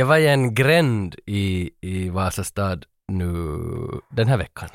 [0.00, 3.34] Jag var i en gränd i, i Vasastad nu
[4.10, 4.68] den här veckan.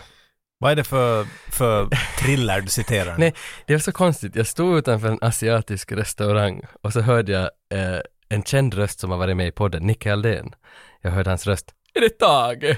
[0.58, 3.18] Vad är det för, för thriller du citerar?
[3.18, 3.34] Nej,
[3.66, 4.36] det var så konstigt.
[4.36, 7.50] Jag stod utanför en asiatisk restaurang och så hörde jag
[7.80, 8.00] eh,
[8.30, 10.56] en känd röst som har varit med i podden, Nicke Aldén.
[11.02, 11.72] Jag hörde hans röst.
[11.94, 12.78] Är det Tage?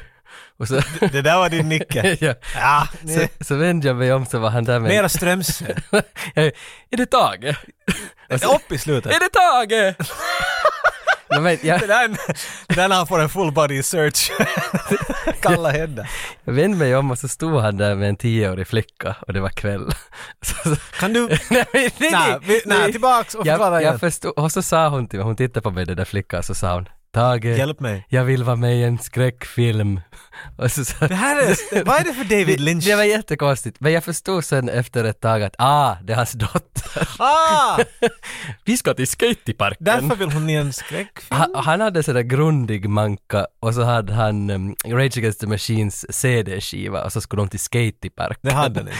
[0.67, 2.17] Så, Det där var din Nicke.
[2.25, 4.89] ja, Ja, så, så vände jag mig om så var han där med...
[4.89, 5.65] mera Strömsö.
[6.35, 7.55] är det Tage?
[8.29, 9.15] Och så, Upp i slutet.
[9.15, 9.95] är det Tage?
[11.29, 12.07] Men jag, Det där,
[12.67, 14.31] det där när han får en full body search.
[15.41, 16.09] Kalla händer.
[16.43, 19.39] jag vände mig om och så stod han där med en tioårig flicka och det
[19.39, 19.91] var kväll.
[20.41, 21.27] Så, Kan du...
[21.49, 23.91] nej, nej, nej, Nej, tillbaks och förklara jag, igen.
[23.91, 26.43] jag förstod, och så sa hon till mig, hon tittade på mig den där flickan,
[26.43, 28.05] så sa hon Tage, Hjälp mig.
[28.09, 30.01] jag vill vara med i en skräckfilm.
[30.57, 31.83] Och så, så, Det här är...
[31.83, 32.85] Vad är det för David Lynch?
[32.85, 36.31] det var jättekonstigt, men jag förstod sen efter ett tag att ah, det är hans
[36.31, 37.07] dotter.
[37.19, 37.77] Ah!
[38.65, 39.77] Vi ska till skateparken.
[39.85, 41.39] Därför vill hon i en skräckfilm?
[41.39, 46.05] Han, han hade sådär grundig manka och så hade han um, Rage Against the Machines
[46.15, 48.39] CD-skiva och så skulle de till skateparken.
[48.41, 48.91] Det hade ni.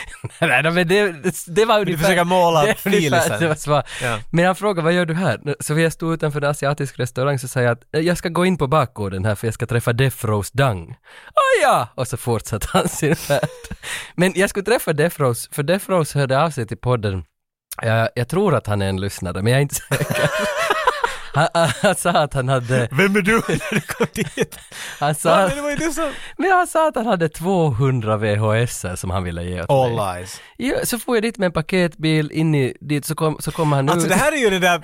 [0.42, 2.04] Nej, men det, det, det var ungefär...
[2.04, 3.40] försöker måla det, filisen.
[3.40, 3.84] Det var svar.
[4.04, 4.20] Ja.
[4.32, 5.56] Men han frågade vad gör du här?
[5.60, 8.46] Så vi stod utanför en asiatisk restaurang så sa jag att "Eh, jag ska gå
[8.46, 10.96] in på bakgården här för jag ska träffa Death Rose Dang.
[11.34, 11.88] Ah ja!
[11.96, 13.50] Och så fortsatte han sin färd.
[14.16, 17.24] Men jag skulle träffa Death Rose, för Death Rose hörde av sig till podden.
[17.82, 20.30] Jag, jag tror att han är en lyssnare, men jag är inte säker.
[21.34, 24.58] Han, han, han sa att han hade, Vem är du när du kom dit?
[25.00, 25.50] han Ja, sa,
[26.38, 29.96] men det han sa att han hade 200 VHS som han ville ge åt All
[29.96, 30.20] mig.
[30.20, 30.42] lies.
[30.58, 33.76] Ja, så får jag dit med en paketbil in i dit så, kom, så kommer
[33.76, 34.14] han Alltså ut.
[34.14, 34.82] det här är ju det där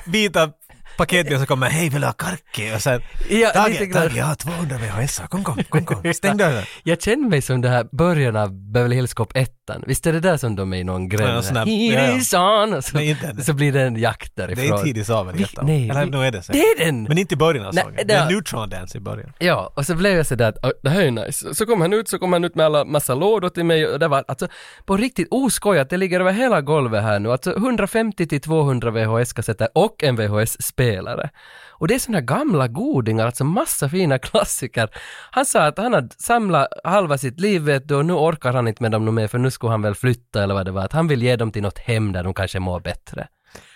[0.97, 2.75] paketet som kommer, hej vill du ha karki?
[2.75, 3.93] Och sen, Ja, Tage.
[3.93, 6.63] Tage, jag har 200 VHS, kom kom, kom kom, stäng dörren.
[6.83, 9.49] Jag känner mig som det här början av Beverly Hills Cop 1.
[9.87, 11.45] Visst är det där som de är i någon Ja, gränd?
[11.45, 12.15] sån här- It ja, ja.
[12.17, 12.81] is on!
[12.81, 14.55] Så, Nej, inte så blir det en jakt därifrån.
[14.83, 15.65] Det är inte av Vi- ettan.
[15.65, 16.51] nej, Eller nu är det så.
[16.51, 17.03] Det är den!
[17.03, 17.99] Men inte i början av Nej, sången.
[18.07, 19.33] det- är neutron dance i början.
[19.39, 21.53] Ja, och så blev jag sådär att "Oj, det här är nice.
[21.55, 23.99] Så kom han ut, så kom han ut med alla massa lådor till mig och
[23.99, 24.47] det var alltså
[24.85, 27.31] på riktigt oskojat, det ligger över hela golvet här nu.
[27.31, 31.29] Alltså 150 till 200 VHS-kassetter och en VHS-spelare.
[31.73, 34.89] Och det är sådana gamla godingar, alltså massa fina klassiker.
[35.31, 38.67] Han sa att han hade samlat halva sitt liv vet du, och nu orkar han
[38.67, 40.85] inte med dem mer för nu skulle han väl flytta eller vad det var.
[40.85, 43.27] Att han vill ge dem till något hem där de kanske mår bättre.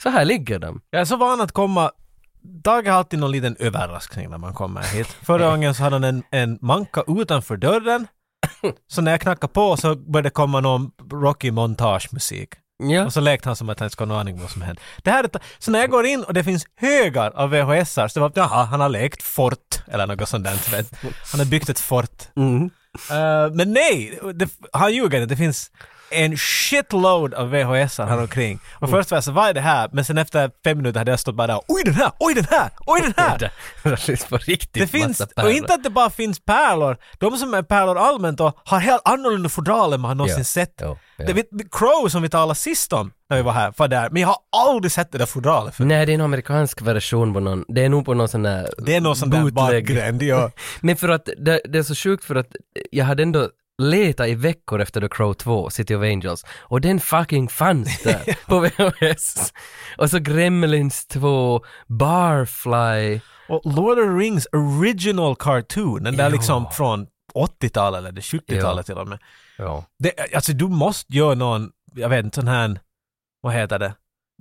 [0.03, 0.81] Så här ligger de.
[0.89, 1.91] Jag är så van att komma
[2.63, 5.07] Tage har alltid någon liten överraskning när man kommer hit.
[5.07, 8.07] Förra gången så hade han en, en manka utanför dörren.
[8.87, 12.49] Så när jag knackade på så började det komma någon Rocky montagemusik.
[12.83, 13.05] Ja.
[13.05, 14.61] Och så lekte han som att han inte skulle ha någon aning om vad som
[14.61, 14.81] hände.
[15.03, 15.29] Det här
[15.59, 18.63] så när jag går in och det finns högar av VHSar så det var jaha,
[18.63, 20.85] han har lekt fort eller något sånt där.
[21.31, 22.23] Han har byggt ett fort.
[22.35, 22.69] Mm.
[23.11, 25.33] Eh, men nej, det, han ljuger inte.
[25.33, 25.71] Det finns
[26.11, 28.59] en shitload av VHS här omkring.
[28.79, 29.89] Och först var jag så, vad är det här?
[29.93, 32.45] Men sen efter fem minuter hade jag stått bara där, oj den här, oj den
[32.49, 33.51] här, oj den här!
[33.83, 37.37] Det, finns på riktigt Det finns, massa och inte att det bara finns pärlor, de
[37.37, 40.73] som är pärlor allmänt och har helt annorlunda fodral än man har någonsin Ja, sett.
[40.81, 41.25] ja, ja.
[41.33, 44.27] Det, Crow som vi talade sist om när vi var här, var där, men jag
[44.29, 44.37] har
[44.67, 47.85] aldrig sett det där fodralet för Nej, det är en amerikansk version på någon, det
[47.85, 49.83] är nog på någon sån där Det är någon sån där bootleg.
[49.87, 50.51] bakgränd, ja.
[50.81, 52.47] Men för att det, det är så sjukt för att
[52.91, 56.99] jag hade ändå letat i veckor efter The Crow 2, City of Angels, och den
[56.99, 59.53] fucking fanns där på VHS.
[59.97, 66.29] Och så Gremlins 2, Barfly, Och Lord of the Rings original cartoon, den där Ja.
[66.29, 69.19] liksom från 80-talet eller det 70-talet till och med.
[69.57, 69.85] ja.
[69.99, 72.79] Det, alltså du måste göra någon, jag vet inte, sån här,
[73.41, 73.93] vad heter det?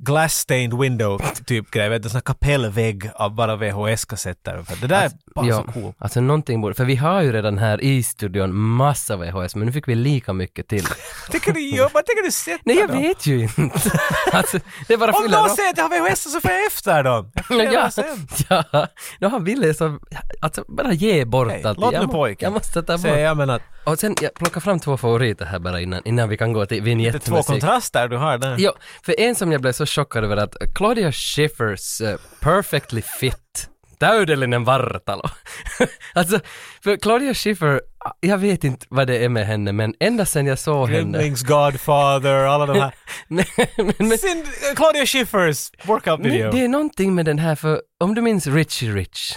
[0.02, 4.64] Glass stained window typ grej, du, sån här kapellvägg av bara VHS-kassetter.
[4.80, 5.92] Det där är bara ja, så cool.
[5.98, 9.72] Alltså någonting borde, för vi har ju redan här i studion massa VHS, men nu
[9.72, 10.86] fick vi lika mycket till.
[11.30, 13.02] Tänker du vad tänker du sätta Nej, jag dem?
[13.02, 13.90] vet ju inte.
[14.32, 14.58] alltså,
[14.88, 17.32] det är bara Om någon säger att jag har VHS så får jag efter dem.
[17.48, 18.04] Jag Ja, sen.
[18.48, 18.86] ja,
[19.20, 19.98] no, han ville så,
[20.40, 21.78] alltså bara ge bort Hej, allt.
[21.78, 22.46] låt nu pojken.
[22.46, 23.00] jag måste ta bort.
[23.00, 26.28] Säger jag men att Och sen, jag plockar fram två favoriter här bara innan, innan
[26.28, 28.56] vi kan gå till det är två kontraster du har där.
[28.58, 33.70] Jo, för en som jag blev så chockad över att Claudia Schiffers uh, Perfectly Fit
[33.98, 35.22] täydellinen vartalo.
[36.14, 36.40] alltså,
[36.82, 37.80] för Claudia Schiffer,
[38.20, 41.18] jag vet inte vad det är med henne, men ända sedan jag såg henne...
[41.18, 42.94] Gremlings, Godfather, alla de här.
[43.28, 43.44] men,
[43.76, 44.46] men, men, Sin,
[44.76, 46.50] Claudia Schiffers workout men video.
[46.50, 49.36] det är någonting med den här, för om du minns Richie Rich,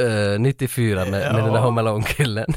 [0.00, 1.60] eh, 94 med, med den där.
[1.60, 2.54] Home Alone-killen.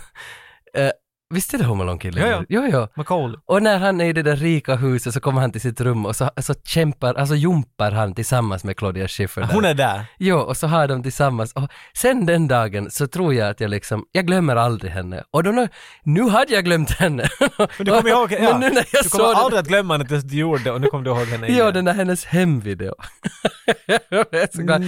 [0.77, 0.91] Eh,
[1.33, 2.23] Visst är det Home Alone-killen?
[2.23, 2.43] Ja, ja.
[2.49, 2.87] Jo, jo.
[2.95, 3.37] Macaulay.
[3.45, 6.05] Och när han är i det där rika huset så kommer han till sitt rum
[6.05, 9.53] och så, så kämpar, alltså jumpar han tillsammans med Claudia Schiffer där.
[9.53, 10.05] Hon är där.
[10.19, 11.53] Jo, och så har de tillsammans.
[11.53, 15.23] Och sen den dagen så tror jag att jag liksom, jag glömmer aldrig henne.
[15.31, 15.67] Och då
[16.03, 17.29] nu, hade jag glömt henne.
[17.57, 18.39] Men du kommer ihåg, ja.
[18.51, 20.87] Men nu när jag du kommer aldrig att glömma henne tills du gjorde och nu
[20.87, 21.73] kommer du ihåg henne Ja, igen.
[21.73, 22.93] den där hennes hemvideo.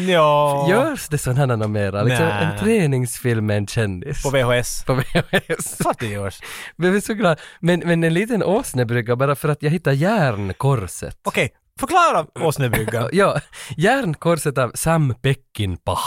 [0.08, 0.66] Ja.
[0.70, 2.04] Görs det sådana mera?
[2.04, 4.24] Liksom en träningsfilm med en kändis.
[4.24, 4.84] På VHS.
[4.86, 5.78] På VHS.
[5.82, 6.35] Klart det görs.
[6.76, 7.40] Men jag är så glad.
[7.60, 11.18] Men, men en liten åsnebrygga bara för att jag hittade järnkorset.
[11.24, 11.50] Okej,
[11.80, 13.10] förklara åsnebryggan.
[13.14, 13.40] Ja,
[13.78, 16.06] järnkorset av Sam Peckinpah.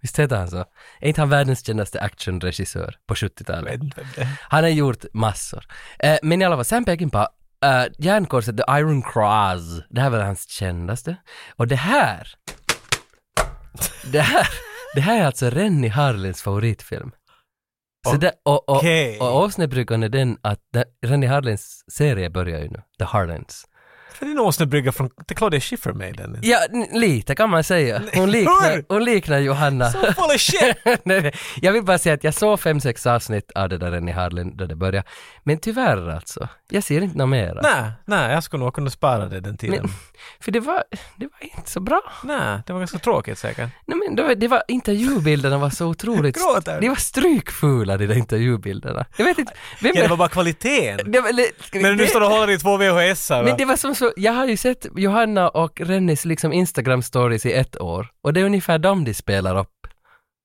[0.00, 0.64] Visst heter han så?
[1.00, 3.80] Är inte han världens kändaste actionregissör på 70-talet?
[4.40, 5.64] Han har gjort massor.
[5.98, 7.26] Eh, men i alla fall, Sam Peckinpah,
[7.64, 11.16] eh, järnkorset The Iron Cross, det här är väl hans kändaste.
[11.56, 12.28] Och det här,
[14.12, 14.48] det här,
[14.94, 17.10] det här är alltså Rennie Harlins favoritfilm.
[18.10, 18.82] Så det, och, och,
[19.20, 20.60] och åsnebryggan är den att
[21.06, 23.64] Rennie Harlins serie börjar ju nu, The Harlins.
[24.18, 25.10] För det är en åsnebrygga från...
[25.26, 26.38] Det är Claudia Schiffer med i den.
[26.42, 26.58] Ja,
[26.92, 28.02] lite kan man säga.
[28.14, 29.90] Hon liknar, hon liknar Johanna.
[29.90, 30.76] So full of shit!
[31.04, 31.32] nej.
[31.62, 34.56] Jag vill bara säga att jag såg fem, sex avsnitt av det där Rennie Harlin
[34.56, 35.06] då det började.
[35.42, 37.60] Men tyvärr alltså, jag ser inte något mera.
[37.62, 39.78] nej, nej, jag skulle nog kunna spara det den tiden.
[39.82, 39.90] Men,
[40.40, 40.82] för det var,
[41.16, 42.00] det var inte så bra.
[42.24, 43.70] nej, det var ganska tråkigt säkert.
[43.86, 46.36] Nej, men det var, det var intervjubilderna var så otroligt...
[46.36, 46.80] Gråter.
[46.80, 49.04] De var strykfula de där intervjubilderna.
[49.16, 51.12] Jag vet inte, vem Ja, det var bara kvaliteten.
[51.12, 51.46] det var, eller-
[51.82, 54.20] Men du det- står och håller i två VHS-ar Men det var som så, Alltså,
[54.20, 58.44] jag har ju sett Johanna och Rennies liksom Instagram-stories i ett år och det är
[58.44, 59.77] ungefär dem de spelar upp.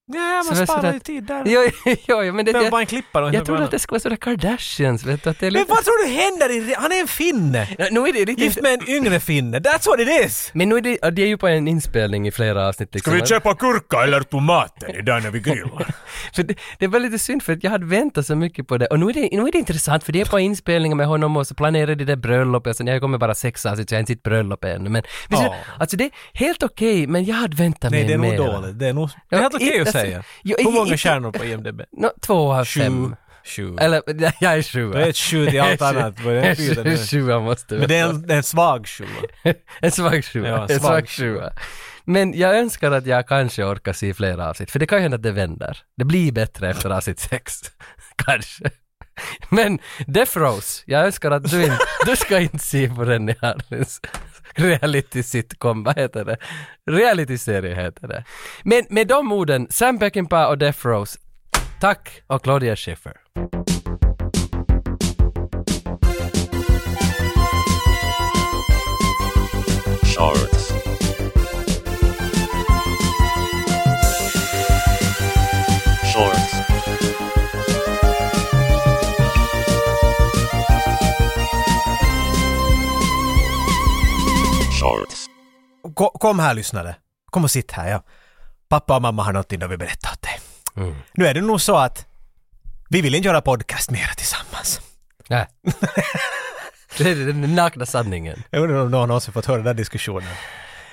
[0.05, 1.43] Ja, Så man sparar ju tid där.
[1.45, 1.61] Jo,
[2.07, 3.99] jo, jo men det, var jag, bara en klippare jag trodde att det skulle vara
[3.99, 5.73] sådär Kardashians, vet du, att det är Men lite...
[5.73, 6.75] vad tror du händer i...
[6.77, 7.67] Han är en finne!
[7.77, 8.39] Ja, nu är det riktigt...
[8.39, 9.59] Gift med en yngre finne.
[9.59, 10.51] That's what it is!
[10.53, 13.25] Men nu är det, det är ju på en inspelning i flera avsnitt liksom.
[13.25, 15.93] köpa gurka eller tomater idag när vi grillar?
[16.35, 18.87] För det, det var lite synd för att jag hade väntat så mycket på det
[18.87, 21.37] och nu är det, nu är det intressant för det är på inspelningar med honom
[21.37, 23.97] och så planerar de det bröllopet och sen jag kommer bara sex avsnitt så jag
[23.97, 25.03] har inte sett bröllopet ännu men...
[25.29, 25.55] men Ja.
[25.79, 28.37] Alltså det är helt okej men jag hade väntat Nej, mig det är nog mer.
[28.37, 28.79] dåligt.
[28.79, 29.09] Det är nog...
[29.29, 30.23] Det är helt okej alltså, säga.
[30.43, 31.81] jo, Hur i- många stjärnor på IMDB?
[31.91, 32.79] Nå, två av Sju.
[32.79, 33.15] fem.
[33.45, 33.75] Sju.
[33.79, 34.01] Eller,
[34.39, 34.91] jag är sju.
[34.91, 36.15] Du är ett sju till allt annat.
[36.23, 39.07] Det sjua måste Men det är en, det en svag sjua.
[39.81, 40.47] En svag sjua.
[40.47, 41.51] Ja, en svag svag sjua.
[42.05, 45.15] Men jag önskar att jag kanske orkar se fler avsnitt, för det kan ju hända
[45.15, 45.77] att det vänder.
[45.97, 47.61] Det blir bättre efter avsnitt sex.
[48.25, 48.69] kanske.
[49.49, 54.01] Men Death Rose, jag önskar att du inte, du ska inte se på Rennie Harlins
[54.55, 56.37] reality sitcom, vad heter det?
[56.91, 58.23] Reality-serie heter det.
[58.63, 61.19] Men med de orden, Sam Peckinpah och Death Rose,
[61.79, 63.17] tack och Claudia Schiffer.
[84.83, 85.25] Shorts.
[85.95, 86.95] Ko- Kom här lyssnare.
[87.31, 87.89] Kom och sitt här.
[87.91, 88.03] Ja.
[88.69, 90.39] Pappa och mamma har någonting de vill berätta åt dig.
[90.77, 90.95] Mm.
[91.13, 92.05] Nu är det nog så att
[92.89, 94.81] vi vill inte göra podcast mera tillsammans.
[95.29, 95.47] Nej.
[96.97, 98.43] det är den nakna sanningen.
[98.49, 100.29] Jag undrar om någon någonsin fått höra den diskussionen.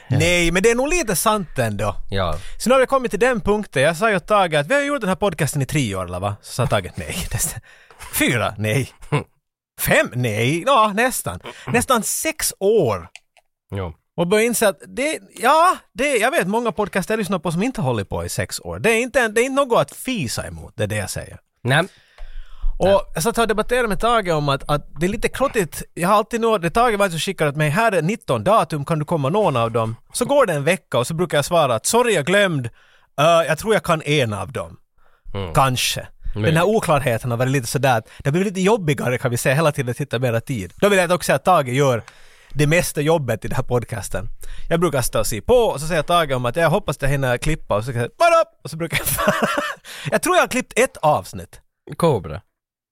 [0.08, 1.96] Nej, men det är nog lite sant ändå.
[2.10, 2.38] Ja.
[2.58, 3.82] Så nu har vi kommit till den punkten.
[3.82, 6.04] Jag sa ju åt Tage att vi har gjort den här podcasten i tre år,
[6.04, 6.36] eller va?
[6.42, 7.16] Så sa Tage nej.
[8.18, 8.54] Fyra?
[8.58, 8.92] Nej.
[9.80, 10.10] Fem?
[10.14, 10.62] Nej.
[10.66, 11.40] Ja, nästan.
[11.66, 13.08] Nästan sex år.
[13.70, 13.94] Jo.
[14.16, 17.62] Och börjar inse att det, ja, det, jag vet många podcaster jag lyssnar på som
[17.62, 18.78] inte håller på i sex år.
[18.78, 21.38] Det är inte, det är inte något att fisa emot, det är det jag säger.
[21.62, 21.84] Nej.
[22.78, 25.82] Och jag satt och debatterade med Tage om att, att det är lite krottigt.
[25.94, 28.84] Jag har alltid något, det Tage var som skickar att mig, här är 19 datum,
[28.84, 29.96] kan du komma någon av dem?
[30.12, 32.68] Så går det en vecka och så brukar jag svara att sorry jag glömde,
[33.20, 34.76] uh, jag tror jag kan en av dem.
[35.34, 35.54] Mm.
[35.54, 36.06] Kanske.
[36.32, 36.58] Den Möjligt.
[36.58, 39.90] här oklarheten har varit lite sådär, det blir lite jobbigare kan vi säga hela tiden
[39.90, 40.72] att hitta mera tid.
[40.76, 42.02] Då vill jag också säga att Tage gör
[42.54, 44.28] det mesta jobbet i den här podcasten.
[44.68, 47.02] Jag brukar stå och se på och så säger Tage om att jag hoppas att
[47.02, 48.10] jag hinner klippa och så kan jag
[48.64, 49.34] och så brukar jag
[50.10, 51.60] Jag tror jag har klippt ett avsnitt.
[51.96, 52.40] Cobra.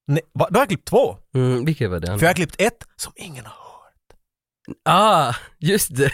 [0.07, 0.47] Nej, va?
[0.49, 1.17] Då har jag klippt två.
[1.35, 2.07] Mm, vilket var det?
[2.07, 3.59] För jag har klippt ett som ingen har hört.
[4.85, 6.11] Ah, just det.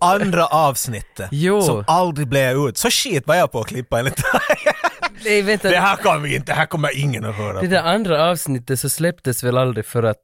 [0.00, 1.28] Andra avsnittet.
[1.32, 1.62] Jo.
[1.62, 2.76] Som aldrig blev ut.
[2.76, 4.22] Så shit var jag på att klippa enligt
[5.24, 5.68] Nej, vänta.
[5.70, 7.66] Det här vi inte, det här kommer ingen att höra Det på.
[7.66, 10.22] där andra avsnittet så släpptes väl aldrig för att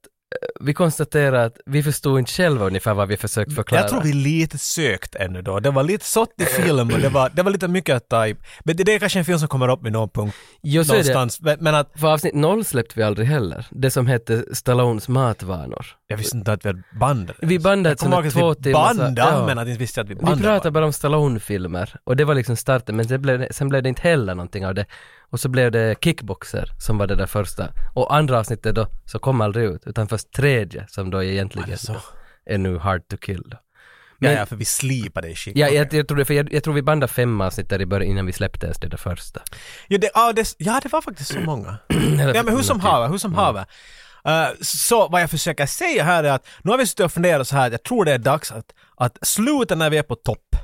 [0.60, 3.80] vi konstaterade att vi förstod inte själva ungefär vad vi försökt förklara.
[3.82, 5.60] Jag tror vi lite sökt ännu då.
[5.60, 8.26] Det var lite sått i film och det var, det var lite mycket att ta
[8.26, 8.36] i.
[8.64, 10.94] Men det, det är kanske en film som kommer upp i någon punkt Jo, så
[10.94, 11.14] är det.
[11.14, 11.56] någonstans.
[11.60, 13.66] Men- att För avsnitt noll släppte vi aldrig heller.
[13.70, 15.86] Det som hette Stallones matvanor.
[16.08, 17.36] jag visste inte att vi hade bandat.
[17.40, 18.88] Vi bandade Jag ihåg två att vi timmar.
[18.92, 19.46] så- bandade, ja.
[19.46, 20.42] men att inte visste att vi Vi bandade.
[20.42, 23.82] pratade bara om Stallone-filmer och det var liksom starten men sen blev det, sen blev
[23.82, 24.86] det inte heller någonting av det.
[25.30, 27.68] Och så blev det Kickboxer som var det där första.
[27.94, 31.92] Och andra avsnittet då, så kom aldrig ut, utan först tredje som då egentligen så?
[31.92, 32.00] då
[32.46, 33.56] är nu Hard to Kill då.
[34.18, 35.56] Ja, Men- ja, för vi slipade i skick.
[35.56, 37.86] Ja, jag, jag, tror det, för jag, jag tror vi bandade fem avsnitt där i
[37.86, 39.40] början innan vi släppte ens det där första.
[39.88, 41.78] Ja, det, ja, det, ja, det var faktiskt så många.
[42.34, 43.66] Ja, men hur som haver, hur som haver.
[44.28, 47.48] Uh, så vad jag försöker säga här är att nu har vi suttit och funderat
[47.48, 50.56] så här jag tror det är dags att, att sluta när vi är på topp.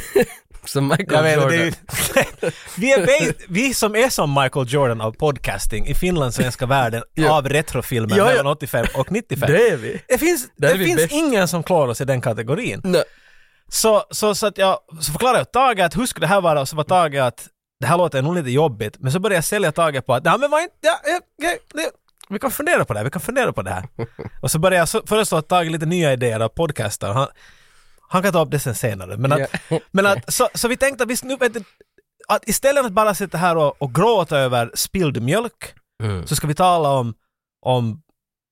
[0.68, 1.50] Som Michael vet, Jordan.
[1.50, 1.72] det är,
[2.80, 7.36] vi, är, vi som är som Michael Jordan av podcasting i finlandssvenska världen Ja.
[7.38, 8.36] av retrofilmer Ja, ja.
[8.36, 9.52] mellan 85 och 95.
[9.52, 10.02] Det är vi.
[10.08, 11.12] Det finns, det vi finns bäst.
[11.12, 12.80] ingen som klarar sig i den kategorin.
[12.84, 13.02] Nej.
[13.68, 16.60] Så, så, så att jag så förklarade jag Tage att hur skulle det här vara
[16.60, 17.46] och så var Tage att
[17.80, 20.38] det här låter nog lite jobbigt men så började jag sälja Tage på att nej
[20.38, 21.90] men vad inte, ja, ja, ja, det,
[22.28, 23.84] vi kan fundera på det här, vi kan fundera på det här.
[24.42, 27.12] och så började jag föreslå att Tage lite nya idéer av podcastar.
[27.12, 27.26] Han,
[28.08, 29.16] han kan ta upp det sen senare.
[29.16, 29.80] Men att, Ja.
[29.90, 31.62] men att så, så vi tänkte att vi nu vet du,
[32.28, 36.26] att istället för att bara sitta här och, och gråta över spilld mjölk Mm.
[36.26, 37.14] så ska vi tala om,
[37.66, 38.02] om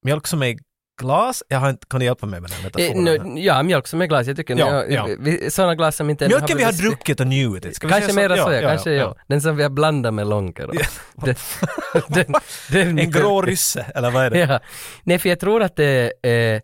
[0.04, 0.56] mjölk som är
[1.00, 1.42] glas.
[1.48, 3.04] Jag har inte, kan du hjälpa mig med den Eh, metaforen?
[3.34, 4.26] nu, ja, mjölk som är glas.
[4.26, 5.08] Jag tycker Ja, ja.
[5.18, 7.76] Vi, sådana glas som inte Mjölken vi har druckit och njutit.
[7.76, 10.70] Ska Kanske mera så, ja, ja, kanske ja, Den som vi har blandat med Lonker.
[12.74, 14.60] En grå rysse, eller vad är det?
[15.02, 16.60] Nej, för jag tror att det är eh,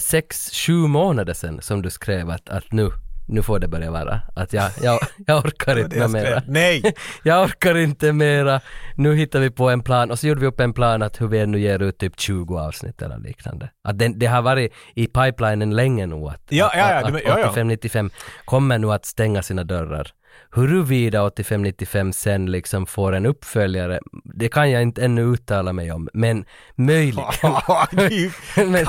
[0.00, 2.90] sex, sju månader sedan som du skrev att, att nu,
[3.28, 4.20] nu får det börja vara.
[4.36, 6.42] Att jag, jag, jag orkar Det inte det jag mera.
[6.46, 6.94] Nej!
[7.22, 8.60] Jag orkar inte mera.
[8.94, 11.28] Nu hittar vi på en plan och så gjorde vi upp en plan att hur
[11.28, 13.70] vi ännu ger ut typ 20 avsnitt eller liknande.
[13.84, 17.18] Att den, det har varit i pipelinen länge nu att, Ja, ja, ja, att, det-
[17.32, 17.62] att ja, ja.
[17.62, 18.10] 85-95
[18.44, 20.10] kommer nu att stänga sina dörrar.
[20.50, 26.08] Huruvida 85-95 sen liksom får en uppföljare, det kan jag inte ännu uttala mig om,
[26.12, 27.24] men möjligen.
[28.56, 28.84] men,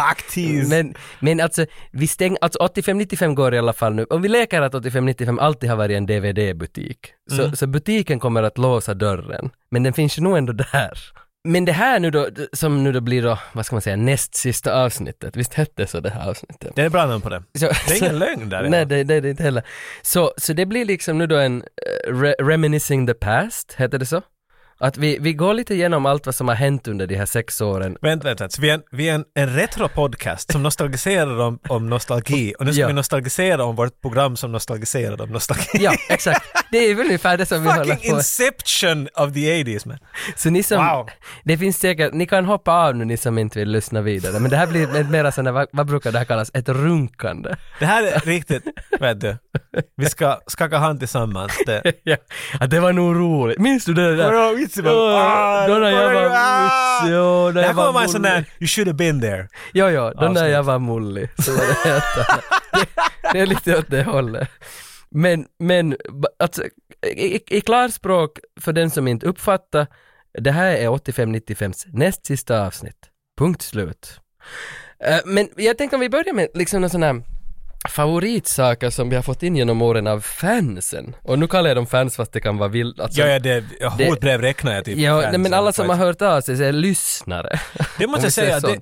[0.70, 4.06] men, men alltså, vi stäng, alltså 85-95 går i alla fall nu.
[4.10, 7.00] Om vi leker att 85-95 alltid har varit en DVD-butik,
[7.30, 7.56] så, Mm.
[7.56, 9.50] så butiken kommer att låsa dörren.
[9.70, 11.00] Men den finns ju nog ändå där.
[11.48, 14.36] Men det här nu då, som nu då blir då, vad ska man säga, näst
[14.36, 16.72] sista avsnittet, visst hette så det här avsnittet?
[16.76, 17.44] Det är bra namn på det.
[17.60, 18.70] Så, Det är så- ingen lögn där.
[18.70, 19.64] Nej, det, det är det inte heller.
[20.02, 21.62] Så, så det blir liksom nu då en
[22.08, 24.22] eh, re, reminiscing the past, heter det så?
[24.80, 27.62] Att vi, vi går lite igenom allt vad som har hänt under de här sex
[27.62, 27.98] åren.
[28.02, 28.50] Vänta, vänta.
[28.50, 32.66] Så vi är en, vi är en, en retro-podcast som nostalgiserar om, om nostalgi och
[32.66, 32.88] nu ska Ja.
[32.88, 35.64] vi nostalgisera om vårt program som nostalgiserar om nostalgi.
[35.74, 36.46] Ja, exakt.
[36.72, 39.98] Det är väl ungefär det som vi håller Fucking på inception of the 80s man.
[40.36, 41.10] Så ni som, Wow.
[41.44, 44.52] det finns säkert, ni kan hoppa av nu ni som inte vill lyssna vidare, men
[44.52, 47.56] det här blir ett mera sådär, vad, vad brukar det här kallas, ett runkande.
[47.80, 48.64] Det här är riktigt,
[49.00, 49.38] vet du.
[49.98, 51.54] Vi ska skaka hand tillsammans.
[51.66, 51.94] Det.
[52.60, 53.60] ja, det var nog roligt.
[53.60, 54.32] Minns du det där?
[54.76, 57.00] Ja, vitsen var- Åh, Ah, Då när jag var ah.
[57.02, 59.22] vits, jo, när Det här jag kommer vara en sån där, you should have been
[59.22, 59.48] there.
[59.74, 61.30] Jo, jo, då när jag var mullig.
[61.44, 62.04] Så var det,
[62.74, 62.88] det,
[63.34, 64.50] det är lite åt det hållet.
[65.10, 65.96] Men, men,
[66.40, 66.64] alltså,
[67.08, 69.88] i, i- i klarspråk för den som inte uppfattar,
[70.40, 72.98] det här är 85-95s näst sista avsnitt.
[73.38, 74.20] Punkt slut.
[75.06, 77.24] Eh, men jag tänkte om vi börjar med liksom någon sån här
[77.90, 81.16] favoritsaker som vi har fått in genom åren av fansen.
[81.24, 83.02] Och nu kallar jag dem fans fast det kan vara vild.
[83.02, 83.64] Alltså, Ja, ja, det,
[83.98, 84.98] Det- hotbrev räknar jag typ.
[84.98, 87.60] ja, nej, men alla som har hört av sig är lyssnare.
[87.98, 88.80] Det måste jag säga, det.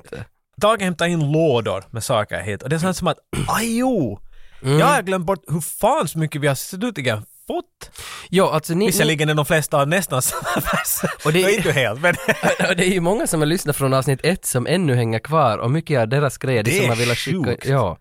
[0.58, 4.20] Dag hämtar in lådor med saker hit och det är sånt som att, aj jo!
[4.64, 4.80] Mm.
[4.80, 7.92] Jag har glömt bort hur fan så mycket vi har slutligen fått.
[8.30, 11.12] Jo, alltså ni, ni, Visserligen är de flesta av nästan samma vers.
[11.26, 12.16] Och det är- Ja, inte helt, men
[12.70, 15.58] Och det är ju många som har lyssnat från avsnitt ett som ännu hänger kvar
[15.58, 17.98] och mycket av deras grejer, det, Det som har velat skicka, ja.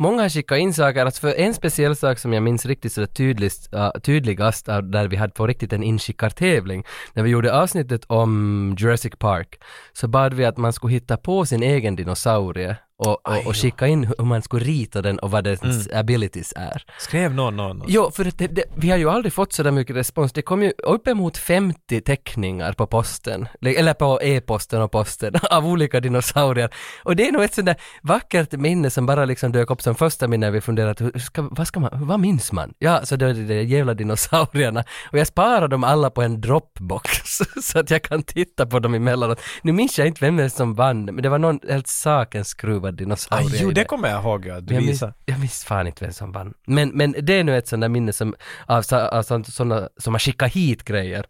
[0.00, 3.06] Många har skickat in saker, alltså för en speciell sak som jag minns riktigt så
[3.06, 8.74] tydligast, uh, tydligast där vi hade på riktigt en inskickartävling, när vi gjorde avsnittet om
[8.78, 9.60] Jurassic Park,
[9.92, 13.86] så bad vi att man skulle hitta på sin egen dinosaurie och, och, och skicka
[13.86, 15.98] in hur man skulle rita den och vad dess Mm.
[16.00, 16.82] abilities är.
[16.98, 17.82] skrev någon någon.
[17.88, 20.32] Jo, för det, det, vi har ju aldrig fått så där mycket respons.
[20.32, 26.00] Det kom ju uppemot 50 teckningar på posten, eller på e-posten och posten, av olika
[26.00, 26.70] dinosaurier.
[27.04, 29.94] Och det är nog ett sånt där vackert minne som bara liksom dök upp som
[29.94, 32.74] första minne vi funderat, hur ska, vad ska man, vad minns man?
[32.78, 34.84] Ja, så det är de jävla dinosaurierna.
[35.12, 37.10] Och jag sparar dem alla på en dropbox,
[37.62, 39.40] så att jag kan titta på dem emellanåt.
[39.62, 42.48] Nu minns jag inte vem det är som vann, men det var någon helt sakens
[42.48, 43.56] skruvad dinosaurie.
[43.56, 43.84] I jo, det.
[43.84, 46.54] kommer jag ihåg att du Jag minns, jag minns fan inte vem som vann.
[46.66, 48.34] Men, men det är nu ett sånt där minne som,
[48.66, 51.24] av, av sånt- såna som har skickat hit grejer.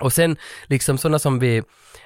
[0.00, 0.36] Och sen
[0.66, 1.62] liksom sådana som vi,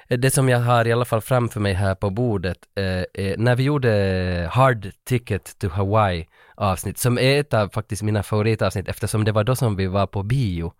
[0.07, 3.55] det som jag har i alla fall framför mig här på bordet, eh, eh, när
[3.55, 9.23] vi gjorde Hard Ticket to Hawaii avsnitt, som är ett av faktiskt mina favoritavsnitt eftersom
[9.23, 10.73] det var då som vi var på bio.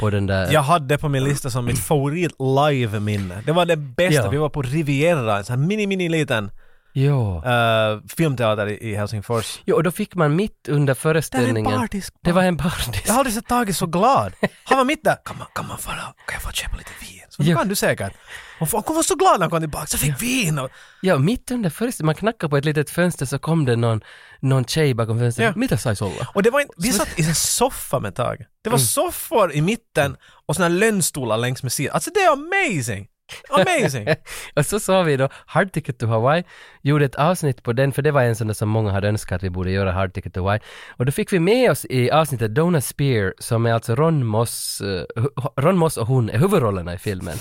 [0.00, 0.52] På den där...
[0.52, 3.42] Jag hade på min lista som mitt favorit live-minne.
[3.46, 4.22] Det var det bästa.
[4.22, 4.30] Ja.
[4.30, 6.50] Vi var på Riviera, en sån här mini, mini liten
[6.94, 7.42] Jo.
[7.44, 9.60] eh, filmteater i, i Helsingfors.
[9.64, 11.64] jo, och då fick man mitt under Det är en föreställningen...
[11.78, 12.14] bardisk.
[12.22, 13.02] Det var en bardisk.
[13.08, 14.32] Jag har aldrig sett Tage så glad.
[14.64, 15.16] Han var mitt där.
[15.24, 15.96] Kan man, kan man fara?
[15.96, 17.20] Kan jag få köpa lite vin?
[17.28, 17.56] Så Ja.
[17.58, 18.12] kan du säkert.
[18.60, 19.86] Och folk var så glad när han kom tillbaka.
[19.86, 20.70] Så fick vin och...
[21.02, 24.00] Ja, mitt under föreställningen, man knackade på ett litet fönster så kom det någon,
[24.40, 25.46] någon tjej bakom fönstret.
[25.46, 25.52] Ja.
[25.60, 26.28] Mitä sais olla?
[26.34, 28.38] Och det var en, vi satt i en soffa med Tage.
[28.64, 28.78] Det Mm.
[28.78, 30.16] var soffor i mitten
[30.48, 31.94] och såna lönnstolar längs med sidan.
[31.94, 33.06] Alltså det är amazing!
[33.50, 34.08] Amazing!
[34.56, 36.44] och så sa vi då Hard Ticket to Hawaii,
[36.82, 39.36] gjorde ett avsnitt på den, för det var en sån där som många hade önskat
[39.36, 40.60] att vi borde göra Hard Ticket to Hawaii.
[40.96, 44.80] Och då fick vi med oss i avsnittet Donna Spear, som är alltså Ron Moss,
[45.16, 47.36] hu- Ron Moss och hon är huvudrollerna i filmen.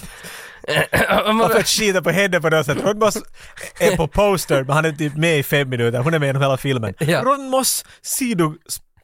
[1.25, 2.77] Man- får skita på henne på något sätt.
[2.85, 3.17] Ron Moss
[3.79, 5.99] är på poster men han är typ med i fem minuter.
[5.99, 6.93] Hon är med genom hela filmen.
[6.99, 7.21] Ja.
[7.23, 7.85] Ron Moss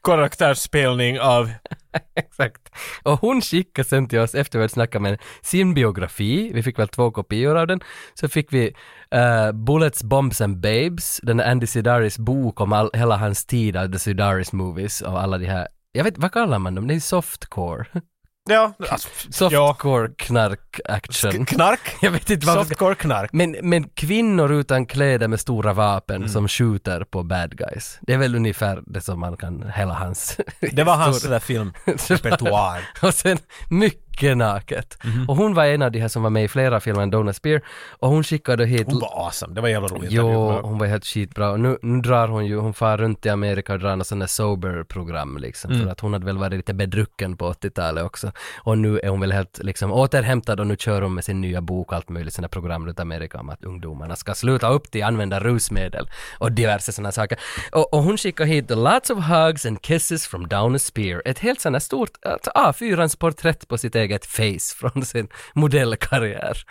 [0.07, 1.51] Karaktärsspelning av...
[2.15, 2.69] Exakt.
[3.03, 6.79] Och hon skickade sen till oss efter vi snackat med henne sin biografi, vi fick
[6.79, 7.79] väl två kopior av den,
[8.13, 8.75] så fick vi
[9.15, 13.91] uh, Bullets, Bombs and Babes, den Andy Sidaris bok om all, hela hans tid av
[13.91, 16.87] The Sidaris movies och alla de här, jag vet, vad kallar man dem?
[16.87, 17.85] Det är softcore.
[18.47, 21.45] Ja, alltså, Softcore knark action.
[21.45, 21.95] Knark.
[22.01, 22.63] Jag vet inte varför.
[22.63, 23.29] Softcore knark.
[23.33, 26.29] Men, men kvinnor utan kläder med stora vapen Mm.
[26.29, 27.99] som skjuter på bad guys.
[28.01, 30.37] Det är väl ungefär det som man kan, hela hans
[30.71, 32.89] Det var hans sådär filmrepertoar.
[33.07, 33.37] och sen
[33.69, 34.97] mycket naket.
[35.03, 35.29] Mhm.
[35.29, 37.33] Och hon var en av de här som var med i flera filmer än Donna
[37.33, 37.61] Spear.
[37.89, 38.87] Och hon skickade hit...
[38.87, 39.53] Hon var awesome.
[39.55, 40.11] Det var jävla roligt.
[40.11, 41.51] Jo, hon var helt skitbra.
[41.51, 44.21] Och nu, nu drar hon ju, hon far runt i Amerika och drar något sånt
[44.21, 45.71] där sober-program liksom.
[45.71, 45.83] Mm.
[45.83, 48.31] För att hon hade väl varit lite bedrucken på 80-talet också.
[48.57, 51.61] Och nu är hon väl helt liksom återhämtad och nu kör hon med sin nya
[51.61, 55.03] bok och allt möjligt, sina program runt Amerika om att ungdomarna ska sluta upp till
[55.03, 56.09] använda rusmedel
[56.39, 57.39] och diverse sådana saker.
[57.71, 61.21] Och, och hon skickar hit lots of hugs and kisses from Donna Spear.
[61.25, 66.63] Ett helt sånt här stort, alltså A4-ans porträtt på sitt eget face från sin modellkarriär.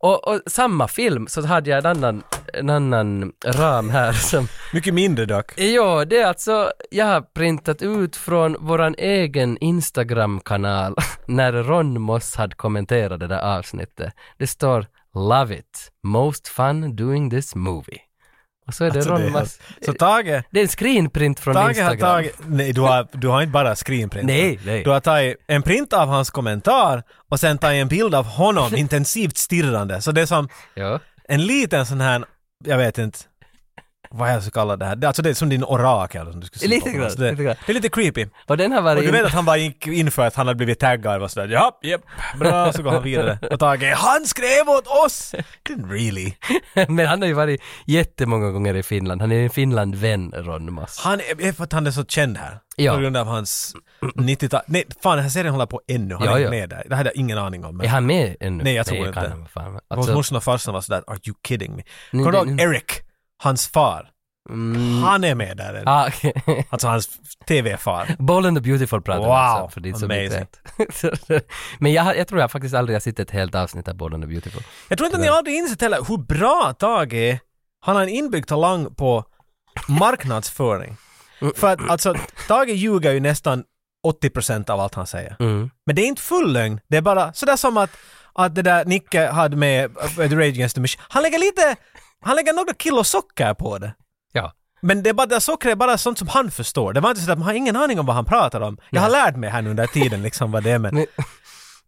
[0.00, 2.22] Och, och samma film så hade jag en annan,
[2.54, 5.60] en annan ram här som Mycket mindre dock.
[5.60, 12.34] Ja, det är alltså, jag har printat ut från våran egen Instagram-kanal när Ron Moss
[12.34, 14.14] hade kommenterat det där avsnittet.
[14.36, 18.07] Det står “Love it, most fun doing this movie”.
[18.68, 21.54] Och så är det Alltså, Ron det är Så Tage, Det är en screenprint från
[21.54, 21.98] Tage har Instagram.
[22.00, 22.34] tagit...
[22.46, 24.26] Nej, du har, du har inte bara screenprint.
[24.26, 24.84] Nej, nej.
[24.84, 28.74] Du har tagit en print av hans kommentar och sen tagit en bild av honom
[28.76, 30.00] intensivt stirrande.
[30.02, 31.00] Så det är som Ja.
[31.28, 32.24] en liten sån här,
[32.64, 33.18] jag vet inte,
[34.10, 34.96] vad jag ska kalla det här.
[34.96, 36.96] Det- Alltså det är som din orakel som du skulle Lite på.
[36.98, 37.56] grann, det, lite grann.
[37.66, 38.26] det är lite creepy.
[38.46, 39.04] Och den har Och varit...
[39.04, 41.48] du vet att han bara gick in för att han hade blivit taggad och sådär
[41.48, 42.00] ja, japp,
[42.38, 43.38] bra, så går han vidare.
[43.50, 45.34] Och Tage, han skrev åt oss!
[45.68, 46.32] Didn't really.
[46.88, 49.20] Men han har ju varit jättemånga gånger i Finland.
[49.20, 50.86] Han är en Finland-vän, Ron.
[51.04, 52.58] Han är, för att han är så känd här.
[52.76, 52.94] Ja.
[52.94, 54.60] På grund av hans 90-tal.
[54.66, 56.14] Nej, fan den här serien håller på ännu.
[56.14, 56.50] Han Ja, är ja.
[56.50, 56.84] med där.
[56.88, 57.76] Det hade jag ingen aning om.
[57.76, 58.64] Men Är han med ännu?
[58.64, 59.20] Nej, jag tror kan inte.
[59.20, 59.72] han vara fan.
[59.72, 61.82] Hos Alltså, morsan och farsan var sådär, are you kidding me?
[62.12, 62.84] Nej, Kommer du ihåg Eric?
[63.42, 64.10] Hans far.
[64.50, 65.82] mm, Han är med där.
[65.86, 66.66] ah, okej.
[66.70, 67.08] Alltså hans
[67.48, 68.16] TV-far.
[68.18, 70.46] Bold and the Beautiful pratar vi Wow, alltså, för inte amazing.
[71.28, 71.48] vet.
[71.78, 74.22] Men jag, jag tror jag faktiskt aldrig har sett ett helt avsnitt av Bold and
[74.22, 74.62] the Beautiful.
[74.88, 77.38] Jag tror inte ni aldrig insett heller hur bra Tage är.
[77.80, 79.24] Han har en inbyggd talang på
[79.88, 80.96] marknadsföring.
[81.56, 82.14] För att alltså,
[82.48, 83.64] Tage ljuger ju nästan
[84.06, 85.36] 80% av allt han säger.
[85.40, 85.70] Mm.
[85.86, 86.80] Men det är inte full lögn.
[86.88, 87.90] Det är bara sådär som att,
[88.32, 91.02] att det där Nicke hade med uh, The Rage Against the Machine.
[91.08, 91.76] Han lägger lite,
[92.24, 93.94] han lägger några kilo socker på det.
[94.32, 94.52] Ja.
[94.80, 96.92] Men det är bara, det socker är bara sånt som han förstår.
[96.92, 98.78] Det var inte så att man har ingen aning om vad han pratar om.
[98.90, 100.94] Jag har lärt mig här nu under tiden liksom vad det är men...
[100.94, 101.06] Men,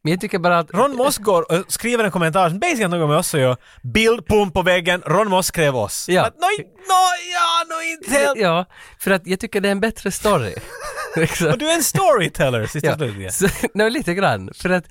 [0.03, 0.75] men jag tycker bara att...
[0.75, 3.57] Ron Moss går och skriver en kommentar som basically något med oss att göra.
[3.83, 6.09] Bild, pump på väggen, Ron Moss skrev oss.
[6.09, 6.27] Ja.
[6.27, 6.47] Att, nå,
[7.35, 8.39] ja, nå inte helt.
[8.39, 8.65] Ja,
[8.99, 10.55] för att jag tycker det är en bättre story.
[11.17, 11.47] Liksom.
[11.51, 13.33] Och du är en storyteller, sista Ja, slutligen.
[13.75, 14.51] nej, lite grann.
[14.55, 14.85] För att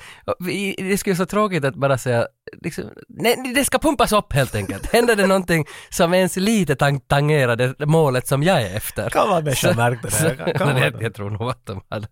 [0.77, 2.27] det skulle vara så tråkigt att bara säga,
[2.61, 4.85] liksom, nej, det ska pumpas upp helt enkelt.
[4.93, 9.09] Händer det någonting som ens lite tang- tangerar det målet som jag är efter.
[9.09, 10.15] Kan vara människa märkte det.
[10.15, 10.53] här.
[10.53, 12.07] Kan, vara jag, jag tror nog att de hade.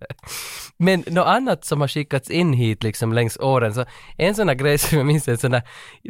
[0.78, 3.86] Men något annat som har skickats in hit liksom längs åren, så
[4.18, 5.62] en sån här grej som jag minns, en sån där,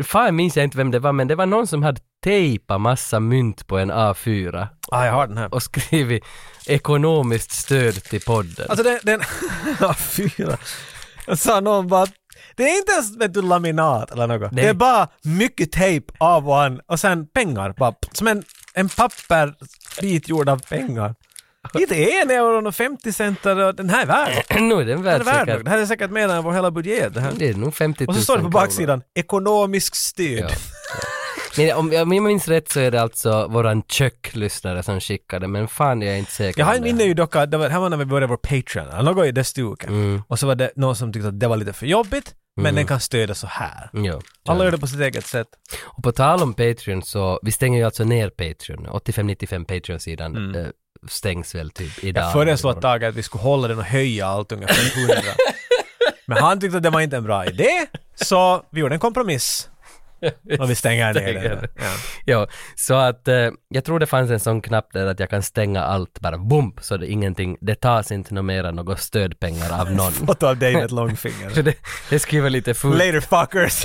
[0.03, 3.19] fan minns jag inte vem det var, men det var någon som hade tejpat massa
[3.19, 5.53] mynt på en A4 Ah, jag har den här.
[5.53, 6.23] och skrivit
[6.65, 8.65] ekonomiskt stöd till podden.
[8.69, 9.21] Alltså den, den
[9.79, 10.57] ja, fyra.
[11.27, 12.07] Jag sa någon bara
[12.55, 14.51] det är inte ens vet du, laminat eller något.
[14.51, 14.63] Nej.
[14.63, 17.73] Det är bara mycket tejp av och an och sen pengar.
[17.77, 21.15] Bara, som en, en pappersbit gjord av pengar.
[21.79, 24.43] Inte en euro och 50 cent och den här är värd.
[24.61, 25.65] nu är den Den är värd värd säkert.
[25.65, 27.13] Det här är säkert mer än vår hela budget.
[27.13, 27.33] Det här.
[27.35, 30.39] Det är nog 50 000 Och så står det på baksidan, ekonomisk stöd.
[30.39, 30.47] Ja.
[31.57, 36.01] Men om jag minns rätt så är det alltså våran köklyssnare som skickade, men fan
[36.01, 36.63] jag är inte säker.
[36.63, 36.81] En det.
[36.81, 39.25] minne ju dock att det var, här var när vi började vår Patreon, eller något
[39.25, 39.89] i det stuket.
[39.89, 40.21] Mm.
[40.27, 42.33] Och så var det någon som tyckte att det var lite för jobbigt.
[42.61, 43.89] men den kan stödja så här.
[43.93, 44.21] Ja.
[44.47, 45.47] Alla gör det på sitt eget sätt.
[45.83, 48.87] Och på tal om Patreon så, vi stänger ju alltså ner Patreon.
[48.87, 50.67] 85-95 Patreon-sidan eh,
[51.09, 52.23] stängs väl typ idag.
[52.23, 55.15] Jag föreslog ett tag att vi skulle hålla den och höja allt ungefär 100.
[56.25, 59.69] Men han tyckte att det var inte en bra idé, så vi gjorde en kompromiss.
[60.59, 61.67] Och vi stänger ner den.
[61.75, 61.83] Ja.
[62.25, 65.43] Ja, så att eh, jag tror det fanns en sån knapp där att jag kan
[65.43, 69.91] stänga allt bara boom, så det ingenting, det tas inte något mera några stödpengar av
[69.91, 70.11] någon.
[70.27, 71.49] Foto av dig med ett långfinger.
[71.55, 71.75] Så det,
[72.09, 72.97] det vara lite fult.
[72.97, 73.83] Later fuckers!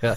[0.00, 0.14] Ja.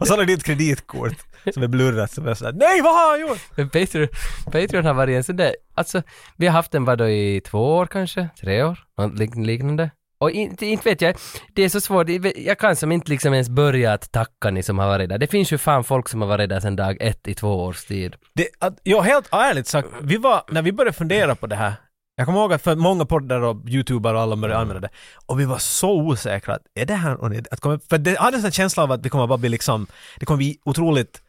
[0.00, 1.16] och så har du ditt kreditkort
[1.54, 3.72] som är blurrat som är såhär Nej vad har jag gjort?
[3.72, 4.08] Patreon,
[4.44, 6.02] Patreon har varit en sån där, alltså
[6.36, 9.90] vi har haft den vadå i två år kanske, tre år, något lik- liknande.
[10.22, 11.16] Och inte, inte vet jag,
[11.54, 12.06] det är så svårt,
[12.36, 15.18] jag kan som inte liksom ens börja att tacka ni som har varit där.
[15.18, 17.84] Det finns ju fan folk som har varit där sedan dag ett i två års
[17.84, 18.16] tid.
[18.34, 21.72] Det, att, ja, helt ärligt sagt, vi var, när vi började fundera på det här,
[22.16, 24.90] jag kommer ihåg att för många poddar och youtubare och alla började använda det,
[25.26, 28.52] och vi var så osäkra att är det här, att kommer, för det hade en
[28.52, 29.86] känsla av att det kommer bara bli liksom,
[30.18, 31.22] det kommer bli otroligt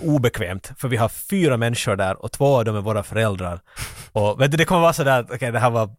[0.00, 3.60] obekvämt, för vi har fyra människor där och två av dem är våra föräldrar.
[4.12, 5.90] Och vet du, det kommer vara sådär att okej, det här var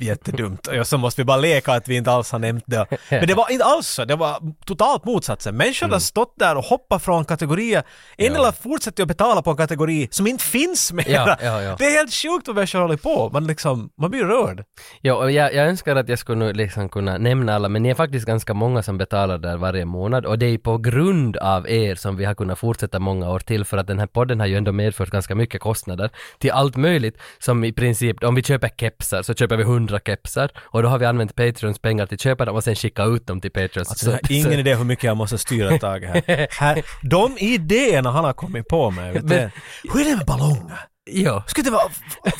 [0.00, 2.86] jättedumt och så måste vi bara leka att vi inte alls har nämnt det.
[3.10, 5.56] Men det var inte alls så, det var totalt motsatsen.
[5.56, 7.82] Människor har stått där och hoppat från kategorier,
[8.16, 11.08] en del har fortsatt att betala på en kategori som inte finns mera.
[11.10, 11.76] Ja, ja, ja.
[11.78, 14.64] Det är helt sjukt vad människor håller på, man liksom, man blir rörd.
[15.00, 17.94] Ja, och jag, jag önskar att jag skulle liksom kunna nämna alla, men ni är
[17.94, 21.94] faktiskt ganska många som betalar där varje månad och det är på grund av er
[21.94, 24.56] som vi har kunnat fortsätta många år till för att den här podden har ju
[24.56, 29.22] ändå medfört ganska mycket kostnader till allt möjligt som i princip, om vi köper kepsar
[29.22, 32.44] så köper vi 100 kepsar och då har vi använt Patreons pengar till att köpa
[32.44, 33.90] dem och sen skicka ut dem till Patreons.
[33.90, 36.46] Alltså, jag har ingen idé hur mycket jag måste styra ett tag här.
[36.60, 36.82] här.
[37.02, 39.24] De idéerna han har kommit på med.
[39.24, 39.50] Men-
[39.92, 40.78] Hur är det med ballonger?
[41.12, 41.44] Ja.
[41.46, 41.90] Skulle det vara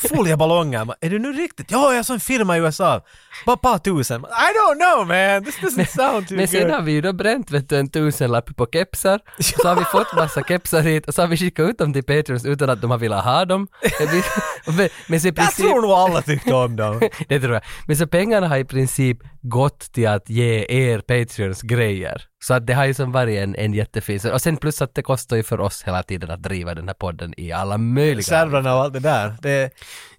[0.08, 0.94] folieballonger?
[1.00, 1.70] Är det nu riktigt?
[1.70, 3.00] Ja, jag har en firma i USA.
[3.46, 4.20] Bara ett par tusen.
[4.20, 6.70] I don't know man, this doesn't sound too Men sen good.
[6.70, 10.14] har vi ju då bränt vet du, en tusenlapp på kepsar, så har vi fått
[10.16, 12.90] massa kepsar hit och så har vi skickat ut dem till Patreons utan att de
[12.90, 13.68] har velat ha dem.
[14.66, 17.00] Men Men, så i Jag princip, tror nog alla tyckte om dem.
[17.28, 17.62] det tror jag.
[17.86, 22.22] Men så pengarna har i princip gått till att ge er Patreons grejer.
[22.44, 25.02] Så att det har ju som varit en, en jättefin, och sen plus att det
[25.02, 28.22] kostar ju för oss hela tiden att driva den här podden i alla möjliga...
[28.22, 29.34] Servrarna och allt det där.
[29.42, 29.70] Det,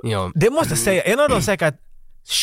[0.04, 0.32] Ja.
[0.36, 1.76] det måste jag säga, en av de säkert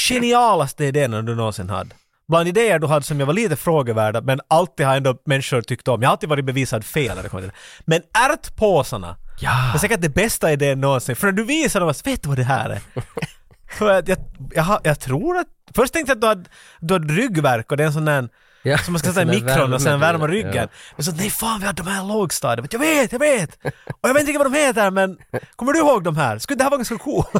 [0.08, 1.90] genialaste idéerna du någonsin hade.
[2.28, 5.88] Bland idéer du hade som jag var lite frågevärda, men alltid har ändå människor tyckt
[5.88, 6.02] om.
[6.02, 7.82] Jag har alltid varit bevisad fel när det kommer till det.
[7.84, 9.78] Men ärtpåsarna, det är Ja.
[9.80, 11.16] säkert det bästa idén någonsin.
[11.16, 12.80] För när du visar dem, vet du vad det här är?
[13.78, 14.18] För att jag,
[14.54, 15.46] jag, jag tror att...
[15.74, 16.44] Först tänkte jag att du hade,
[16.80, 18.28] du hade ryggvärk och det är en sån där
[18.62, 20.54] Ja, som man ska sätta i mikron och sen värma ryggen.
[20.54, 20.66] ja.
[20.96, 22.72] Men så nej fan vi har de här lågstadiet.
[22.72, 23.58] Jag vet, jag vet!
[24.00, 25.18] Och jag vet inte vad de heter men
[25.56, 26.38] kommer du ihåg de här?
[26.38, 27.24] Skulle det här vara ganska cool?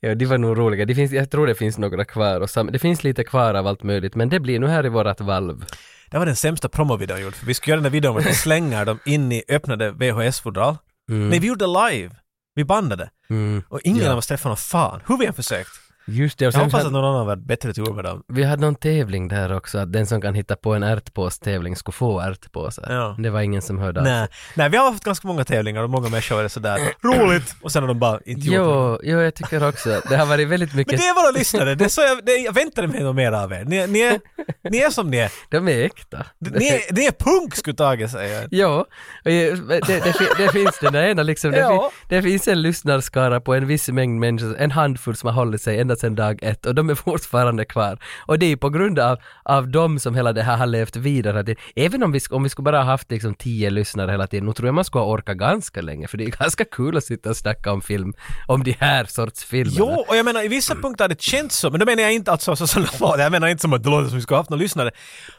[0.00, 0.84] Ja, de var nog roliga.
[0.84, 3.66] Det finns, jag tror det finns några kvar och sam, det finns lite kvar av
[3.66, 5.64] allt möjligt, men det blir nu här i vårat valv.
[6.10, 7.36] Det var den sämsta promovideon jag gjort.
[7.36, 10.76] För vi skulle göra den där videon där vi slänger dem in i öppnade VHS-fodral.
[11.08, 12.10] Nej, vi gjorde live.
[12.54, 13.10] Vi bandade.
[13.30, 13.62] Mm.
[13.68, 14.12] Och ingen Ja.
[14.12, 15.00] av oss träffade någon fan.
[15.06, 15.70] Hur vi än försökt.
[16.06, 18.22] Just det, och Jag sen hoppas hade, att någon annan var bättre tur med dem.
[18.28, 21.92] vi hade någon tävling där också, att den som kan hitta på en ärtpåstävling skulle
[21.92, 22.86] få ärtpåsar.
[22.92, 23.16] Ja.
[23.18, 24.28] Det var ingen som hörde av Nej.
[24.54, 27.82] Nej, vi har haft ganska många tävlingar och många människor är sådär roligt och sen
[27.82, 28.70] har de bara inte gjort det.
[28.72, 31.38] Jo, jo, jag tycker också att det har varit väldigt Men mycket, det är våra
[31.38, 33.64] lyssnare, det är så jag, det, jag väntade mig något mer av er.
[33.64, 34.20] Ni, ni, är,
[34.70, 35.32] ni är som ni är.
[35.50, 36.26] de är äkta.
[36.38, 38.48] Ni är, ni är punk skulle Tage säga.
[38.50, 38.84] Jo,
[39.24, 41.90] jag- det, det, det finns den ena liksom, det, Ja.
[41.90, 45.62] fin, det finns en lyssnarskara på en viss mängd människor, en handfull som har hållit
[45.62, 47.98] sig ända sedan dag ett och de är fortfarande kvar.
[48.26, 51.42] Och det är på grund av, av dem som hela det här har levt vidare.
[51.42, 54.46] Det, även om vi, om vi skulle bara ha haft liksom tio lyssnare hela tiden,
[54.46, 57.04] nu tror jag man skulle ha orkat ganska länge, för det är ganska kul att
[57.04, 58.14] sitta och snacka om film,
[58.46, 59.74] om de här sorts filmer.
[59.76, 62.12] Jo, och jag menar i vissa punkter har det känts så, men då menar jag
[62.12, 63.22] inte alltså så som det låter.
[63.22, 64.90] Jag menar inte som att det låter som att vi skulle ha haft några lyssnare.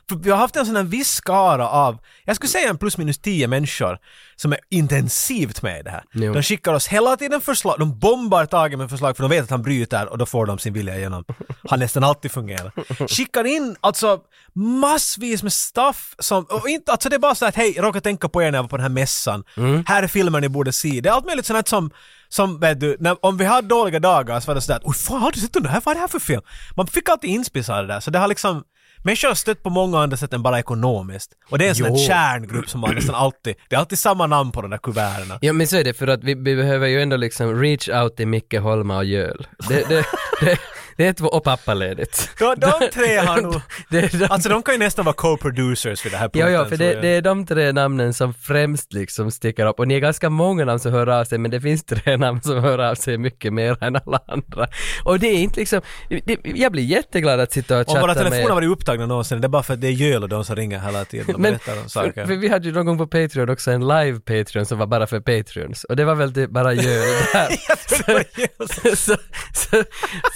[0.10, 2.98] För vi har haft en sån här viss skara av, jag skulle säga en plus
[2.98, 3.98] minus tio människor
[4.36, 6.04] som är intensivt med i det här.
[6.14, 6.34] Jo.
[6.34, 9.50] De skickar oss hela tiden förslag, de bombar Tage med förslag för de vet att
[9.50, 11.24] han bryter och då får de sin vilja igenom.
[11.70, 12.74] Har nästan alltid fungerat.
[13.10, 14.20] Skickar in alltså
[14.54, 18.02] massvis med stuff som, och inte, alltså det är bara så att hej, jag råkade
[18.02, 19.44] tänka på er när jag var på den här mässan.
[19.86, 21.02] Här är filmer ni borde se.
[21.02, 21.92] Det är allt möjligt sånt här som
[22.30, 25.22] som vet du, när, om vi hade dåliga dagar så var det sådär oj fan
[25.22, 25.82] har du sett den där?
[25.86, 26.42] Vad är det här för film?
[26.76, 28.64] Man fick alltid inspisa det där så det har liksom
[29.06, 31.32] Människor har stött på många andra sätt än bara ekonomiskt.
[31.50, 34.28] Och det är en sån här kärngrupp som man nästan alltid, det är alltid samma
[34.28, 35.38] namn på de där kuverterna.
[35.42, 38.16] Ja men så är det för att vi, vi behöver ju ändå liksom reach out
[38.16, 39.48] till Micke Holma och Jöl.
[39.70, 40.06] Det, det,
[40.42, 40.60] det,
[40.98, 42.30] Det är två, och pappaledigt.
[42.40, 43.62] De, de tre har nog...
[43.90, 46.54] De, Alltså de kan ju nästan vara co-producers vid det här Ja, punkten.
[46.54, 49.88] ja, för tror det, det är de tre namnen som främst liksom sticker upp och
[49.88, 52.64] ni är ganska många namn som hör av sig men det finns tre namn som
[52.64, 54.68] hör av sig mycket mer än alla andra.
[55.04, 55.82] Och det är inte liksom,
[56.26, 59.06] det, jag blir jätteglad att sitta och Om våra chatta med telefoner har varit upptagna
[59.06, 61.36] någonsin, det är bara för att det är Jöl och de som ringer hela tiden
[61.36, 62.26] och Men- berättar om för, saker.
[62.26, 65.08] för vi hade ju någon gång på Patreon också en live Patreon som var bara
[65.08, 67.48] för Patreons och det var väl typ bara göl där.
[68.68, 69.16] så, så,
[69.54, 69.84] så,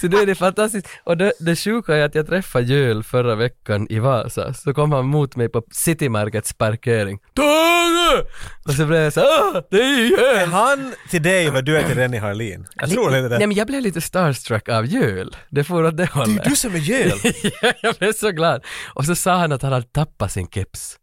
[0.00, 0.88] så då är det fantastiskt.
[1.04, 4.92] Och det, det sjuka är att jag träffade Jöl förra veckan i Vasa, så kom
[4.92, 7.18] han mot mig på City Markets parkering.
[7.34, 8.26] Tage!
[8.64, 10.48] Och så blev jag så ah, det är ju Är Jöl!
[10.48, 12.66] han till dig vad du är till Rennie Harlin?
[12.74, 13.38] Jag tror inte det.
[13.38, 15.36] Nej men jag blev lite starstruck av Jöl.
[15.50, 16.44] Det får åt det Det är hållet.
[16.44, 17.18] du som är Jöl!
[17.62, 18.64] Ja, jag blev så glad.
[18.94, 20.98] Och så sa han att han hade tappat sin keps.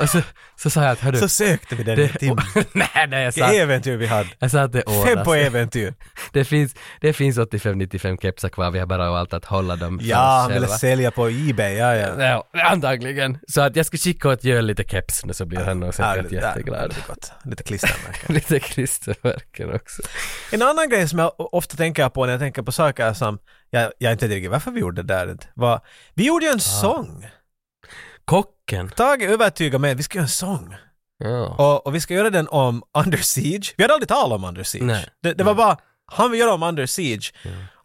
[0.00, 0.20] Och så,
[0.56, 2.44] så sa jag att hördu, Så sökte vi den i det, timmen.
[2.72, 4.28] nej, nej, jag sa, Vilket äventyr vi hade.
[4.38, 5.94] jag sa att det ordnar Fem på äventyr.
[6.32, 10.06] Det finns, det finns 85-95 kepsar kvar, vi har bara valt att hålla dem för
[10.06, 10.78] Ja, oss han ville själva.
[10.78, 12.22] sälja på Ebay, ja ja.
[12.52, 13.38] Ja, antagligen.
[13.48, 15.92] Så att jag ska skicka åt Jöl lite keps nu så blir han nog Ja,
[15.92, 16.90] säkert det- jätteglad.
[16.90, 17.32] det är gott.
[17.44, 18.34] Lite klistermärken.
[18.34, 20.02] lite klistermärken också.
[20.52, 23.38] En annan grej som jag ofta tänker på när jag tänker på saker som
[23.70, 25.80] jag, jag inte riktigt varför vi gjorde det där var,
[26.14, 27.26] vi gjorde ju en sång.
[28.30, 28.88] Kocken.
[28.88, 30.74] Tage övertygade mig att vi ska göra en sång.
[31.18, 31.46] Ja.
[31.58, 33.74] Och, och vi ska göra den om Under Siege.
[33.76, 34.84] Vi hade aldrig talat om Under Siege.
[34.84, 35.06] Nej.
[35.22, 37.32] Det, det var bara, han vill göra om Under Siege.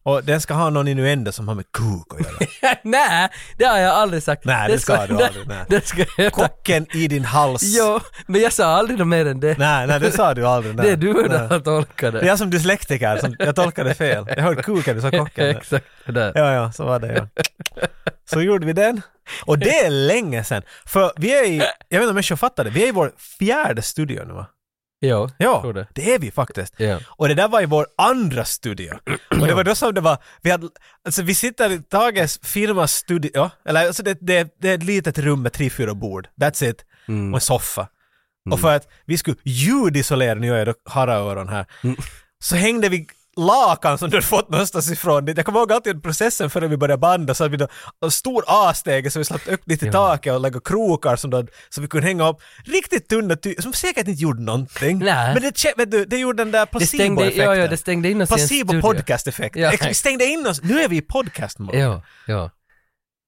[0.06, 2.76] Och den ska ha någon innuendo som har med kuk att göra.
[2.84, 4.46] nej, det har jag aldrig sagt.
[4.46, 5.66] Nej, det ska du aldrig, nej.
[5.70, 6.34] Det ska jag.
[6.34, 7.62] Kocken i din hals.
[7.64, 9.58] Jo, men jag sa aldrig något mer än det.
[9.58, 10.76] Nej, nej, det sa du aldrig.
[10.76, 10.86] Nej.
[10.86, 12.28] det är du som har tolkat Det är det.
[12.28, 14.26] jag som dyslektiker, som, jag tolkade fel.
[14.28, 15.50] Jag hörde kuken, du sa kocken.
[15.58, 16.32] Exakt där.
[16.36, 17.48] Ja, ja, så var det ja.
[18.30, 19.02] Så gjorde vi den.
[19.46, 20.62] Och det är länge sedan.
[20.86, 23.12] För vi är i, jag vet inte om människor fattar det, vi är i vår
[23.40, 24.46] fjärde studio nu va?
[25.08, 25.88] Jo, Ja, tror det.
[25.94, 26.74] det är vi faktiskt.
[26.78, 27.00] Ja.
[27.08, 28.94] Och det där var i vår andra studio.
[29.42, 30.68] Och det var då som det var, vi hade,
[31.06, 34.84] alltså vi sitter i Tages firmas studio, ja, eller alltså det, det, det är ett
[34.84, 36.28] litet rum med tre, fyra bord.
[36.42, 36.86] That's it.
[37.08, 37.34] Mm.
[37.34, 37.88] Och en soffa.
[38.52, 41.96] Och för att vi skulle ljudisolera, nu gör jag haraöron här, Mm.
[42.40, 45.28] så hängde vi lakan som du hade fått någonstans ifrån.
[45.28, 47.68] Jag kommer ihåg alltid processen före vi började banda så hade vi
[48.02, 49.92] då stor A-stege så vi slapp upp dit i Ja.
[49.92, 53.74] taket och lägga krokar som då, så vi kunde hänga upp riktigt tunna ty- som
[53.74, 55.00] säkert inte gjorde någonting.
[55.00, 55.34] Nej.
[55.34, 57.44] Men det, vet du, det gjorde den där placebo-effekten.
[57.46, 58.82] ja, ja, det stängde in oss i en Placebo studio.
[58.82, 59.56] podcast-effekt.
[59.56, 59.72] Ja.
[59.88, 61.58] Vi stängde in oss, nu är vi i podcast.
[61.74, 62.52] Ja, ja.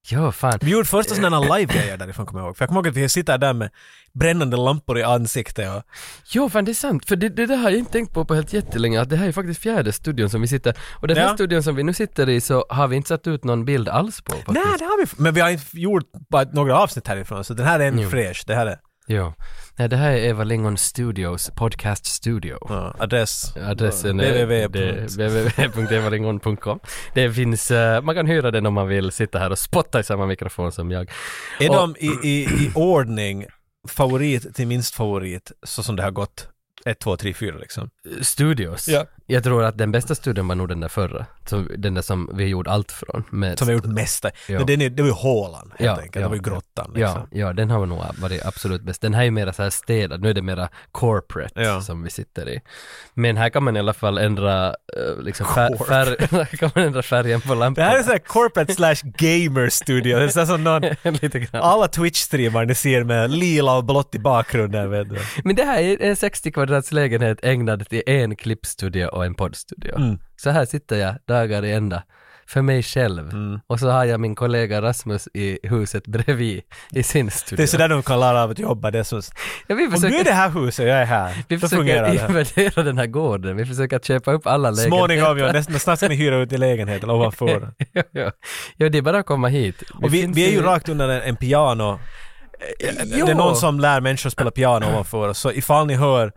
[0.10, 0.60] Ja, fan.
[0.62, 2.58] Vi gjorde första sådana live-grejer därifrån kommer jag ihåg.
[2.58, 3.70] För jag kommer ihåg att vi sitter där med
[4.14, 5.84] brännande lampor i ansiktet och
[6.32, 7.06] Jo, fan det är sant.
[7.06, 9.28] För det, det där har jag inte tänkt på på helt jättelänge, att det här
[9.28, 11.34] är faktiskt fjärde studion som vi sitter, och den här Ja.
[11.34, 14.22] studion som vi nu sitter i så har vi inte satt ut någon bild alls
[14.22, 14.54] på faktiskt.
[14.54, 17.66] Nej, det har vi Men vi har inte gjort bara några avsnitt härifrån, så den
[17.66, 18.10] här är en Jo.
[18.10, 18.44] fräsch.
[18.48, 18.78] Det här är
[19.10, 19.34] Jo.
[19.76, 22.58] Nej, det här är Eva Lingon Studios podcast studio.
[22.70, 23.54] ja, adress.
[23.58, 25.06] Adressen är www.
[25.08, 26.80] www.evalingon.com.
[27.14, 30.04] Det finns, eh, man kan hyra den om man vill sitta här och spotta i
[30.04, 31.10] samma mikrofon som jag.
[31.60, 33.46] Är Och- de i, i, i ordning
[33.88, 36.48] favorit till minst favorit så som det har gått?
[36.88, 37.90] 1, 2, 3, 4 liksom.
[38.22, 38.88] Studios.
[38.88, 39.06] Ja.
[39.26, 41.26] Jag tror att den bästa studion var nog den där förra.
[41.46, 43.24] Så den där som vi gjort allt från.
[43.30, 44.30] Med Som vi har gjort mesta.
[44.48, 44.58] Ja.
[44.58, 46.16] Men den är, det var ju hålan helt Ja, enkelt.
[46.16, 47.28] ja, det var ju grottan liksom.
[47.32, 49.02] Ja, ja, den har nog varit absolut bäst.
[49.02, 51.82] Den här är mera så här städad, nu är det mera corporate Ja.
[51.82, 52.62] som vi sitter i.
[53.14, 55.90] Men här kan man i alla fall ändra eh, liksom fär,
[56.32, 57.88] här kan man ändra färgen på Det lamporna.
[57.88, 60.18] här är såhär corporate slash gamer studio.
[60.18, 60.82] Det är så här som någon,
[61.22, 61.62] Lite grann.
[61.64, 65.20] alla Twitch-streamar ni ser med lila och blått i bakgrunden vet du.
[65.44, 69.96] Men det här är en 60 kvadrats lägenhet ägnad till en klippstudio och en poddstudio.
[69.96, 70.20] Mm.
[70.36, 72.04] Så här sitter jag dagar i ända.
[72.48, 73.30] För mig själv.
[73.30, 73.60] Mm.
[73.68, 76.62] Och så har jag min kollega Rasmus i huset bredvid
[76.92, 77.58] i sin studio.
[77.58, 79.04] Det är sådär de kan lära av att jobba.
[79.04, 79.22] Så,
[79.68, 82.04] ja, vi om du försöker, är det här huset och jag är här, vi försöker
[82.04, 82.28] det.
[82.28, 83.58] inventera den här gården.
[83.58, 84.98] Vi försöker köpa upp alla lägenheter.
[84.98, 87.74] Småningom, ja, nästan, snart ska ni hyra ut i lägenheten ovanför.
[87.94, 88.32] ja, ja.
[88.78, 89.84] ja, det är bara att komma hit.
[90.02, 92.00] Och vi, vi är ju rakt under en, en piano.
[92.80, 93.26] Jo.
[93.26, 95.40] Det är någon som lär människor spela piano ovanför oss.
[95.40, 96.32] Så ifall ni hör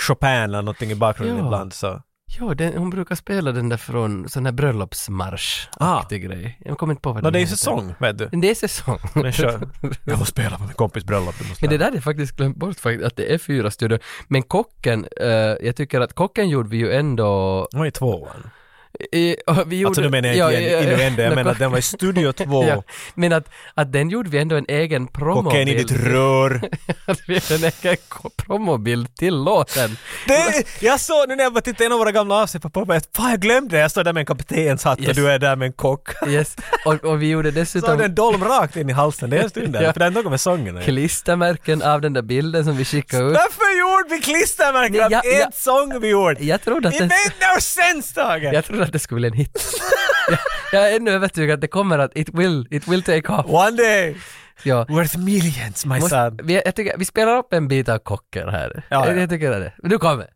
[0.00, 1.44] Chopin eller någonting i bakgrunden Ja.
[1.44, 2.02] ibland så...
[2.38, 6.58] Ja, den, hon brukar spela den där från sån här bröllopsmarsch-aktig grej.
[6.64, 7.56] Jag kommer inte på vad No, den det är heter.
[7.56, 8.28] säsong, vet du.
[8.32, 8.98] Det är säsong.
[9.14, 9.68] Men kör.
[10.04, 11.34] Jag får spela på min kompis bröllop.
[11.60, 13.98] Men det där är faktiskt glömt bort faktiskt, att det är fyra studior.
[14.28, 17.68] Men kocken, eh, jag tycker att kocken gjorde vi ju ändå...
[17.70, 18.50] Den var i tvåan.
[19.12, 21.70] I, och vi gjorde, Alltså nu menar jag inte ja, innuendo, jag menar att den
[21.70, 22.64] var i studio två.
[22.68, 22.82] Ja,
[23.14, 25.88] men att, att den gjorde vi ändå en egen Kokain i promobild.
[25.88, 26.70] ditt rör.
[27.06, 27.96] att vi en egen
[28.36, 29.96] promobild till låten.
[30.26, 32.96] Det, jag såg nu när jag var tittade en av våra gamla avsnitt på Popeye,
[32.96, 35.16] att fan jag glömde det, jag står där med en kaptenshatt och Yes.
[35.16, 36.08] du är där med en kock.
[36.28, 36.56] Yes.
[36.84, 39.42] Och, och vi gjorde Så dessutom hade en dolm rakt in i halsen, det är
[39.42, 39.92] en stund där, Ja.
[39.92, 40.80] för det är något med sången.
[40.82, 43.32] klistermärken av den där bilden som vi skickade ut.
[43.34, 46.44] Varför gjorde vi klistermärken av en sång vi gjorde?
[46.44, 48.52] Jag trodde att It den, made no sense Tage!
[48.84, 49.80] Jag att det skulle bli en hit.
[50.72, 53.46] Jag är ännu övertygad att det kommer att it will, it will take off.
[53.46, 54.16] One day!
[54.62, 54.86] Ja.
[54.88, 56.40] Worth millions my Måste, son.
[56.42, 58.82] vi, jag tycker, vi spelar upp en bit av kocken här.
[58.88, 59.20] Ja, jag, ja.
[59.20, 59.72] jag tycker det.
[59.82, 60.26] Men nu kommer.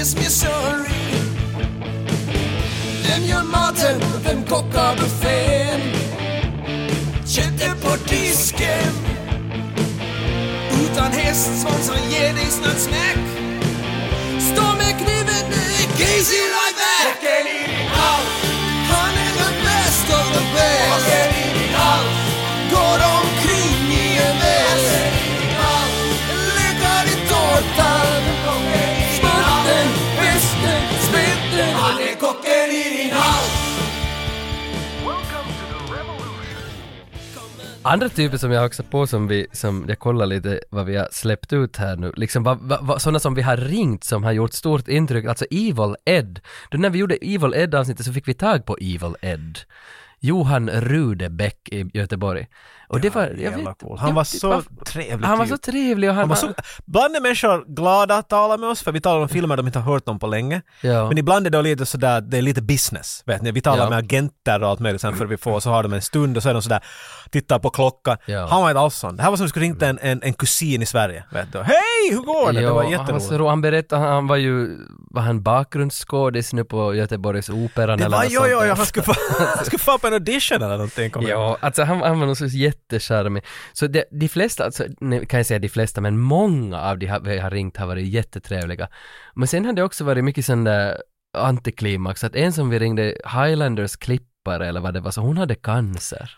[0.00, 0.90] Miss Missouri.
[3.04, 4.00] Vem gör maten?
[4.24, 5.80] Vem kockar buffén?
[7.26, 8.92] Köttet på disken
[10.84, 13.18] utan hästsvansar ger dig snart smäck
[14.38, 16.80] Stå med kniven nu i Casey like
[37.82, 41.08] Andra typer som jag också på som vi, som jag kollar lite vad vi har
[41.12, 44.52] släppt ut här nu, liksom vad, vad, sådana som vi har ringt som har gjort
[44.52, 46.40] stort intryck, alltså Evil Ed.
[46.70, 49.58] Då när vi gjorde Evil Ed avsnittet så fick vi tag på Evil Ed.
[50.22, 52.46] Johan Rudebäck i Göteborg.
[52.88, 53.98] Och det var, jag vet, cool.
[53.98, 55.54] Han var vet så trevlig Han var typ.
[55.54, 56.54] så trevlig och han, Han var så,
[56.86, 59.78] ibland är människor glada att tala med oss för vi talar om filmer de inte
[59.78, 60.62] har hört om på länge.
[60.82, 61.08] Ja.
[61.08, 63.22] Men ibland är det lite sådär, det är lite business.
[63.26, 63.50] Vet ni?
[63.52, 63.90] Vi talar Ja.
[63.90, 66.42] med agenter och allt möjligt sen för vi får, så har de en stund och
[66.42, 66.80] så är de sådär,
[67.30, 68.16] tittar på klockan.
[68.26, 68.46] Ja.
[68.46, 69.16] Han var inte alls sån.
[69.16, 71.24] Det här var som om du skulle ringt en, en, en kusin i Sverige.
[71.32, 71.58] Vet du?
[71.58, 72.60] Hej, hur går det?
[72.60, 73.26] det var han, jätteroligt.
[73.26, 74.78] så ro, han berättade, han var ju,
[75.10, 78.74] var han bakgrundsskådis nu på Göteborgs Operan Det eller var, något jo, sånt jo, jo,
[78.74, 79.14] han skulle få,
[79.56, 81.04] han skulle få på en audition eller någonting.
[81.04, 81.28] ihåg.
[81.28, 83.44] Ja, alltså han, han var nog så jättecharmig.
[83.72, 87.06] Så det, de flesta, alltså, nej, kan jag säga de flesta, men många av de
[87.06, 88.88] har, vi har ringt har varit jättetrevliga.
[89.34, 90.96] Men sen har det också varit mycket sån där
[91.38, 95.54] antiklimax, att en som vi ringde, Highlanders klippare eller vad det var, så hon hade
[95.54, 96.36] cancer.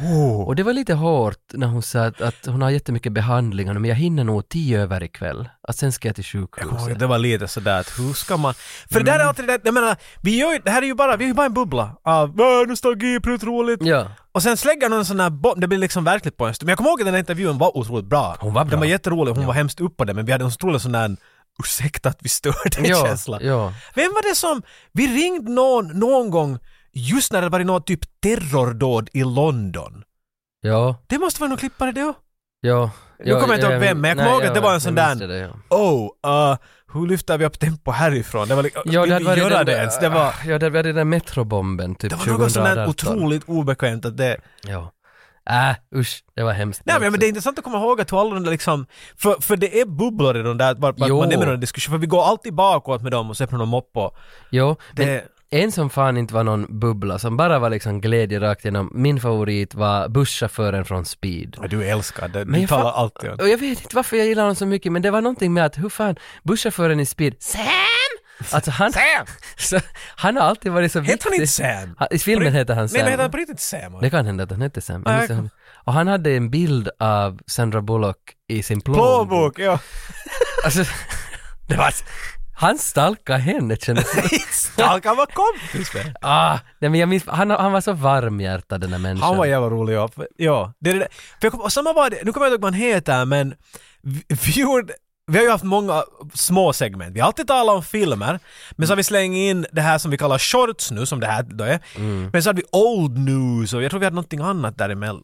[0.00, 0.40] Oh.
[0.40, 3.84] Och det var lite hårt när hon sa att, att hon har jättemycket behandlingar, men
[3.84, 5.48] jag hinner nog tio över ikväll.
[5.68, 6.98] Att sen ska jag till Jag ihåg, sjukhuset.
[6.98, 8.54] det var lite sådär att hur ska man...
[8.90, 11.16] För det där är alltid det jag menar, vi gör det här är ju bara,
[11.16, 13.82] vi är ju bara en bubbla av "Åh, nostalgi, roligt.
[13.82, 14.06] Ja.
[14.32, 16.66] Och sen slägger någon sån här bomb, det blir liksom verkligt på en stund.
[16.66, 18.36] Men jag kommer ihåg att den här intervjun var otroligt bra.
[18.40, 18.70] Hon var bra.
[18.70, 20.92] Den var jätterolig, hon var hemskt upp på det, men vi hade en otrolig sån
[20.92, 21.16] där
[21.62, 23.38] ursäkta att vi störde Ja, känsla.
[23.42, 23.72] ja.
[23.94, 26.58] Vem var det som, vi ringde någon, någon gång
[26.92, 30.02] just när det var något typ terrordåd i London.
[30.60, 32.20] Ja, Det måste vara någon klippare det också.
[32.60, 32.90] ja.
[33.24, 34.94] Nu kommer jag inte ihåg vem, men jag kommer ihåg att det var en sån
[34.94, 35.76] där- Det, ja.
[35.76, 36.56] Oh, uh,
[36.92, 38.48] hur lyfter vi upp tempo härifrån?
[38.48, 39.98] Det var liksom, Ja, vill det vi varit göra det ens?
[39.98, 42.88] Det var, Ja, det var den där metrobomben typ det var något sånt där 2018.
[43.18, 44.36] otroligt obekvämt att det...
[44.66, 44.92] Ja.
[45.50, 46.82] Äh, usch, det var hemskt.
[46.84, 49.56] Nej men, det är intressant att komma ihåg att alla de där liksom, för, för
[49.56, 52.24] det är bubblor i de där, bara bara man nämner en diskussion, för vi går
[52.24, 54.16] alltid bakåt med dem och så öppnar de upp och
[54.50, 55.06] Jo, det...
[55.06, 55.20] men
[55.52, 58.90] en som fan inte var någon bubbla, som bara var liksom glädje rakt igenom.
[58.94, 61.56] Min favorit var busschauffören från Speed.
[61.70, 64.26] Du älskar det, Men du jag talar alltid om Och jag vet inte varför jag
[64.26, 67.34] gillar honom så mycket, men det var någonting med att hur fan, busschauffören i Speed,
[67.42, 67.62] Sam!
[68.50, 69.02] Alltså han, Sam!
[69.56, 69.80] så,
[70.16, 71.12] han har alltid varit så viktig.
[71.12, 71.96] Heter han inte Sam?
[72.10, 72.94] I filmen heter han Sam.
[72.94, 73.98] Nej men heter han på riktigt Sam?
[74.00, 75.02] Det kan hända att han hette Sam.
[75.06, 75.50] Jag jag- han-
[75.84, 79.04] Och han hade en bild av Sandra Bullock i sin plånbok.
[79.28, 79.78] Plånbok, ja.
[80.64, 80.84] Alltså,
[81.68, 81.92] det var...
[82.62, 84.06] Han stalkade henne kändes
[84.72, 86.16] Stalkar var kompis med.
[86.20, 89.28] Ah, nej men jag minns, han, han var så varmhjärtad den där människan.
[89.28, 90.08] Han var jävla rolig ja.
[90.08, 91.08] För- Ja, det är det där.
[91.40, 93.54] För kom, och samma var det, nu kommer jag inte ihåg vad han heter men
[94.28, 94.92] vi, gjorde
[95.26, 96.02] vi har ju haft många
[96.34, 97.16] små segment.
[97.16, 98.38] Vi har alltid talat om filmer,
[98.76, 101.26] men så har vi slängt in det här som vi kallar shorts nu, som det
[101.26, 101.80] här då är.
[102.32, 105.22] Men så hade vi old news och jag tror vi hade någonting annat däremellan.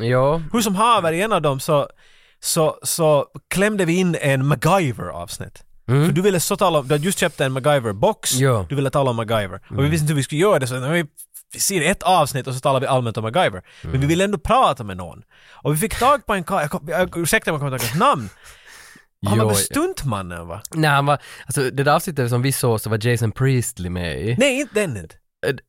[0.00, 1.88] Ja, Hur som haver, i en av dem så,
[2.40, 5.62] så, så klämde vi in en MacGyver-avsnitt.
[6.06, 8.66] För du ville så tala om, du hade just köpt en MacGyver-box, Ja.
[8.68, 9.60] du ville tala om MacGyver.
[9.76, 11.04] Och vi visste inte hur vi skulle göra det, så vi
[11.52, 13.62] vi ser ett avsnitt och så talar vi allmänt om MacGyver.
[13.82, 15.22] Men vi ville ändå prata med någon.
[15.52, 16.68] Och vi fick tag på en karl,
[17.16, 18.28] ursäkta om jag kommer inte ihåg hans namn.
[19.26, 20.62] Han var väl stuntmannen va?
[20.74, 24.20] nej han var, alltså det där avsnittet som vi såg så var Jason Priestley med
[24.20, 24.36] i.
[24.38, 25.14] Nej, inte den inte.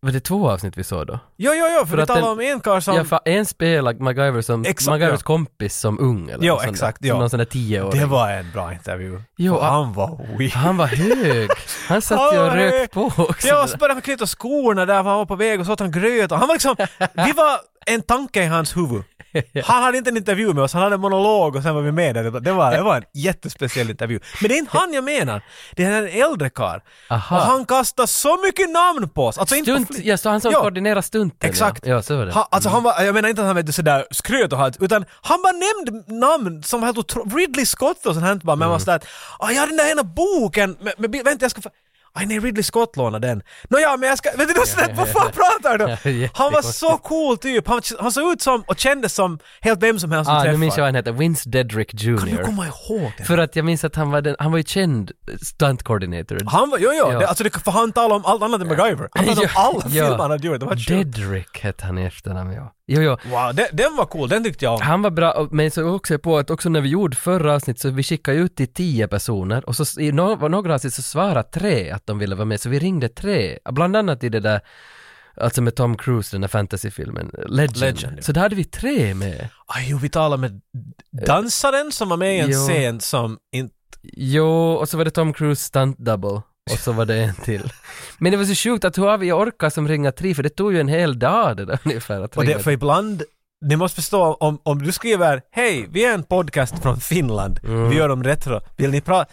[0.01, 1.19] Var det två avsnitt vi såg då?
[1.37, 2.95] Jo, jo, jo, för, För talade den- om en karl som...
[2.95, 5.25] Ja, för en spelar MacGyver som, Exakt, MacGyvers ja.
[5.25, 7.07] kompis som ung eller Jo, exakt, där.
[7.07, 7.13] ja.
[7.13, 7.99] Som någon sån där tioåring.
[8.01, 9.21] det var en bra intervju.
[9.37, 10.51] Jo, han var weird.
[10.51, 11.49] Han var hög.
[11.87, 12.91] Han satt ju och hög.
[12.91, 13.47] på också.
[13.47, 15.73] Ja, och så började han knyta skorna där för han var på väg och så
[15.73, 16.75] åt han gröt och han var liksom,
[17.25, 19.03] vi var en tanke i hans huvud.
[19.63, 21.91] Han hade inte en intervju med oss, han hade en monolog och sen var vi
[21.91, 22.23] med där.
[22.23, 24.19] Det var, det var en jättespeciell intervju.
[24.41, 25.41] Men det är inte han jag menar,
[25.75, 26.79] det är en äldre karl.
[27.09, 29.37] Och han kastar så mycket namn på oss.
[29.37, 30.61] Alltså inte på Stunt, fli- ja, så han som Ja.
[30.61, 31.49] koordinerar stunten.
[31.49, 31.85] Exakt.
[31.85, 32.31] Ja, ja så var det.
[32.31, 35.05] Ha, alltså han var, jag menar inte att han vet sådär skröt och allt, utan
[35.21, 38.71] han bara nämnde namn som helt otro- Ridley Scott och sånt här bara, men Mm.
[38.71, 39.05] var sådär att,
[39.39, 41.69] ah, jag har den där ena boken, men, men vänta jag ska få...
[42.13, 43.41] Aj nej, Ridley Scott lånade den.
[43.69, 44.29] Nåja, men jag ska...
[44.37, 44.53] Vet du,
[44.95, 46.29] vad fan pratar du?
[46.33, 47.67] Han var så cool typ.
[47.67, 50.43] Han, han såg ut som och kändes som helt vem som helst som Ah, nu
[50.45, 50.57] träffar.
[50.57, 52.43] minns jag vad han heter, Vince Dedrick Kan du Jr.
[52.43, 53.23] komma ihåg det?
[53.23, 55.11] För att jag minns att han var den, han var ju känd
[55.45, 56.37] stunt coordinator.
[56.45, 57.19] Han var, jo, jo, Ja.
[57.19, 59.09] Det, alltså det, för han talade om allt annat än MacGyver.
[59.11, 60.59] Han talade om alla filmer han hade gjort.
[60.59, 60.75] Det var.
[60.87, 62.73] Dedrick hette han i efternamn ja.
[62.91, 63.17] Jo, jo.
[63.25, 64.29] Wow, den, den var cool.
[64.29, 64.81] Den tyckte jag om.
[64.81, 67.89] Han var bra, men så också på att också när vi gjorde förra avsnitt så
[67.89, 71.91] vi skickade ut till tio personer och så i no, några avsnitt så svarade tre
[71.91, 73.57] att de ville vara med, så vi ringde tre.
[73.71, 74.61] Bland annat i det där,
[75.37, 77.77] alltså med Tom Cruise, den där fantasyfilmen, Legend.
[77.77, 78.21] Legend, ja.
[78.21, 79.49] Så där hade vi tre med.
[79.67, 80.61] Aj, vi talade med
[81.27, 82.59] dansaren som var med i en Jo.
[82.59, 83.75] scen som inte...
[84.03, 86.41] Jo, och så var det Tom Cruise stunt double.
[86.73, 87.73] Och så var det en till.
[88.17, 90.49] Men det var så sjukt att hur har vi orkat som ringa tre, för det
[90.49, 93.23] tog ju en hel dag det där ungefär att Och det, för ibland,
[93.65, 97.89] ni måste förstå om, om du skriver Hej, vi är en podcast från Finland, Mm.
[97.89, 99.31] vi gör om retro, vill ni prata?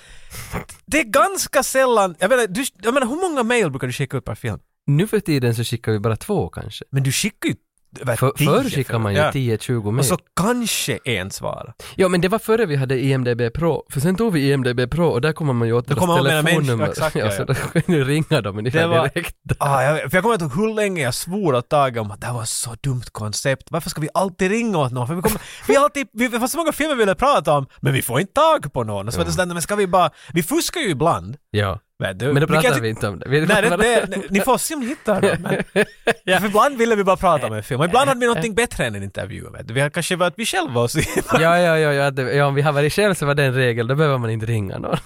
[0.86, 4.16] Det är ganska sällan, jag menar, du, jag menar hur många mail brukar du skicka
[4.16, 4.58] ut per film?
[4.86, 6.84] Nu för tiden så skickar vi bara två kanske.
[6.90, 7.54] Men du skickar ju
[7.96, 9.30] För, förr skickade man ju ja.
[9.30, 9.98] 10-20 med.
[10.00, 11.74] Och så kanske en svarar.
[11.96, 15.06] Ja men det var före vi hade IMDB Pro, för sen tog vi IMDB Pro
[15.06, 16.86] och där kommer man ju åt deras telefonnummer.
[16.88, 19.36] exakt, ja, ja, så då kan du ringa dem ungefär var- direkt.
[19.58, 22.20] Ah, jag, för jag kommer inte ihåg hur länge jag svor åt Tage om att
[22.20, 23.66] det här var så dumt koncept.
[23.70, 25.06] Varför ska vi alltid ringa åt någon?
[25.06, 27.66] För vi, kommer, vi har alltid, vi, var så många filmer vi ville prata om,
[27.80, 29.06] men vi får inte tag på någon.
[29.06, 31.36] Och så var det sådär, men ska vi bara, vi fuskar ju ibland.
[31.50, 31.78] Ja.
[31.98, 32.32] Vet du?
[32.32, 33.28] Men då pratar jag vi inte om det.
[33.28, 35.36] Vi Nej, det, det, det, ni får se om ni hittar dem.
[35.40, 35.64] Men,
[36.40, 38.86] För ibland ville vi bara prata om en film och ibland hade vi någonting bättre
[38.86, 39.50] än en intervju.
[39.50, 39.74] Vet du.
[39.74, 40.98] Vi har kanske varit vi själva och så.
[41.32, 43.54] Ja, ja, ja, ja, det, ja, om vi har varit själv så var det en
[43.54, 44.96] regel, då behöver man inte ringa någon.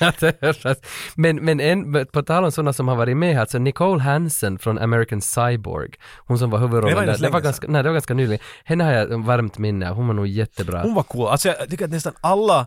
[1.14, 4.78] men, men en, på tal om sådana som har varit med, alltså Nicole Hansen från
[4.78, 7.94] American Cyborg, hon som var huvudrollen Det var där, det var ganska, nej det var
[7.94, 8.44] ganska nyligen.
[8.64, 10.82] Henne har jag varmt minne av, hon var nog jättebra.
[10.82, 11.28] Hon var cool.
[11.28, 12.66] Alltså jag tycker att nästan alla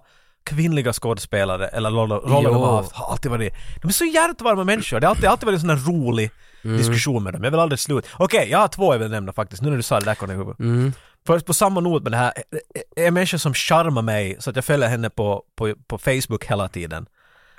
[0.49, 3.53] kvinnliga skådespelare eller roller, roller de har haft har alltid varit...
[3.81, 4.99] De är så hjärtvarma människor.
[4.99, 6.31] Det har alltid, alltid varit en sån här rolig
[6.63, 6.77] Mm.
[6.77, 7.43] diskussion med dem.
[7.43, 8.07] Jag vill aldrig sluta.
[8.17, 9.61] Okej, jag har två jag vill nämna faktiskt.
[9.61, 10.59] Nu när du sa det där kom jag.
[10.59, 10.93] Mm.
[11.27, 12.33] Först på samma not med det här,
[12.95, 16.45] är en människa som charmar mig så att jag följer henne på, på, på Facebook
[16.45, 17.05] hela tiden.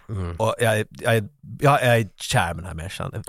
[0.09, 0.37] Mm.
[0.37, 1.29] Och jag, jag, är-
[1.61, 3.23] jag är kär med den här människan.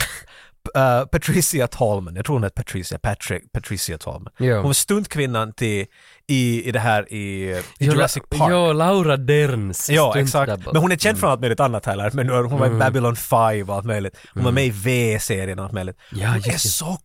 [0.77, 4.33] Uh, Patricia Tallman, jag tror hon heter Patricia, Patrick, Patricia Tallman.
[4.37, 4.55] Ja.
[4.55, 5.85] Hon var stuntkvinnan till,
[6.31, 8.51] i, i det här i, i Jurassic Park.
[8.51, 10.65] Jo, Laura Derns Ja, exakt.
[10.65, 12.11] Men hon är känd från allt möjligt annat heller.
[12.13, 12.79] Men hon var i Mm.
[12.79, 14.17] Babylon 5 och allt möjligt.
[14.33, 15.97] Hon var med i V-serien och allt möjligt.
[16.11, 16.59] Ja, hon är det.
[16.59, 16.97] så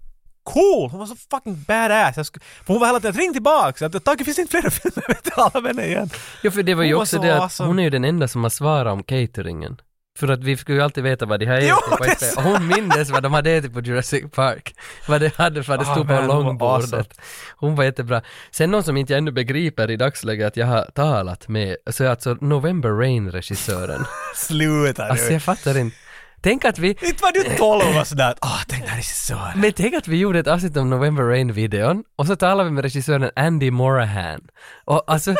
[0.45, 0.91] cool!
[0.91, 2.17] Hon var så fucking badass.
[2.17, 3.81] Jag sk- för hon var hela tiden ring tillbaks.
[3.81, 6.11] Jag Tage finns inte flera filmer, du, alla vänner igen.
[6.43, 7.67] Ja, för det var ju Hon var också så det att awesome.
[7.69, 9.77] hon är ju den enda som har svarat om cateringen.
[10.17, 13.11] För att vi skulle ju alltid veta vad de har Jo, ätit på hon mindes
[13.11, 14.75] vad de hade ätit på Jurassic Park.
[15.09, 17.21] Vad det hade, vad det Ah, stod på hon var långbordet.
[17.57, 18.23] Hon var jättebra.
[18.51, 22.05] Sen någon som inte jag ännu begriper i dagsläget att jag har talat med, så
[22.05, 24.05] är alltså November Rain-regissören.
[24.37, 25.33] Sluta Alltså nu.
[25.33, 25.97] jag fattar inte.
[26.41, 29.61] Tänk att vi, Inte var du 12 och sådär att åh, tänk den här regissören.
[29.61, 32.85] men tänk att vi gjorde ett avsnitt om November Rain-videon och så talade vi med
[32.85, 34.41] regissören Andy Morahan.
[34.85, 35.35] Och alltså,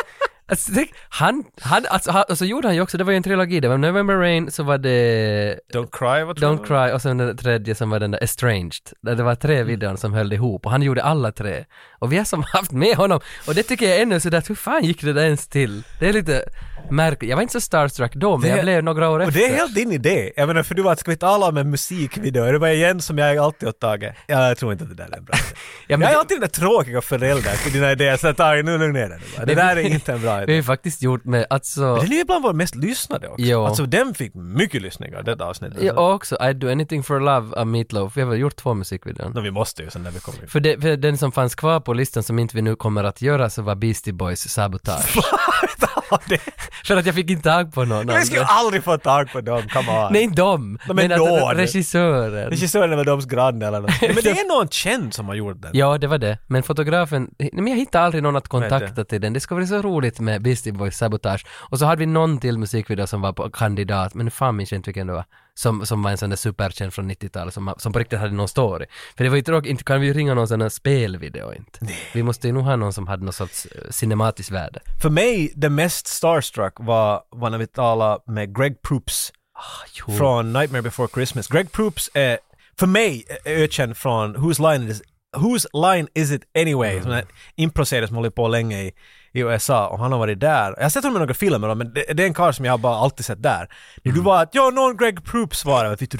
[0.47, 3.17] alltså tänk, han, han, alltså, han, och så gjorde han ju också, det var ju
[3.17, 6.65] en trilogi, det var November Rain, så var det Don't cry, vad tror Don't?
[6.87, 8.73] Cry och sen den tredje som var den där Estranged.
[9.01, 9.67] Där det var tre Mm.
[9.67, 11.65] videon som höll ihop och han gjorde alla tre.
[11.99, 14.83] Och vi har som haft med honom och det tycker jag ännu sådär, hur fan
[14.83, 15.83] gick det där ens till?
[15.99, 16.43] Det är lite
[16.91, 17.29] märkligt.
[17.29, 19.39] Jag var inte så starstruck då men Det- jag blev några år Och efter.
[19.39, 20.31] det är helt din idé.
[20.35, 22.51] Jag menar, för du var att ska vi tala om en musikvideo?
[22.51, 24.11] Det bara igen som jag alltid har tagit?
[24.27, 25.43] Ja, jag tror inte att det där är en bra idé.
[25.89, 28.99] Ja, jag är alltid den där tråkiga föräldern till dina idéer, så Tage, nu lugna
[28.99, 29.19] ner dig.
[29.37, 30.63] Det Det- där är inte en bra Vi har idé.
[30.63, 33.45] faktiskt gjort med, alltså, Den är ju ibland vår mest lyssnade också.
[33.45, 33.65] Jo.
[33.65, 35.77] Alltså den fick mycket lyssningar, det avsnittet.
[35.81, 38.17] ja, och också I Do Anything For Love av Meatloaf.
[38.17, 39.29] Vi har väl gjort två musikvideor.
[39.29, 40.47] No, vi måste ju sen när vi kommer in.
[40.47, 43.21] För, det, för den som fanns kvar på listan som inte vi nu kommer att
[43.21, 45.17] göra så var Beastie Boys Sabotage.
[46.27, 46.41] det,
[46.85, 49.61] för att jag fick inte tag på någon vi skulle aldrig få tag på dem,
[49.73, 50.13] come on.
[50.13, 50.79] Nej, dem.
[50.87, 51.55] men men någon.
[51.55, 52.49] regissören.
[52.49, 54.01] Regissören är väl deras granne eller något.
[54.01, 55.71] Men det är någon känd som har gjort den.
[55.73, 56.37] Ja, det var det.
[56.47, 59.33] Men fotografen, nej, men jag hittade aldrig någon att kontakta till den.
[59.33, 61.45] Det skulle vara så roligt med Beastie Boys Sabotage.
[61.51, 64.79] Och så hade vi någon till musikvideo som var på kandidat, men fan minns jag
[64.79, 65.25] inte vilken det var.
[65.57, 68.47] Som, som var en sån där superkänd från 90-talet som, som på riktigt hade någon
[68.47, 68.85] story.
[69.17, 71.79] För det var ju tråkigt, inte kan vi ju ringa någon sån här spelvideo inte.
[72.13, 74.79] Vi måste ju nog ha någon som hade någon sorts eh, cinematiskt värde.
[75.01, 79.33] För mig, det mest starstruck var, var när vi talade med Greg Proops
[79.93, 80.13] Jo.
[80.17, 81.47] från Nightmare Before Christmas.
[81.47, 82.37] Greg Proops är,
[82.79, 85.01] för mig, ökänd från Whose Line Is
[85.37, 86.91] Whose line is it anyway?
[86.91, 87.03] Mm.
[87.03, 88.91] Som en improserie som håller på länge i,
[89.37, 90.73] i USA och han har varit där.
[90.77, 92.73] Jag har sett honom i några filmer men det, det är en karl som jag
[92.73, 93.69] har bara alltid sett där.
[94.03, 94.15] När Mm.
[94.17, 95.95] du var att ja, någon Greg Proops var det.
[96.11, 96.17] Du,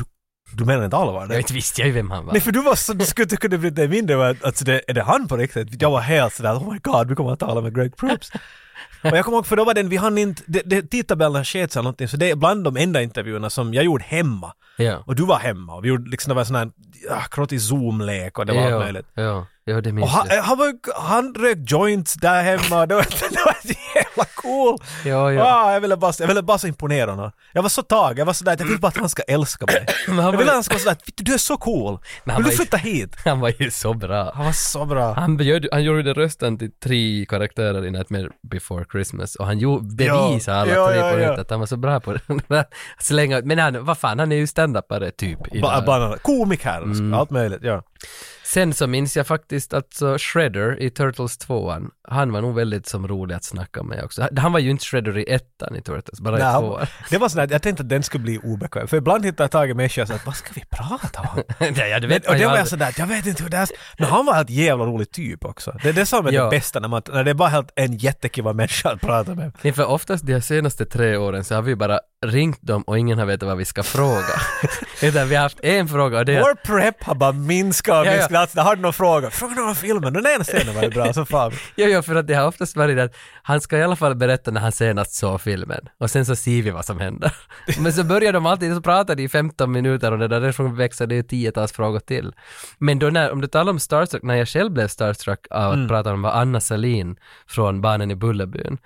[0.54, 1.28] du, menar inte allvar?
[1.30, 2.34] Jag inte visste jag ju vem han var.
[2.34, 4.94] Nej för du var så, du skulle inte kunna bry dig mindre alltså, det, är
[4.94, 5.82] det han på riktigt?
[5.82, 8.32] Jag var helt sådär, oh my god, vi kommer att tala med Greg Proops.
[9.04, 11.72] och jag kommer ihåg, för då var den, vi hann inte, det, det, tidtabellen sket
[11.72, 14.54] sig någonting, så det är bland de enda intervjuerna som jag gjorde hemma.
[14.78, 15.04] Ja.
[15.06, 16.70] Och du var hemma och vi gjorde liksom, det var en sån här
[17.10, 19.06] ja, krottig zoom-lek och det var allt ja, möjligt.
[19.14, 20.44] ja, ja, det Och minns han, jag.
[20.44, 23.56] han, var, han rök joints där hemma, det var, det var
[23.96, 24.78] jävla cool!
[25.06, 25.44] Ja, ja.
[25.44, 27.32] Ah, jag, ville bara, jag ville bara så imponera honom.
[27.54, 29.86] Jag var så tagen, jag var sådär jag vill bara att han ska älska mig.
[30.08, 32.00] Jag var vill ju- att han ska vara sådär, "Vittu, du är så cool!
[32.24, 33.16] Vill du flytta hit?
[33.26, 34.32] Han var ju så bra.
[34.36, 35.14] Han var så bra.
[35.14, 40.58] Han, bjöd, han gjorde rösten till tre karaktärer i Nightmare Before Christmas och han bevisade
[40.58, 41.42] alla Ja, tre ja, på ja.
[41.42, 42.66] att han var så bra på det.
[43.00, 45.40] Slänga ut, men han, vad fan, han är ju standupare typ.
[45.62, 47.14] Ba, bara, komiker, Mm.
[47.14, 47.84] allt möjligt, ja.
[48.54, 51.74] Sen så minns jag faktiskt att så Shredder i Turtles 2
[52.10, 54.28] han var nog väldigt som rolig att snacka med också.
[54.38, 56.86] Han- var ju inte Shredder i ettan i Turtles, bara Nej, i tvåan.
[57.10, 58.88] det var sådär, jag tänkte att den skulle bli obekväm.
[58.88, 61.44] För ibland hittar jag tag i människor och säger vad ska vi prata om?
[61.76, 63.50] ja, ja, det Men, vet och man det var jag sådär, jag vet inte hur
[63.50, 63.68] det är.
[63.98, 65.78] Men han var helt jävla rolig typ också.
[65.84, 66.44] Det är det som är Ja.
[66.44, 69.52] det bästa när, man, när det är bara helt en jättekiva människa att prata med.
[69.62, 73.20] Nej, för oftast de senaste tre åren så har vi bara ringt dem och ingen
[73.20, 74.42] har vetat vad vi ska fråga.
[75.02, 78.06] Utan vi har haft en fråga och det är Vår prep har bara minskat och
[78.06, 78.18] Ja, ja.
[78.18, 78.38] minskat.
[78.38, 79.30] Alltså, har du någon fråga?
[79.30, 80.14] Fråga någon om filmen.
[80.14, 81.52] Den ena scenen var ju bra så fan.
[81.76, 84.52] Ja, ja, för att det har oftast varit att han ska i alla fall berätta
[84.52, 87.36] när han senast såg filmen och sen så ser vi vad som händer.
[87.80, 90.76] Men så börjar de alltid, så pratar de i 15 minuter och det där därifrån
[90.76, 92.34] växer det ju tiotals frågor till.
[92.78, 95.88] Men då när, om du talar om Starstruck, när jag själv blev Starstruck av att
[95.88, 97.16] prata om var Anna Salin
[97.48, 98.78] från Barnen i Bullerbyn.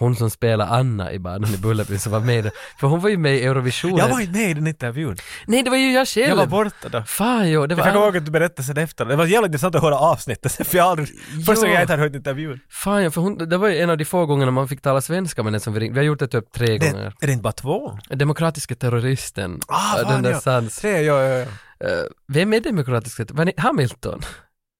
[0.00, 3.16] Hon som spelar Anna i Barnen i Bullerbyn som var med, för hon var ju
[3.16, 3.96] med i Eurovisionen.
[3.96, 5.16] Jag var inte med i den intervjun.
[5.46, 6.28] Nej, det var ju jag själv!
[6.28, 7.02] Jag var borta då.
[7.02, 9.04] Fan jo, det var Jag kommer ihåg att du berättade sen efter.
[9.04, 10.52] Det var jävligt intressant att höra avsnittet.
[10.68, 11.08] För jag aldrig...
[11.46, 12.60] Första gången jag inte hade hört intervjun.
[12.70, 15.00] Fan ja, för hon, det var ju en av de få gångerna man fick tala
[15.00, 15.94] svenska med den som vi ringde.
[15.94, 17.12] Vi har gjort det typ tre Det, gånger.
[17.20, 17.98] är det inte bara två?
[18.10, 19.60] Demokratiska terroristen.
[19.68, 20.40] Ah, fan, den där ja.
[20.40, 20.76] sans.
[20.80, 21.46] Tre, ja, ja, ja.
[21.88, 23.26] Eh, vem är demokratiska?
[23.30, 24.20] Var Hamilton?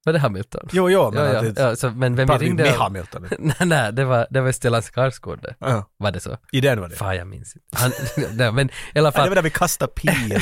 [0.05, 0.69] Var det Hamilton?
[0.73, 2.63] Jo, jo, men ja, ja, det- ja, så, men vem vi ringde?
[2.63, 3.29] med Hamilton.
[3.39, 5.55] nej, nej, det var, det var Stellan Skarsgård det.
[5.59, 5.91] Ja.
[5.99, 6.37] Var det så?
[6.53, 6.97] I den var det.
[6.97, 7.67] Fan, jag minns inte.
[7.77, 7.93] Han,
[8.37, 9.29] nej, men i alla Ja, det fall.
[9.29, 10.35] var där vi kastade pil.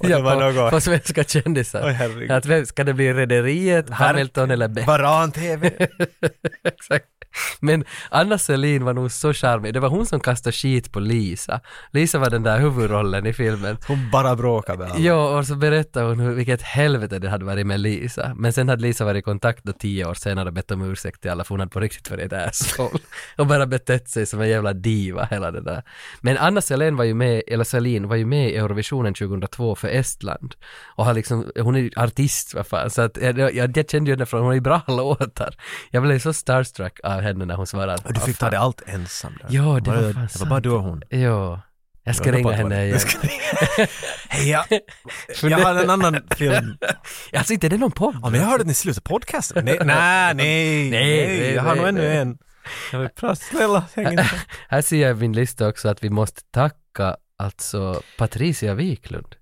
[0.00, 0.70] Och ja, det var på, något...
[0.70, 1.82] på svenska kändisar.
[1.86, 2.30] Oj, herregud.
[2.30, 4.86] att, vem- ska det bli Rederiet, Hamilton eller Beck?
[4.86, 5.70] Varan-TV.
[6.64, 7.06] Exakt.
[7.60, 9.74] Men Anna Selin var nog så charmig.
[9.74, 11.60] Det var hon som kastade skit på Lisa.
[11.90, 13.76] Lisa var den där huvudrollen i filmen.
[13.88, 15.00] Hon bara bråkade med alla.
[15.00, 18.32] Ja, och så berättade hon hur, vilket helvete det hade varit med Lisa.
[18.36, 21.20] Men sen hade Lisa varit i kontakt då tio år senare och bett om ursäkt
[21.20, 22.98] till alla för hon hade på riktigt varit ett asshole.
[23.36, 25.82] och bara betett sig som en jävla diva hela det där.
[26.20, 29.88] Men Anna Selin var ju med, eller Selin var ju med i Eurovisionen 2002 för
[29.88, 30.54] Estland.
[30.96, 34.16] Och har liksom, hon är artist vad fan, så att jag, jag, jag kände ju
[34.16, 35.54] henne från, hon har ju bra låtar.
[35.90, 38.02] Jag blev så starstruck av henne när hon svarade.
[38.14, 39.46] Du fick ta det allt ensam där.
[39.50, 41.02] Ja, det var Bara- fan Det var bara du och hon.
[41.08, 41.60] Ja.
[42.02, 42.98] Jag ska ringa henne igen.
[44.28, 44.64] Hej, jag,
[45.50, 46.76] jag har en annan film.
[47.32, 48.16] Alltså inte är det någon podd?
[48.22, 49.64] Ja, men jag hörde att ni slutade podcasten.
[49.64, 52.38] Nej, nej, nej, Nej, Jag har nog ännu en.
[52.92, 54.30] Jag vill prata, snälla, häng inte.
[54.68, 59.36] Här ser jag i min lista också att vi måste tacka alltså Patricia Wiklund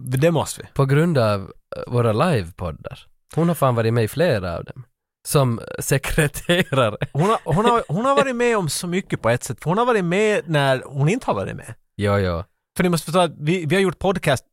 [0.00, 0.68] Det måste vi.
[0.74, 1.52] på grund av
[1.86, 3.06] våra livepoddar.
[3.34, 4.84] Hon har fan varit med i flera av dem.
[5.28, 6.96] Som sekreterare.
[7.12, 9.62] Hon har, hon, har, hon har varit med om så mycket på ett sätt.
[9.62, 11.74] För hon har varit med när hon inte har varit med.
[11.94, 12.44] Ja, ja.
[12.76, 14.44] För ni måste förstå att vi, vi har gjort podcast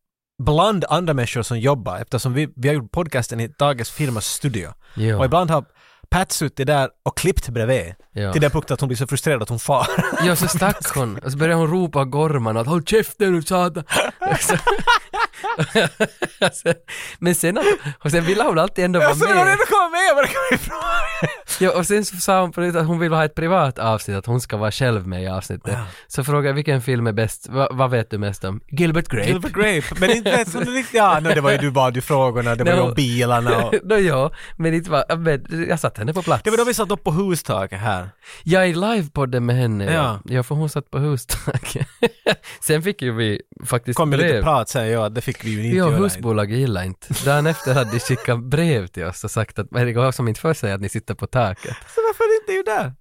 [0.44, 4.68] bland andra människor som jobbar eftersom vi, vi har gjort podcasten i Dagens firmas studio.
[4.68, 5.66] Och Ja, ibland har
[6.16, 7.94] Pat suttit där och klippt bredvid.
[8.14, 8.32] ja.
[8.32, 9.88] Till den punkten att hon blir så frustrerad att hon far.
[10.26, 11.18] ja, så stack hon.
[11.18, 13.84] Och så började hon ropa gormarna att håll käften nu satan.
[14.42, 14.58] Så-
[17.20, 17.58] Men sen,
[18.00, 19.52] och sen ville hon alltid ändå vara Alltså, hon har med.
[19.54, 20.16] redan kommit med!
[20.16, 20.78] Var vi ifrån?
[21.60, 24.18] Ja, och sen så sa hon på det att hon vill ha ett privat avsnitt,
[24.18, 25.74] att hon ska vara själv med i avsnittet.
[25.74, 25.86] Ja.
[26.08, 28.62] Så frågade jag vilken film är bäst, Va, vad vet du mest om?
[28.68, 29.28] Gilbert Grape.
[29.28, 29.96] Gilbert Grape.
[30.00, 30.94] Men inte hon riktigt...
[30.96, 32.84] Ja, no, det var ju du bad ju frågorna, det var ju No.
[32.88, 33.74] om bilarna och...
[33.84, 36.44] Nå ja, men inte var, men jag satte henne på plats.
[36.44, 38.10] Det var då vi satt upp på hustaket här.
[38.44, 39.92] Jag är i livepodden med henne, ja.
[39.94, 40.20] Ja.
[40.26, 40.44] ja.
[40.44, 41.88] för hon satt på hustaket.
[42.62, 44.44] sen fick ju vi faktiskt Kom med lite brev.
[44.44, 47.08] prat sen, ja, det fick vi ju inte Ja, husbolaget gillar inte.
[47.26, 50.40] Dagen efter hade de skickat brev till oss och sagt att, det går som inte
[50.40, 51.76] för sig att ni sitter på taket.
[51.96, 52.94] Så varför inte ju där?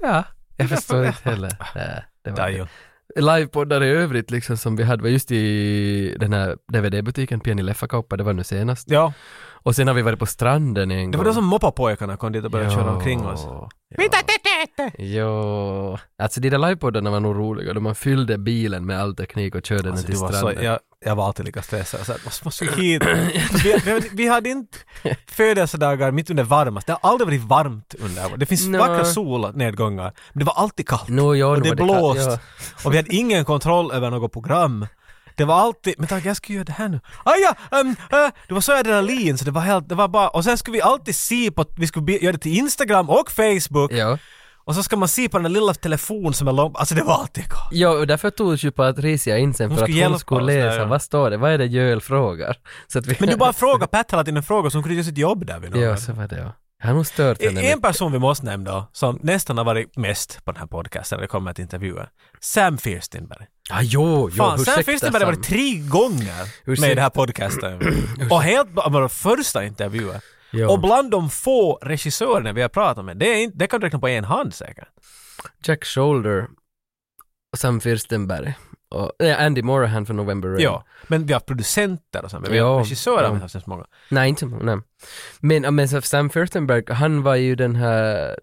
[0.00, 0.24] Ja,
[0.56, 1.56] jag förstår inte heller.
[1.74, 2.52] Nej, det var Ja, det.
[2.52, 2.66] ju.
[3.22, 8.16] livepoddar i övrigt liksom som vi hade var just i den här DVD-butiken Pieni Leffakauppa,
[8.16, 8.90] det var nu senast.
[8.90, 9.12] Ja,
[9.66, 11.12] Och sen har vi varit på stranden en det gång.
[11.18, 13.40] var då som moppapojkarna kom dit och började köra omkring oss.
[13.44, 13.68] Ja.
[14.98, 19.54] Jo, alltså de där livepoddarna var nog roliga då man fyllde bilen med all teknik
[19.54, 20.64] och körde Alltså, den till var så, stranden.
[20.64, 22.06] jag, jag var alltid lika stressad.
[22.06, 23.02] Så här, måste, måste vi hit?
[23.64, 24.78] vi, vi, vi hade inte
[25.26, 26.86] födelsedagar mitt under varmast.
[26.86, 28.36] Det har aldrig varit varmt under.
[28.36, 28.78] Det finns Nå.
[28.78, 31.08] vackra solnedgångar, men det var alltid kallt.
[31.08, 32.20] Nå, ja, och det var blåst.
[32.30, 32.38] ja.
[32.84, 34.86] Och vi hade ingen kontroll över något program.
[35.36, 37.00] Det var alltid, men tack jag ska göra det här nu.
[37.24, 37.94] Ah, ja, um, uh,
[38.48, 40.82] det var så adrenalin så det var helt, det var bara, och sen skulle vi
[40.82, 43.92] alltid se på, vi skulle be- göra det till Instagram och Facebook.
[43.92, 44.18] Ja.
[44.66, 46.74] Och så ska man se på den där lilla telefonen som är lång.
[46.76, 47.68] Alltså det var alltid galet.
[47.72, 50.46] Ja, och därför togs ju Patricia in sen Hon för att skulle hon skulle oss
[50.46, 50.76] där, läsa.
[50.76, 50.84] ja.
[50.84, 51.36] Vad står det?
[51.36, 52.56] Vad är det Joel frågar?
[52.86, 53.16] Så att vi...
[53.20, 55.70] Men du bara frågar Pat hela tiden frågor som kunde göra sitt jobb där vid
[55.70, 56.52] någon Ja, så var det ja.
[56.82, 60.44] Jag har stört henne En person vi måste nämna då, som nästan har varit mest
[60.44, 62.08] på den här podcasten när det kommer till intervjuer.
[62.40, 63.46] Sam Firstinberg.
[63.68, 65.40] Ja, jo, jo, Fan, Sam ursäkta, Firstinberg har Sam.
[65.40, 66.80] varit tre gånger Ursäkta.
[66.80, 67.80] med i den här podcasten.
[68.30, 70.20] och helt våra första intervjuer.
[70.50, 70.70] Ja.
[70.70, 73.86] Och bland de få regissörerna vi har pratat med, det, är inte, det kan du
[73.86, 74.88] räkna på en hand säkert.
[75.64, 76.46] Jack Shoulder,
[77.56, 78.54] Sam Firstenberg
[78.88, 80.62] och nej, Andy Morahan för November Rain.
[80.62, 83.28] Ja, men vi har producenter och så, men vi har regissörer ja.
[83.28, 83.84] har vi haft så många.
[84.08, 84.82] Nej, inte så många.
[85.40, 88.36] Men, men Sam Firstenberg, han var ju den här...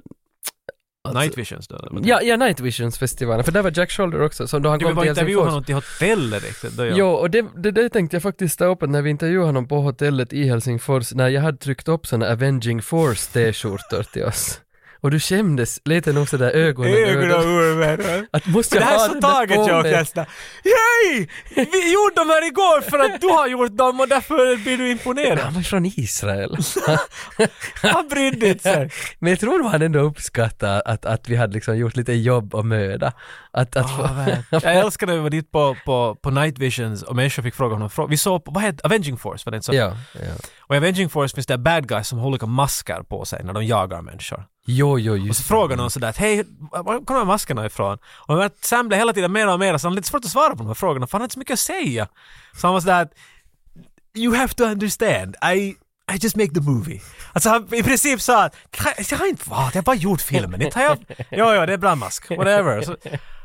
[1.04, 2.02] alltså- Night Visions då.
[2.04, 4.86] Ja, ja, Night Visions festivalen, för där var Jack Shoulder också, så då han Du
[4.86, 5.50] kom till intervjua Helsingfors.
[5.50, 6.78] honom till hotellet riktigt.
[6.78, 6.94] Då, ja.
[6.98, 9.68] Jo, och det, det, det tänkte jag faktiskt ta upp att när vi intervjuade honom
[9.68, 14.60] på hotellet i Helsingfors, när jag hade tryckt upp såna Avenging Force t-skjortor till oss.
[15.02, 19.22] Och du skämdes lite nog sådär ögonen Ögonen Att måste Det jag här är så
[19.22, 19.94] taget?
[19.94, 20.26] Kesta.
[20.64, 21.28] Yay!
[21.56, 24.92] Vi gjorde dem här igår för att du har gjort dem och därför blir du
[24.92, 25.40] imponerad.
[25.40, 26.58] Han var från Israel.
[27.82, 28.90] Han brydde inte sig.
[29.20, 32.66] Men jag tror han ändå uppskattade att, att vi hade liksom gjort lite jobb och
[32.66, 33.14] möda.
[33.52, 34.10] Att, att få,
[34.50, 37.76] Jag älskar när vi var dit på, på, på Night Visions och människor fick fråga
[37.76, 37.90] honom.
[38.10, 39.74] Vi såg på, vad heter Avenging Force var det inte så?
[39.74, 40.34] ja, ja.
[40.60, 43.54] Och i Avenging Force finns det bad guys som har olika masker på sig när
[43.54, 44.46] de jagar människor.
[44.66, 47.66] Jo, jo, Och just så frågar någon sådär att hej, var kommer de här maskerna
[47.66, 47.98] ifrån?
[48.28, 50.50] Och Sam blev hela tiden mer och mer så han har lite svårt att svara
[50.50, 52.08] på de här frågorna för han har inte så mycket att säga.
[52.56, 53.14] Så han var sådär att
[54.18, 55.58] You have to understand, I,
[56.14, 57.02] I just make the movie.
[57.34, 58.56] Alltså han i princip sa att
[59.12, 60.62] jag har inte varit, jag har bara gjort filmen.
[60.62, 60.98] Inte har jag...
[61.18, 62.30] Jo, jo, det är bra mask.
[62.30, 62.82] Whatever.
[62.82, 62.96] Så,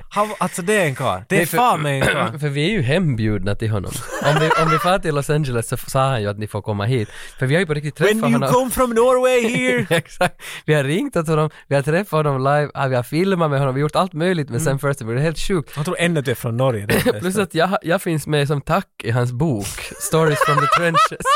[0.08, 1.20] han, alltså det är en karl.
[1.28, 2.38] Det är Nej, för- fan mig en karl.
[2.38, 3.92] För vi är ju hembjudna till honom.
[4.24, 6.62] Om vi, om vi far till Los Angeles så sa han ju att ni får
[6.62, 7.08] komma hit.
[7.38, 8.48] För vi har ju på riktigt träffat When you honom.
[8.52, 9.86] come from Norway here.
[9.96, 10.42] Exakt.
[10.64, 13.58] Vi har ringt åt honom, vi har träffat honom live, ah, vi har filmat med
[13.58, 15.16] honom, vi har gjort allt möjligt med Sam Firstenberg.
[15.16, 15.76] Det är helt sjukt.
[15.76, 16.86] Han tror ännu att du är från Norge.
[17.20, 19.66] Plus att jag, jag finns med som tack i hans bok,
[20.00, 21.26] Stories from the Trenches.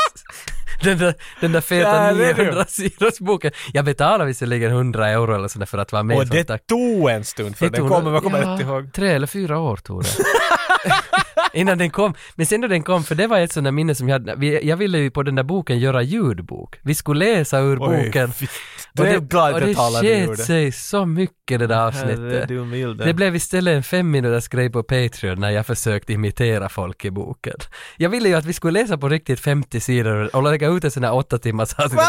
[0.83, 2.43] Den där, den där feta Där är du.
[2.43, 3.51] 900 sidors boken.
[3.73, 6.67] Jag betalar visserligen 100 euro eller sådär för att vara med Och det tack.
[6.67, 8.93] tog en stund för Det den kommer, jag kommer ja, inte ihåg.
[8.93, 10.09] Tre eller fyra år tog det.
[11.53, 12.13] Innan den kom.
[12.35, 14.45] Men sen då den kom, för det var ett sånt där minne som jag hade,
[14.61, 16.79] jag ville ju på den där boken göra ljudbok.
[16.81, 18.33] Vi skulle läsa ur Oj, boken.
[18.99, 19.65] Och Det och det
[20.01, 22.47] det sket sig så mycket det där avsnittet.
[23.05, 27.11] Det blev istället en fem minuters grej på Patreon när jag försökte imitera folk i
[27.11, 27.55] boken.
[27.97, 30.91] Jag ville ju att vi skulle läsa på riktigt 50 sidor och lägga ut en
[30.91, 32.01] sån här åtta timmars avsnitt.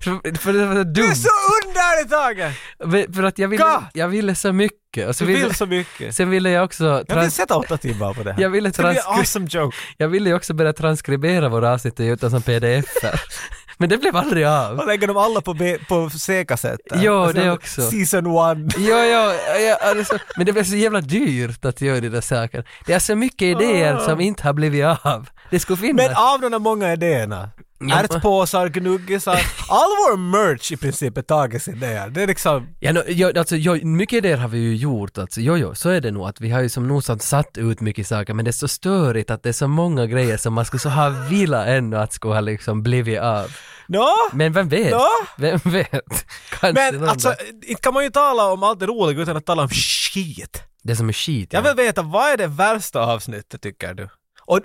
[0.00, 1.14] För, för det var så Du är dumt.
[1.14, 1.28] så
[1.64, 3.14] underligt Tage!
[3.14, 3.64] För att jag ville,
[3.94, 4.78] jag ville så mycket.
[5.06, 6.14] Och så Du ville, vill så mycket.
[6.14, 6.84] sen ville jag också...
[6.84, 8.42] Jag vill Trans- sätta åtta timmar på det här.
[8.42, 9.76] Jag ville transkri- awesome joke.
[9.96, 13.20] jag ville ju också börja transkribera våra avsnitt och ge ut dem som pdf-er.
[13.80, 14.78] Men det blev aldrig av.
[14.78, 16.98] Och lägger dem alla på, B- på C-kassetter.
[17.02, 17.90] Jo, Och sen det också.
[17.90, 18.68] Season one.
[18.76, 22.64] Jo, jo, ja, alltså, men det blev så jävla dyrt att göra de där sakerna.
[22.86, 25.28] Det är så mycket idéer som inte har blivit av.
[25.50, 26.06] Det skulle finnas.
[26.06, 27.50] Men av de där många idéerna.
[27.80, 28.00] Ja.
[28.00, 29.40] Ärtpåsar, gnuggisar.
[29.68, 32.10] All vår merch i princip är Tages idéer.
[32.10, 32.68] Det är liksom...
[32.80, 35.40] Ja, no, jo, alltså, jo, mycket idéer har vi ju gjort alltså.
[35.40, 38.06] Jo, jo, så är det nog att vi har ju som nosat satt ut mycket
[38.06, 40.80] saker men det är så störigt att det är så många grejer som man skulle
[40.80, 43.50] så ha velat ännu att skulle ha liksom blivit av.
[43.88, 44.08] Nå?
[44.32, 44.90] Men vem vet?
[44.90, 45.08] Nå?
[45.36, 46.26] Vem vet?
[46.50, 47.34] Kanske Men någon alltså,
[47.66, 50.62] inte kan man ju tala om allt det roliga utan att tala om skit.
[50.82, 51.52] Det som är skit.
[51.52, 51.68] Jag ja.
[51.68, 54.08] vill veta, vad är det värsta avsnittet tycker du?
[54.48, 54.60] Och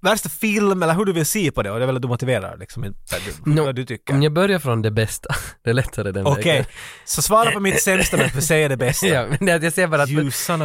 [0.00, 2.08] värsta film eller hur du vill se på det och det är väl att du
[2.08, 2.92] motiverar liksom du,
[3.44, 4.14] Nå, vad du tycker.
[4.14, 6.64] Om jag börjar från det bästa, det är lättare den Okej, vägen.
[7.04, 9.06] så svara på mitt sämsta men säga det bästa.
[9.16, 10.10] Ja, men jag säger bara att...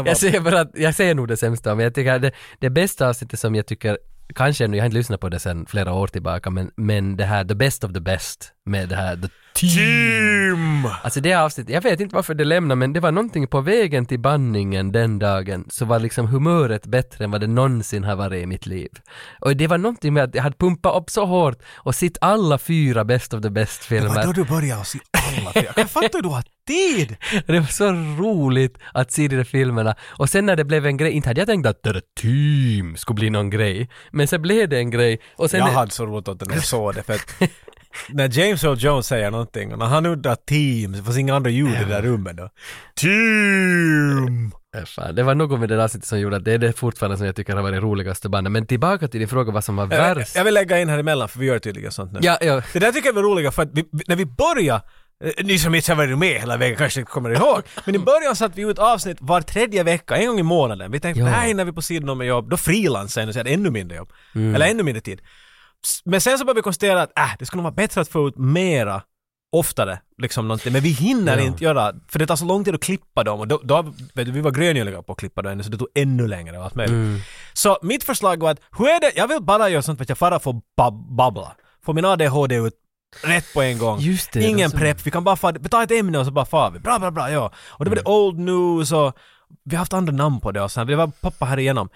[0.05, 3.09] Jag säger bara att, jag säger nog det sämsta, men jag tycker det, det bästa
[3.09, 3.97] avsnittet som jag tycker,
[4.35, 7.25] kanske ännu, jag har inte lyssnat på det sedan flera år tillbaka, men, men det
[7.25, 10.87] här The Best of the Best med det här The Team!
[11.03, 14.05] Alltså det avsnittet, jag vet inte varför det lämnade men det var någonting på vägen
[14.05, 18.43] till banningen den dagen så var liksom humöret bättre än vad det någonsin har varit
[18.43, 18.89] i mitt liv.
[19.41, 22.57] Och det var någonting med att jag hade pumpat upp så hårt och sett alla
[22.57, 24.33] fyra Best of the Det var då Best-filmer.
[24.33, 25.73] du började se alla fyra.
[25.75, 27.15] Jag fattar du har tid!
[27.47, 27.91] Det var så
[28.23, 29.95] roligt att se de där filmerna.
[30.07, 32.97] Och sen när det blev en grej, inte hade jag tänkt att det där team
[32.97, 33.89] skulle bli någon grej.
[34.11, 35.19] Men sen blev det en grej.
[35.35, 37.35] Och sen Jag hade så roligt åt det när jag såg det för att
[38.09, 41.49] när James Earl Jones säger någonting och när han uddar team så fanns inga andra
[41.49, 42.49] ljud i det där rummet då.
[42.95, 44.51] Team!
[44.77, 46.73] Äh, Fan, det var något med det där avsnittet som gjorde att det är det
[46.73, 48.51] fortfarande som jag tycker har varit roligaste bandet.
[48.51, 50.35] Men tillbaka till din fråga vad som var värst.
[50.35, 52.19] jag vill lägga in här emellan för vi gör tydligen sånt nu.
[52.21, 52.61] Ja, ja.
[52.73, 54.81] Det där tycker jag var roliga för att vi, när vi började
[55.43, 57.61] ni som inte har varit med hela vägen kanske inte kommer ihåg.
[57.85, 60.91] Men i början satte vi ut avsnitt var tredje vecka, en gång i månaden.
[60.91, 61.29] Vi tänkte, Ja.
[61.29, 63.53] nej, när vi på sidan om med jobb, då frilansar jag och så är det
[63.53, 64.13] ännu mindre jobb.
[64.35, 65.21] Eller ännu mindre tid.
[66.05, 68.37] Men sen så började vi konstatera att äh, det skulle vara bättre att få ut
[68.37, 69.01] mera
[69.51, 69.99] oftare.
[70.17, 70.73] Liksom någonting.
[70.73, 71.43] Men vi hinner Ja.
[71.43, 73.81] inte göra, för det tar så lång tid att klippa dem och då, då
[74.13, 76.63] vet du, vi var gröngöliga på att klippa dem så det tog ännu längre och
[76.63, 76.93] allt möjligt.
[76.93, 77.19] Mm.
[77.53, 80.09] Så mitt förslag var att, hur är det, jag vill bara göra sånt för att
[80.09, 81.55] jag bara får bab- babbla.
[81.85, 82.73] Få min ADHD ut
[83.23, 83.99] rätt på en gång.
[83.99, 86.71] Just det, Ingen prepp, vi kan bara fara, ta ett ämne och så bara far
[86.71, 86.79] vi.
[86.79, 87.51] Bra, bra, bra, ja.
[87.67, 88.13] Och det var det Mm.
[88.13, 89.17] old news och
[89.63, 91.89] vi har haft andra namn på det och sen, det var pappa här igenom.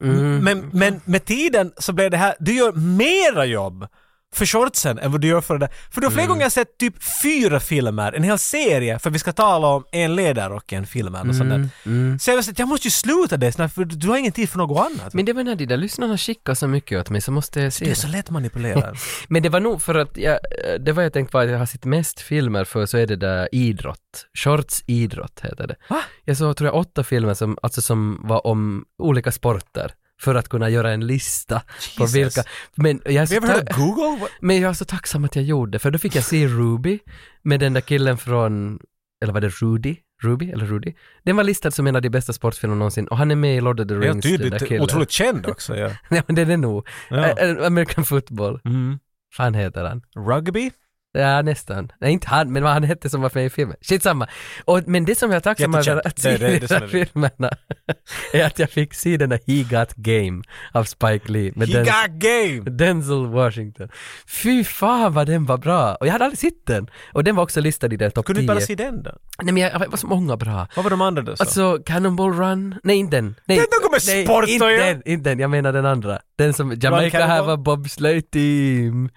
[0.00, 0.44] Mm.
[0.44, 3.86] Men, men med tiden så blev det här, du gör mera jobb
[4.34, 5.68] för shortsen än vad du gör för det.
[5.90, 6.36] För du har flera Mm.
[6.38, 10.54] gånger sett typ fyra filmer, en hel serie, för vi ska tala om en ledare
[10.54, 11.68] och sånt där.
[11.86, 12.18] Mm.
[12.18, 14.58] Så jag var jag måste ju sluta det snart för du har ingen tid för
[14.58, 15.14] något annat.
[15.14, 17.72] Men det var när de där lyssnarna skickade så mycket åt mig så måste jag
[17.72, 18.96] se du är så lätt manipulerad.
[19.28, 20.38] Men det var nog för att jag,
[20.80, 23.16] det var jag tänkte var att jag har sett mest filmer för så är det
[23.16, 24.26] där idrott.
[24.38, 25.76] Shorts idrott heter det.
[25.88, 26.00] Va?
[26.24, 30.48] Jag såg tror jag åtta filmer som, alltså som var om olika sporter för att
[30.48, 31.60] kunna göra en lista
[31.96, 32.14] på Jesus.
[32.16, 32.42] vilka.
[32.74, 34.26] Men jag, är så ta- Google?
[34.40, 36.98] Men jag är så tacksam att jag gjorde det, för då fick jag se Ruby
[37.42, 38.78] med den där killen från,
[39.22, 39.96] eller var det Rudy?
[40.22, 40.92] Ruby eller Rudy?
[41.24, 43.60] Den var listad som en av de bästa sportfilmerna någonsin och han är med i
[43.60, 44.82] Lord of the Ja, Rings, den där killen.
[44.82, 45.76] Otroligt känd också.
[45.76, 45.90] Ja.
[46.10, 46.86] Ja, men den är nog.
[47.10, 47.66] Ja.
[47.66, 48.60] American football.
[48.64, 48.98] Mm.
[49.36, 50.02] Fan heter han?
[50.26, 50.70] Rugby?
[51.12, 51.92] Ja, nästan.
[52.00, 53.76] Nej, inte han, men vad han hette som var med i filmen.
[53.80, 54.28] Skitsamma.
[54.64, 57.50] Och, men det som jag är tacksam över att se i de filmerna
[58.32, 60.42] är att jag fick se den där He Got Game
[60.72, 62.70] av Spike Lee med He den, got game!
[62.70, 63.88] Denzel Washington.
[64.26, 65.94] Fy fan vad den var bra!
[65.94, 66.90] Och jag hade aldrig sett den.
[67.12, 68.34] Och den var också listad i den topp 10.
[68.34, 69.10] Kunde du bara se den då?
[69.42, 70.66] Nej men jag, det var så många bra.
[70.76, 71.36] Vad var de andra då?
[71.36, 71.42] Så?
[71.42, 73.34] Alltså Cannonball Run, nej inte den.
[73.44, 76.18] Nej, med nej, sport att inte den, inte den, jag menar den andra.
[76.36, 79.10] Den som, Jamaica have a bobsleigh team.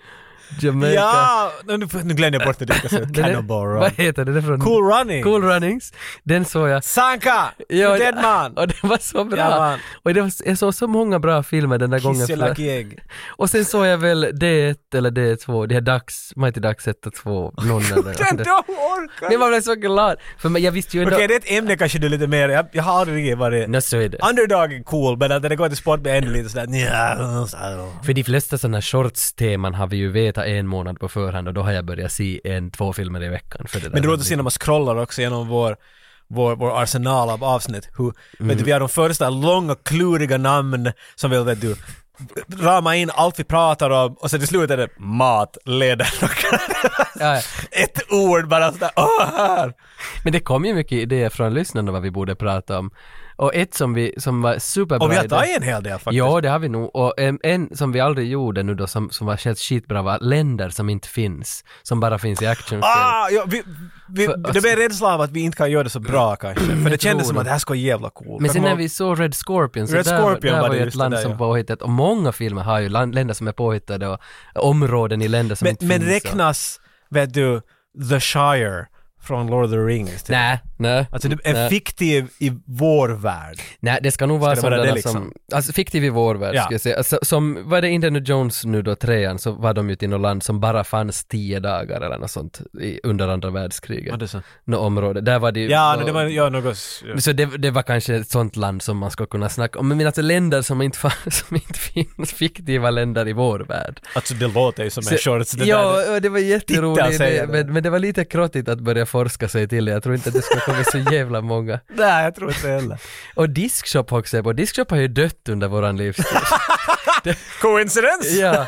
[0.60, 0.94] Jamaica.
[0.94, 1.52] ja!
[1.66, 2.66] Nu, nu glömde jag bort det.
[2.66, 3.80] Du ska säga Den Cannonball Run.
[3.80, 4.34] Vad heter det?
[4.34, 5.24] det från Cool Running!
[5.24, 5.94] Cool Runnings.
[6.24, 6.84] Den såg jag.
[6.84, 7.46] Sanka!
[7.70, 8.58] Ja, Dead Man!
[8.58, 9.40] Och det var så bra.
[9.40, 12.20] Ja, och det var, jag såg så många bra filmer den där gången.
[12.20, 13.00] Kiss you för- lucky egg.
[13.28, 17.14] Och sen såg jag väl D1 eller D2, det här Dags, Mighty Ducks 1 och
[17.14, 18.44] 2, någon eller Den andra.
[18.44, 19.30] du orkar!
[19.30, 21.16] Men man blev så glad, för jag visste ju ändå...
[21.16, 23.70] Okej, det är ett ämne kanske du är lite mer, jag, jag har aldrig varit...
[23.70, 24.18] Nå, så är det.
[24.30, 28.24] Underdog är cool, men när det går till sport blir ännu lite sådär För de
[28.24, 31.86] flesta sådana shorts-teman har vi ju vetat en månad på förhand och då har jag
[31.86, 33.68] börjat se en, två filmer i veckan.
[33.68, 35.76] För det Men det låter se när man scrollar också genom vår
[36.28, 37.90] vår, vår arsenal av avsnitt.
[37.98, 38.58] Hur, vet Mm.
[38.58, 41.76] du, vi har de första långa kluriga namn som vill, vet du,
[42.60, 46.10] rama in allt vi pratar om och sen till slut är det mat, leder
[47.20, 47.42] ja.
[47.72, 49.74] ett ord bara sådär, åh här!
[50.24, 52.92] Men det kom ju mycket idéer från lyssnarna vad vi borde prata om.
[53.36, 56.18] Och ett som, vi, som var superbra Och vi har tagit en hel del faktiskt.
[56.18, 56.96] Ja, det har vi nog.
[56.96, 60.20] Och en, en som vi aldrig gjorde nu då, som, som var helt skitbra, var
[60.20, 61.64] länder som inte finns.
[61.84, 62.82] Som bara finns i actionfilm.
[62.84, 63.64] Ah, ja, vi,
[64.10, 66.66] vi, För- det blev rädsla av att vi inte kan göra det så bra kanske.
[66.66, 67.52] För det kändes som att det.
[67.52, 68.42] här ska vara jävla coolt.
[68.42, 70.88] Men sen när vi såg Red Scorpion, så Red där, Scorpion där var var ju
[70.88, 71.38] ett land där, som ja.
[71.38, 74.20] påhittat, och många filmer har ju land, länder som är påhittade och
[74.56, 76.24] områden i länder som men, inte men finns.
[76.24, 76.80] och- räknas,
[77.10, 77.62] vet du,
[78.10, 78.86] The Shire
[79.22, 80.24] från Lord of the Rings?
[80.24, 80.30] typ?
[80.30, 81.08] Nej, nej.
[81.12, 81.70] Alltså det är nej.
[81.70, 83.58] fiktiv i vår värld.
[83.80, 85.34] Nej, det ska nog vara det vara sådana det som, liksom?
[85.54, 86.62] alltså fiktiv i vår värld Ja.
[86.62, 86.98] skulle jag säga.
[86.98, 90.22] Alltså, som, var det Indiana Jones nu då, trean, så var de ju till något
[90.22, 94.12] land som bara fanns tio dagar eller något sånt i, under andra världskriget.
[94.12, 94.42] Vad det så?
[94.66, 95.22] Något område.
[95.22, 96.78] Där var det ju- Ja, no, det var ja, något...
[97.08, 97.20] Ja.
[97.20, 99.88] Så det, det var kanske ett sånt land som man skulle kunna snacka om.
[99.88, 101.16] Men alltså länder som inte, fanns,
[101.48, 104.00] som inte finns, fiktiva länder i vår värld.
[104.16, 105.52] Alltså det låter ju som en shorts.
[105.52, 106.16] Det ja, där.
[106.16, 107.48] och det var jätteroligt, det, det.
[107.48, 109.92] men, men det var lite krottigt att börja forska sig till det.
[109.92, 111.80] Jag tror inte att det skulle komma så jävla många.
[111.88, 113.00] Nej, jag tror inte heller.
[113.36, 114.54] Och Diskshop också jag på.
[114.54, 116.26] Diskshop har ju dött under våran livstid.
[117.62, 118.30] Coincidence?
[118.30, 118.68] ja,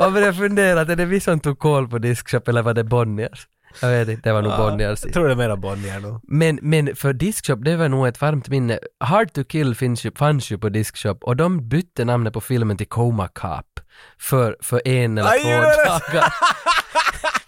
[0.00, 3.48] och började fundera, är det vi som tog koll på Diskshop eller var det Bonniers?
[3.80, 5.04] Jag vet inte, det var nog Bonniers.
[5.04, 6.20] Jag tror det är mera Bonnier nog.
[6.22, 8.78] Men, men för Diskshop, det var nog ett varmt minne.
[9.00, 12.76] Hard to kill finns ju, fanns ju på Diskshop och de bytte namnet på filmen
[12.76, 13.80] till Coma Cop
[14.18, 16.32] för, för en eller Aj, två dagar.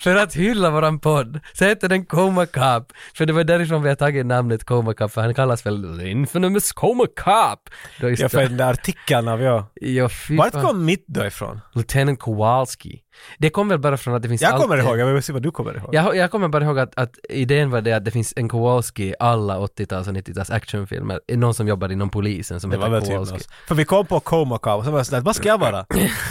[0.07, 1.41] För att hylla våran podd.
[1.53, 2.93] Så hette den Coma Cop.
[3.15, 6.73] För det var därifrån vi har tagit namnet Coma Cop, för han kallas väl Infamous
[6.73, 7.71] Coma Cop.
[8.19, 9.65] Ja, för den där artikeln av jag.
[9.75, 11.61] Ja, Vart kom mitt då ifrån?
[11.75, 13.03] Lieutenant Kowalski.
[13.39, 15.33] Det kom väl bara från att det finns Jag kommer alltid- ihåg, jag vill se
[15.33, 15.95] vad du kommer ihåg.
[15.95, 19.05] jag, jag kommer bara ihåg att, att idén var det att det finns en Kowalski
[19.05, 21.21] i alla 80-tals och 90-tals actionfilmer.
[21.33, 23.39] Någon som jobbar inom polisen som Det heter typ Kowalski.
[23.69, 25.87] För vi kom på Coma Cow och så var jag sådär, vad ska jag vara?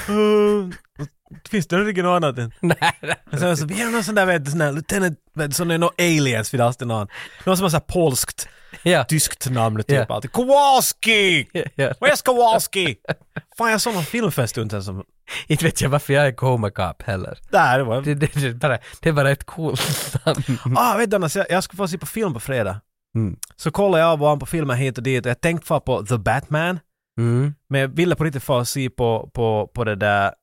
[0.09, 0.69] Uh,
[1.49, 2.51] Finns det något annat än...
[2.61, 5.49] Nej, Och sen så, vi är någon sån där, vet du, sån där lieutenant, vet
[5.49, 7.07] du, sån där, någon aliens vid alltid någon.
[7.43, 8.47] Som har såhär polskt,
[8.83, 9.03] ja.
[9.03, 10.05] tyskt namn typ Ja.
[10.09, 10.31] alltid.
[10.31, 11.47] Kowalski!
[11.75, 11.89] ja.
[11.89, 12.95] Where's Kowalski?
[13.57, 15.03] Fan jag såg någon film för en stund sedan som...
[15.47, 17.39] Inte vet jag varför jag är Coma Cop heller.
[17.51, 18.01] Där det var...
[18.01, 20.77] Det, det, det, bara, det är bara ett coolt namn.
[20.77, 22.81] Ah, vet du Annas, jag, jag ska få se på film på fredag.
[23.15, 23.37] Mm.
[23.55, 26.17] Så kollade jag av på filmer hit och dit och jag tänkte få på The
[26.17, 26.79] Batman.
[27.19, 27.53] Mm.
[27.69, 30.33] Men jag ville på riktigt få se på, på, på det där...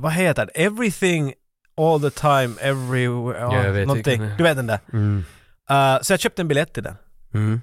[0.00, 0.52] Vad heter det?
[0.52, 1.34] Everything
[1.76, 4.22] all the time, everywhere, Ja, jag vet någonting.
[4.22, 4.36] är.
[4.36, 4.78] Du vet den där.
[4.92, 5.24] Mm.
[5.70, 6.96] Uh, så jag köpte en biljett till den.
[7.34, 7.60] Mm.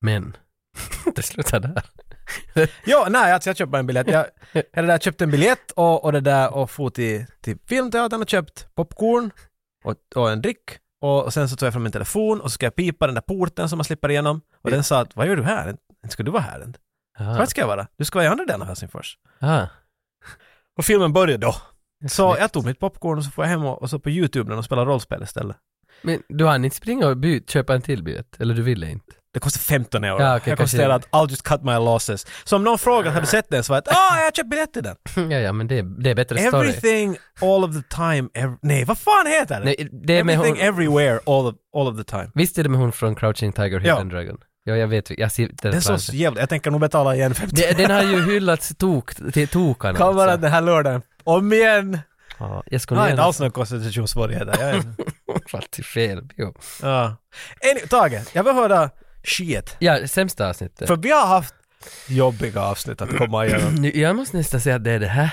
[0.00, 0.36] Men,
[1.14, 1.82] det slutar där.
[2.84, 4.08] Jo, nej, alltså jag köpte en biljett.
[4.08, 7.58] Jag, jag det där köpte en biljett och, och det där och for till, till
[7.66, 9.30] filmteatern och köpt popcorn
[9.84, 10.78] och, och en dryck.
[11.00, 13.14] Och, och sen så tog jag fram min telefon och så ska jag pipa den
[13.14, 14.40] där porten som man slipper igenom.
[14.62, 15.68] Och den sa att vad gör du här?
[15.68, 16.64] Inte ska du vara här?
[16.64, 16.78] Inte.
[17.46, 17.86] Ska jag vara?
[17.96, 19.18] Du ska vara i andra delen av Helsingfors.
[19.40, 19.66] Ah.
[20.78, 21.54] Och filmen började då.
[22.08, 24.54] Så jag tog mitt popcorn och så får jag hem och, och så på YouTube
[24.54, 25.56] och spela rollspel istället.
[26.02, 28.40] Men du hann inte springa och by- köpa en till biljett?
[28.40, 29.12] Eller du ville inte?
[29.32, 30.12] Det kostar 15 euro.
[30.12, 32.26] Ja, okej, jag kanske- konstaterade att I'll just cut my losses.
[32.44, 34.30] Så om någon frågar hade du sett den så var det att ah, jag har
[34.32, 34.96] köpt biljett till den.
[35.30, 36.68] ja, ja, men det, det är bättre story.
[36.68, 39.64] Everything, all of the time, ev- nej vad fan heter den?
[39.64, 42.30] Nej, det är med Everything, hon, everywhere, all of, all of the time.
[42.34, 43.94] visst är det med hon från Crouching Tiger, Ja.
[43.94, 44.38] Hidden Dragon?
[44.68, 47.56] Ja, jag vet, jag ser Den såg så jävla, jag tänker nog betala igen 50
[47.56, 49.98] det, Den har ju hyllats tok, till tokarna.
[49.98, 50.36] Vara alltså.
[50.36, 51.02] den här lördagen.
[51.24, 51.98] Om igen!
[52.38, 54.54] Ja, jag skulle har inte alls några koncentrationssvårigheter.
[54.60, 54.82] Jag är,
[55.50, 56.54] Fast till fel bio.
[56.82, 57.16] ja.
[57.72, 58.90] Any, Tage, jag vill höra
[59.24, 59.76] shit.
[59.78, 60.88] Ja, sämsta avsnittet.
[60.88, 61.54] För vi har haft
[62.08, 63.90] jobbiga avsnitt att komma igenom.
[63.94, 65.30] Jag måste nästan säga att det är det här.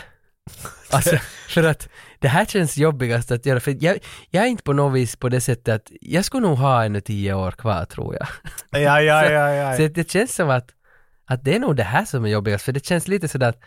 [0.90, 1.18] Alltså,
[1.50, 1.90] för att
[2.20, 5.30] det här känns jobbigast att göra, för jag, jag är inte på något vis på
[5.30, 8.28] det sättet att jag skulle nog ha ännu tio år kvar tror jag.
[8.82, 9.78] Ja, ja, ja, ja.
[9.78, 10.70] Så det känns som att,
[11.26, 13.60] att det är nog det här som är jobbigast, för det känns lite sådär att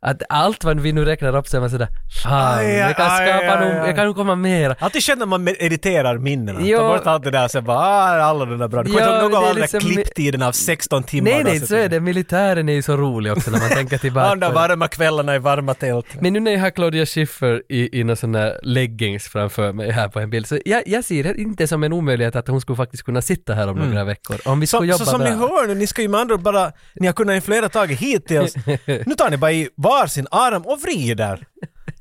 [0.00, 1.88] att allt vad vi nu räknar upp så är man sådär
[2.22, 4.76] Fan, Aj, jag kan aj, skapa aj, nog, jag kan nog komma mer.
[4.78, 6.60] Alltid känner man med- editerar minnena.
[6.62, 6.78] Jo.
[6.78, 8.82] Ta bort allt det där och sen bara ah, alla de där bra.
[8.82, 11.30] Du kommer inte ihåg någon av alla liksom- klipptiderna av 16 timmar.
[11.30, 12.00] Nej nej, så är det.
[12.00, 14.28] Militären är ju så rolig också när man tänker tillbaka.
[14.34, 16.06] De där varma kvällarna i varma tält.
[16.20, 19.90] Men nu när jag har Claudia Schiffer i, i någon sån där leggings framför mig
[19.90, 22.60] här på en bild, så jag, jag ser det inte som en omöjlighet att hon
[22.60, 24.36] skulle faktiskt kunna sitta här om några veckor.
[24.44, 25.30] Om vi Så, skulle jobba så som bra.
[25.30, 28.54] ni hör nu, ni ska ju med andra bara, ni har kunnat influera taget hittills.
[29.06, 31.46] Nu tar ni bara i varsin arm och vrider.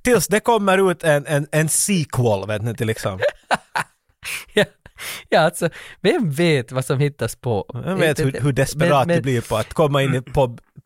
[0.02, 3.20] Tills det kommer ut en, en, en sequel, vet ni till liksom.
[4.54, 4.66] ja,
[5.30, 5.70] ja, alltså,
[6.02, 7.66] vem vet vad som hittas på?
[7.86, 10.22] Jag vet hur, hur desperat men, du men, blir på att komma in i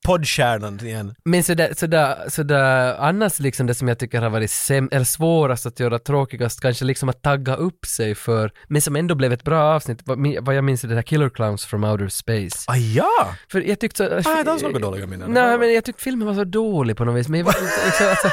[0.05, 1.15] pod, poddstjärnan igen.
[1.25, 5.65] Men sådär, sådär, sådär, annars liksom det som jag tycker har varit säm- eller svårast
[5.65, 9.43] att göra, tråkigast, kanske liksom att tagga upp sig för, men som ändå blev ett
[9.43, 12.65] bra avsnitt, vad, vad jag minns är det här Killer Clowns from Outer Space.
[12.67, 13.35] Ah ja!
[13.51, 14.29] För jag tyckte så...
[14.29, 15.31] Ah, det var så dåliga minnen.
[15.31, 18.09] Nej men jag tyckte filmen var så dålig på något vis, men jag vet inte,
[18.09, 18.29] alltså,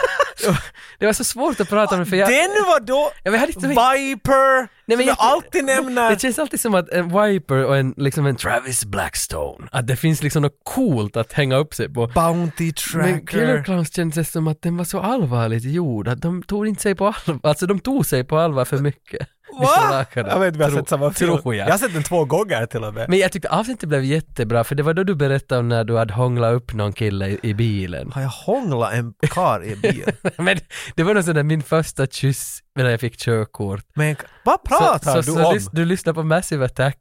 [0.98, 2.28] det var så svårt att prata om det för jag...
[2.28, 4.58] Den var då jag hade inte, Viper!
[4.58, 6.10] Nej, men som jag jag- alltid nämner.
[6.10, 9.96] det känns alltid som att en Viper och en, liksom en Travis Blackstone, att det
[9.96, 12.06] finns liksom något coolt att hänga upp sig på.
[12.06, 13.64] Bounty Men Killer Tracker.
[13.64, 17.06] Clowns kändes som att den var så allvarligt gjord, att de tog inte sig på
[17.06, 19.28] allvar, alltså de tog sig på allvar för mycket.
[19.60, 20.06] Va?
[20.14, 21.38] Jag vet vi har Tro- sett samma film.
[21.38, 21.68] Tror jag.
[21.68, 23.08] Jag har sett den två gånger till och med.
[23.08, 25.96] Men jag tyckte avsnittet blev jättebra, för det var då du berättade om när du
[25.96, 28.12] hade hånglat upp någon kille i, i bilen.
[28.12, 30.04] Har jag hånglat en kar i bil?
[30.36, 30.58] Men
[30.96, 33.84] det var nog sån där min första kyss när jag fick körkort.
[33.94, 35.58] Men vad pratar så, du så, om?
[35.72, 36.98] du lyssnade på Massive Attack,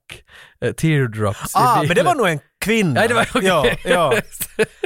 [0.61, 1.87] eh, Teardrops ah, bilen.
[1.87, 2.93] men det var nog en kvinna.
[2.93, 3.47] Nej, det var okej.
[3.47, 4.13] Ja, ja.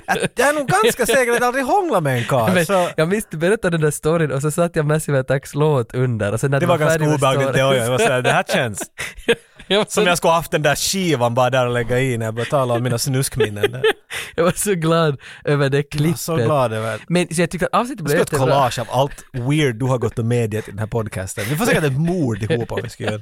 [0.08, 2.66] Jag- Jag är nog ganska säker att jag aldrig hånglat med en karl.
[2.66, 5.94] Så Jag minns du berättade den där storyn och så satt jag Massive Attacks låt
[5.96, 8.44] under och sen när det var färdig ganska obehagligt det jag var såhär, det här
[8.54, 8.82] känns
[9.68, 12.18] jag, var som så, jag skulle haft den där skivan bara där och lägga i
[12.18, 13.72] när jag började tala om mina snuskminnen.
[13.72, 13.82] där.
[14.36, 16.20] jag var så glad över det Jag var klippet.
[16.20, 17.00] så glad över det.
[17.08, 18.54] Men så jag tyckte att avsnittet Vi blev ska göra ett jättebra.
[18.56, 21.44] collage av allt weird du har gått och medgett i den här podcasten.
[21.50, 23.22] Vi får säkert ett mord ihop om vi ska göra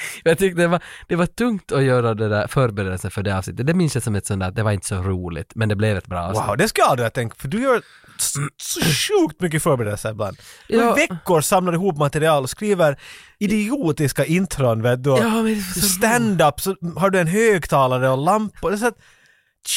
[0.24, 3.66] Jag tyckte det var, det var tungt att göra det där förberedelsen för det avsnittet.
[3.66, 5.96] Det minns jag som ett sånt där, det var inte så roligt, men det blev
[5.96, 6.48] ett bra avsnitt.
[6.48, 7.82] Wow, det ska jag aldrig ha tänkt, för du gör
[8.16, 10.36] så, sjukt mycket förberedelser ibland.
[10.68, 10.80] Ja.
[10.80, 10.94] ja.
[10.94, 12.98] veckor samlar ihop material och skriver
[13.38, 15.10] idiotiska intron vet du.
[15.10, 15.44] Ja,
[15.74, 18.70] så Stand-up, så har du en högtalare och lampor.
[18.70, 18.98] Det är så att,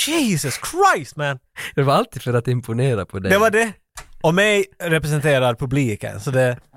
[0.08, 1.40] Jesus Christ man!
[1.76, 3.32] Det var alltid för att imponera på dig.
[3.32, 3.74] Det var det.
[4.22, 6.58] Och mig representerar publiken, så det...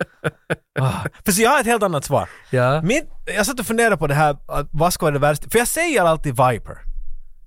[0.80, 0.92] Ah.
[1.24, 2.28] För så jag har ett helt annat svar.
[2.51, 2.82] Ja.
[2.82, 4.36] Min, jag satt och funderade på det här,
[4.70, 5.51] vad ska vara det värsta?
[5.51, 6.78] För jag säger alltid Viper.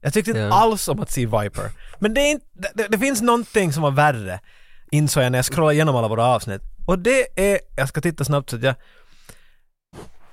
[0.01, 0.53] Jag tyckte inte Ja.
[0.53, 1.71] alls om att se Viper.
[1.99, 4.39] Men det, är inte, det, det finns någonting som var värre,
[4.91, 6.61] insåg jag när jag scrollade igenom alla våra avsnitt.
[6.87, 8.75] Och det är, jag ska titta snabbt så att jag...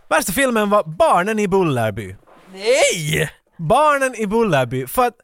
[0.09, 2.17] Värsta filmen var Barnen i Bullerby.
[2.53, 3.31] Nej!
[3.59, 5.15] Barnen i Bullerby, för att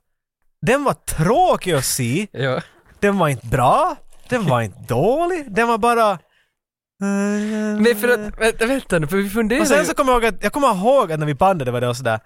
[0.67, 2.61] den var tråkig att se, Ja.
[3.01, 3.97] den var inte bra,
[4.31, 6.19] den var inte dålig, den var bara...
[7.79, 10.35] Men för att, vänta, vänta nu, för vi funderar Och sen så kommer jag ihåg
[10.35, 12.21] att, jag kommer ihåg att när vi bandade var det sådär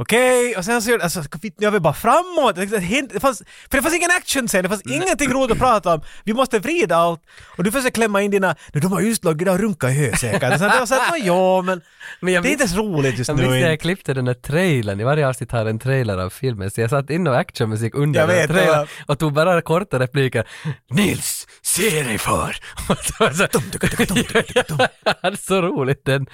[0.00, 1.22] Okej, och sen så gjorde alltså,
[1.58, 2.56] jag vill bara framåt.
[2.56, 6.00] Det, fanns, för det fanns ingen action sen, det fanns ingenting roligt att prata om.
[6.24, 7.20] Vi måste vrida allt.
[7.56, 10.16] Och du försöker klämma in dina, "Nu, de har just lagt och runkat i hö
[10.16, 10.58] säkert.
[10.58, 11.80] Så jag sa att, "Nå, ja men,
[12.20, 13.42] Men jag det är inte så roligt just Jag nu.
[13.42, 16.30] minns när inte." jag klippte den där trailern, i varje avsnitt har en trailer av
[16.30, 19.62] filmen, så jag satt in och actionmusik under Jag den vet, trailern och tog bara
[19.62, 20.44] korta repliker.
[20.90, 22.56] Nils, se dig för!
[22.88, 23.26] Och det
[25.22, 26.26] är så roligt den.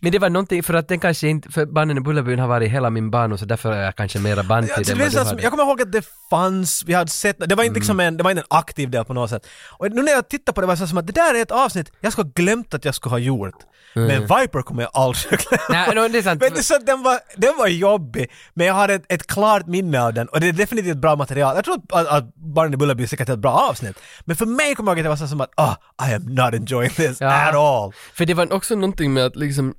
[0.00, 2.70] Men det var någonting, för att den kanske inte, för Barnen i Bullerbyn har varit
[2.70, 5.82] hela min barndom så därför är jag kanske mera band till den jag kommer ihåg
[5.82, 8.58] att det fanns, vi hade sett, det var inte liksom en, det var inte en
[8.58, 9.46] aktiv del på något sätt.
[9.78, 11.42] Och nu när jag tittar på det var det så som att det där är
[11.42, 13.54] ett avsnitt jag skulle ha glömt att jag skulle ha gjort.
[13.94, 15.62] Men Viper kommer jag aldrig glömma.
[15.68, 16.40] Nej, no, det är sant.
[16.40, 19.66] Men det, är så den, var, den var jobbig, men jag har ett, ett klart
[19.66, 21.56] minne av den och det är definitivt bra material.
[21.56, 23.96] Jag tror att, att, att Barnen i Bullerby är säkert ett bra avsnitt.
[24.24, 25.74] Men för mig kommer jag ihåg att det var så som att ah,
[26.08, 27.28] I am not enjoying this Ja.
[27.32, 27.92] at all.
[28.14, 29.74] För det var också någonting med att liksom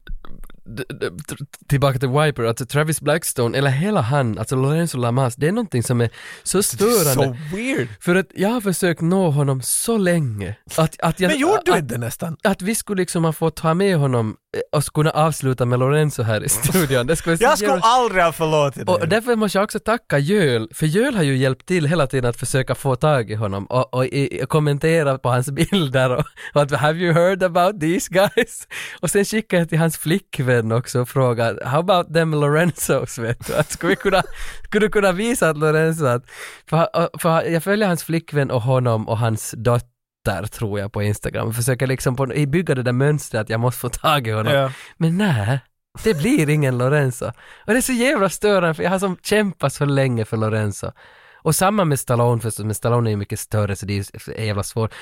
[1.68, 5.84] tillbaka till Viper, alltså Travis Blackstone, eller hela han, alltså Lorenzo Lamas, det är någonting
[5.84, 6.10] som är
[6.44, 7.14] så störande.
[7.14, 7.88] Så weird.
[8.00, 10.56] För att jag har försökt nå honom så länge.
[10.78, 12.38] Att, att jag, Men gjorde du inte nästan?
[12.44, 16.24] att vi skulle liksom ha fått ha med honom eh, och kunna avsluta med Lorenzo
[16.24, 17.08] här i studion.
[17.08, 19.08] Det skulle Jag skulle jävla- aldrig ha förlåtit och dig.
[19.10, 22.38] därför måste jag också tacka Jöl, för Jöl har ju hjälpt till hela tiden att
[22.40, 24.06] försöka få tag i honom och, och,
[24.44, 28.68] och kommentera på hans bilder och, och att “Have you heard about these guys?”
[29.00, 33.48] Och sen skickade jag till hans flickvän också och frågade “How about them Lorenzos?” vet
[33.48, 33.56] du?
[33.56, 34.24] Att skulle vi kunna,
[34.64, 36.26] skulle du kunna visa att Lorenzo att,
[36.70, 41.48] för, för jag följer hans flickvän och honom och hans dotter tror jag på Instagram
[41.48, 44.54] och försöker liksom på, bygga det där mönstret att jag måste få tag i honom.
[44.54, 44.72] Ja.
[44.98, 45.60] Men nej,
[46.04, 47.26] det blir ingen Lorenzo.
[47.66, 50.92] Och det är så jävla störande för jag har som kämpat så länge för Lorenzo.
[51.44, 54.64] Och samma med Stallone förstås, men Stallone är ju mycket större så det är jävla
[54.64, 54.94] svårt.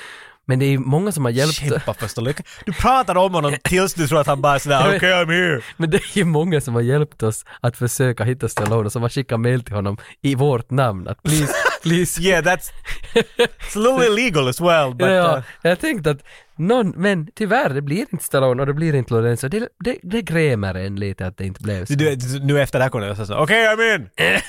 [0.46, 1.54] Men det är många som har hjälpt.
[1.54, 2.42] Kämpa och lycka.
[2.66, 5.02] Du pratar om honom tills du tror att han bara är sådär vet.
[5.02, 5.62] I'm here.
[5.76, 9.02] Men det är ju många som har hjälpt oss att försöka hitta Stallone och som
[9.02, 12.22] har skickat mail till honom i vårt namn att please, please.
[12.22, 12.72] Yeah that's...
[13.14, 15.08] It's a little illegal as well but...
[15.08, 16.22] ja, uh, jag tänkte att
[16.56, 19.48] någon, men tyvärr det blir inte Stallone och det blir inte Lorenzo.
[19.48, 21.94] Det, det, det grämer en lite att det inte blev så.
[21.94, 24.10] du, du, nu efter det här kommer jag säga okej I'm in!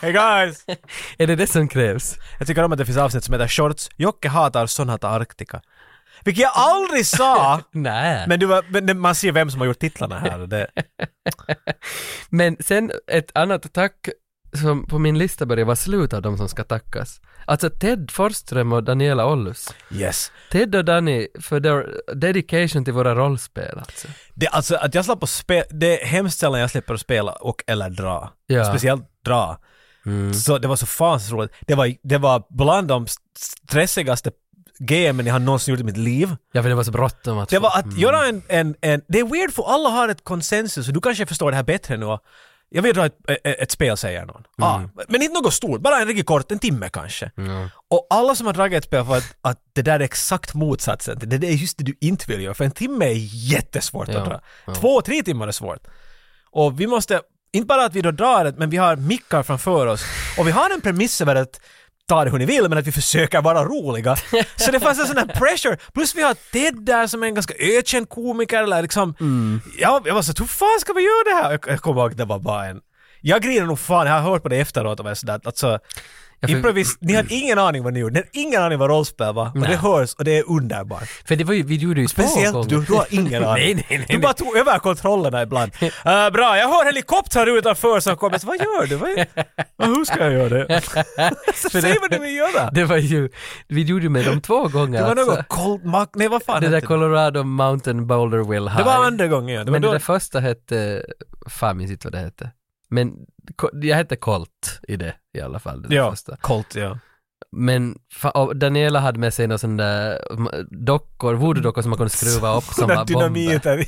[0.00, 0.64] Hey guys!
[1.18, 2.16] Är det det som krävs?
[2.38, 3.90] Jag tycker om att det finns avsnitt som heter Shorts.
[3.96, 5.60] Jocke hatar Sonata Arctica.
[6.24, 7.60] Vilket jag aldrig sa!
[7.72, 8.24] Nej.
[8.28, 10.38] Men, du, men man ser vem som har gjort titlarna här.
[10.38, 10.66] Det,
[12.30, 14.08] Men sen ett annat tack
[14.52, 17.20] som på min lista börjar vara slut av de som ska tackas.
[17.44, 19.74] Alltså Ted Forsström och Daniela Ollus.
[19.90, 20.32] yes.
[20.50, 24.08] Ted och Danny för their dedication till våra rollspel alltså.
[24.34, 27.32] Det, alltså att jag slapp att spela, det är hemskt sällan jag slipper att spela
[27.32, 28.32] och eller dra.
[28.46, 28.64] Ja.
[28.64, 29.58] Speciellt dra.
[30.44, 31.52] Så det var så fansligt roligt.
[31.66, 33.06] Det var, det var bland de
[33.38, 34.30] stressigaste
[34.78, 36.36] gamen jag har någonsin gjort i mitt liv.
[36.52, 37.98] Ja för det var så bråttom att Det var att Mm.
[37.98, 39.02] göra en, en, en...
[39.08, 41.96] Det är weird för alla har ett konsensus och du kanske förstår det här bättre
[41.96, 42.18] nu.
[42.70, 44.42] Jag vill dra ett, ett, spel säger någon.
[44.58, 47.30] Ah, men inte något stort, bara en riktigt kort, en timme kanske.
[47.90, 51.18] Och alla som har dragit ett spel för att, att det där är exakt motsatsen.
[51.18, 52.54] Det, det är just det du inte vill göra.
[52.54, 53.14] För en timme är
[53.52, 54.40] jättesvårt Ja, att dra.
[54.66, 54.74] ja.
[54.74, 55.86] Två, tre timmar är svårt.
[56.50, 57.20] Och vi måste,
[57.52, 60.02] inte bara att vi då drar det, men vi har mickar framför oss.
[60.38, 61.60] Och vi har en premiss över att
[62.08, 64.16] ta det hur ni vill, men att vi försöker vara roliga.
[64.56, 65.76] Så det fanns en sån här pressure.
[65.94, 69.14] Plus vi har Ted där som är en ganska ökänd komiker, eller liksom...
[69.78, 71.50] Ja, jag var så hur fan ska vi göra det här?
[71.50, 72.80] Jag, jag kommer ihåg, det var bara en...
[73.20, 75.78] Jag griner nog fan, jag har hört på det efteråt och var sådär, alltså...
[76.40, 78.90] Ja, för- Improvis, ni hade ingen aning vad ni gjorde, ni hade ingen aning vad
[78.90, 79.46] rollspel var.
[79.54, 81.08] Och det hörs och det är underbart.
[81.28, 83.64] För det var ju, vi gjorde ju Speciellt du, du har ingen aning.
[83.64, 85.72] nej, nej, nej, du bara tog över kontrollerna ibland.
[85.82, 85.88] Uh,
[86.32, 88.38] bra, jag hör helikoptrar utanför som kommer.
[88.38, 88.96] Så, Vad gör du?
[88.96, 89.08] Vad,
[89.88, 90.80] hur ska jag göra det?
[91.54, 92.70] så säg vad du vill göra.
[92.70, 93.28] Det var ju,
[93.68, 95.34] vi gjorde med dem två gånger Det var alltså.
[95.34, 98.76] något Cold Mac, nej vad fan Det där Colorado Mountain Boulder Will High.
[98.78, 98.84] det?
[98.84, 99.64] var andra gången ja.
[99.64, 101.02] Det Men då, det där första hette,
[101.46, 102.50] fan minns inte vad det hette.
[102.88, 103.26] Men
[103.72, 105.82] jag hette Colt i det i alla fall.
[105.82, 106.36] Det ja, första.
[106.36, 106.98] Colt ja.
[107.50, 107.98] Men
[108.54, 110.18] Daniela hade med sig några sådana där
[110.70, 113.04] dockor, voodoo-dockor som man kunde skruva upp som var.
[113.04, 113.84] Dynamiter.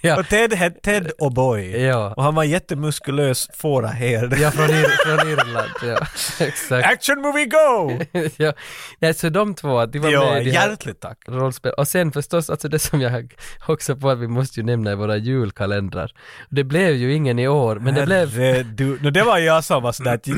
[0.00, 1.76] ja, och Ted hette Ted O'Boy.
[1.76, 2.14] ja.
[2.16, 4.34] Och han var jättemuskulös fårahed.
[4.40, 5.70] ja från, Ir- från Irland.
[5.82, 6.06] Ja,
[6.46, 6.86] exakt.
[6.86, 7.98] Action movie go!
[8.36, 8.52] ja.
[8.98, 11.18] Nej, så de två, de var ja, med i hjärtligt tack.
[11.28, 11.72] rollspel.
[11.72, 13.34] Och sen förstås, alltså det som jag
[13.68, 16.12] också på att vi måste ju nämna i våra julkalendrar.
[16.50, 18.30] Det blev ju ingen i år, men det blev...
[18.76, 20.28] Du, no, det var jag som var sådär att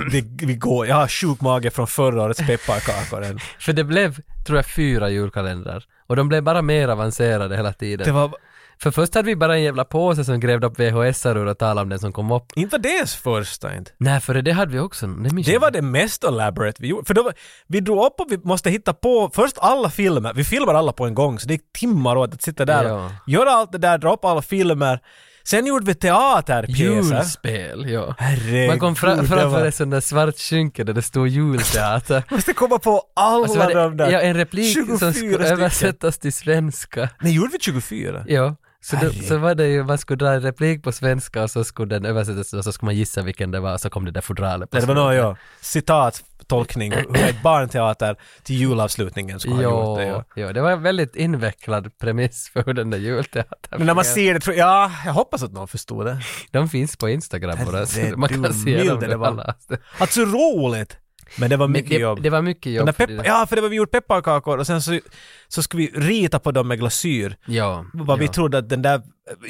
[0.42, 3.38] vi går, jag har sjuk mage från förra årets pepparkakor än.
[3.60, 5.84] För det blev, tror jag, fyra julkalendrar.
[6.06, 8.06] Och de blev bara mer avancerade hela tiden.
[8.06, 8.34] Det var,
[8.82, 11.80] För först hade vi bara en jävla påse som grävde upp VHS-ar ur och talade
[11.82, 12.44] om den som kom upp.
[12.56, 13.90] inte var det ens första inte.
[13.98, 15.06] Nej, för det hade vi också.
[15.06, 17.06] Det, Det var det mest elaborate vi gjorde.
[17.06, 17.34] För då, var-
[17.66, 20.34] vi drog upp och vi måste hitta på först alla filmer.
[20.34, 23.04] Vi filmar alla på en gång så det gick timmar åt att sitta där Ja.
[23.06, 25.00] och göra allt det där, dra upp alla filmer.
[25.44, 26.84] Sen gjorde vi teaterpjäser.
[26.84, 28.14] Julspel, ja.
[28.18, 28.68] Herregud.
[28.68, 32.22] Man kom fra- framför var- ett sånt där svart skynke där det stod julteater.
[32.30, 34.10] Måste komma på alla Och så var det, de där.
[34.10, 37.08] ja, en replik 24 som skulle översättas till svenska.
[37.20, 38.24] Nej, gjorde vi 24?
[38.28, 38.56] Ja.
[38.84, 41.64] Så, det, så var det ju, man skulle dra en replik på svenska och så
[41.64, 44.10] skulle den översättas och så skulle man gissa vilken det var och så kom det
[44.10, 45.36] där fodralet på det var nog ja.
[45.60, 50.06] Citat, tolkning, hur ett barnteater till julavslutningen skulle ha gjort det.
[50.06, 50.24] Ja.
[50.36, 54.04] Jo, det var en väldigt invecklad premiss för hur den där julteatern Men när man
[54.04, 56.20] ser det, ja, jag hoppas att någon förstod det.
[56.50, 59.54] De finns på Instagram bara, så man kan se dem det var.
[59.98, 60.98] Alltså roligt!
[61.38, 62.22] Men det var Men mycket det, jobb.
[62.22, 62.94] det var mycket jobb.
[62.96, 65.00] för det- ja, för det var vi gjorde pepparkakor och sen så,
[65.48, 67.36] så skulle vi rita på dem med glasyr.
[67.46, 68.32] ja, Vad vi ja.
[68.32, 69.02] trodde att den där,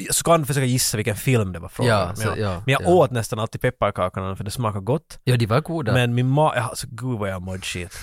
[0.05, 2.15] jag skulle försöka gissa vilken film det var frågan Ja, om.
[2.15, 2.87] så- ja, Men jag ja.
[2.89, 5.19] åt nästan alltid pepparkakorna för det smakade gott.
[5.23, 5.93] Ja, de var goda.
[5.93, 6.53] Men min ma...
[6.55, 7.97] Ja, alltså gud vad jag mådde shit.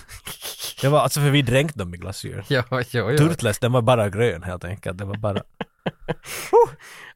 [0.80, 2.44] Det var alltså för vi dränkte dem i glasyr.
[2.48, 3.18] Ja, ja, ja.
[3.18, 4.98] Turtles, den var bara grön helt enkelt.
[4.98, 5.42] Det var bara...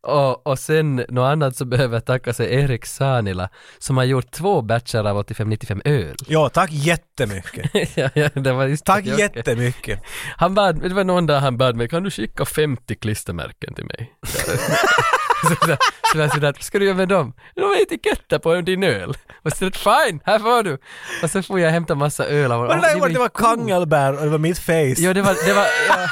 [0.06, 3.48] Och, och sen något annat så behöver jag tacka sig Erik Sanila
[3.78, 6.16] som har gjort två batcher av 85-95 öl.
[6.26, 7.70] Ja, tack jättemycket.
[7.96, 10.02] ja, ja, det var just Tack jag- jättemycket.
[10.36, 13.84] Han bad, det var någon dag han bad mig, kan du skicka 50 klistermärken till
[13.84, 14.12] mig?
[14.26, 15.76] så, så,
[16.12, 17.32] så vad ska du göra med dem?
[17.54, 19.14] De är etiketter på din öl.
[19.42, 20.78] Och så fine, här får du.
[21.22, 24.24] Och så får jag hämta massa öl av Men det var, det var kangelbär och
[24.24, 24.94] det var mitt face.
[24.98, 26.08] Jo, det var, det var, ja,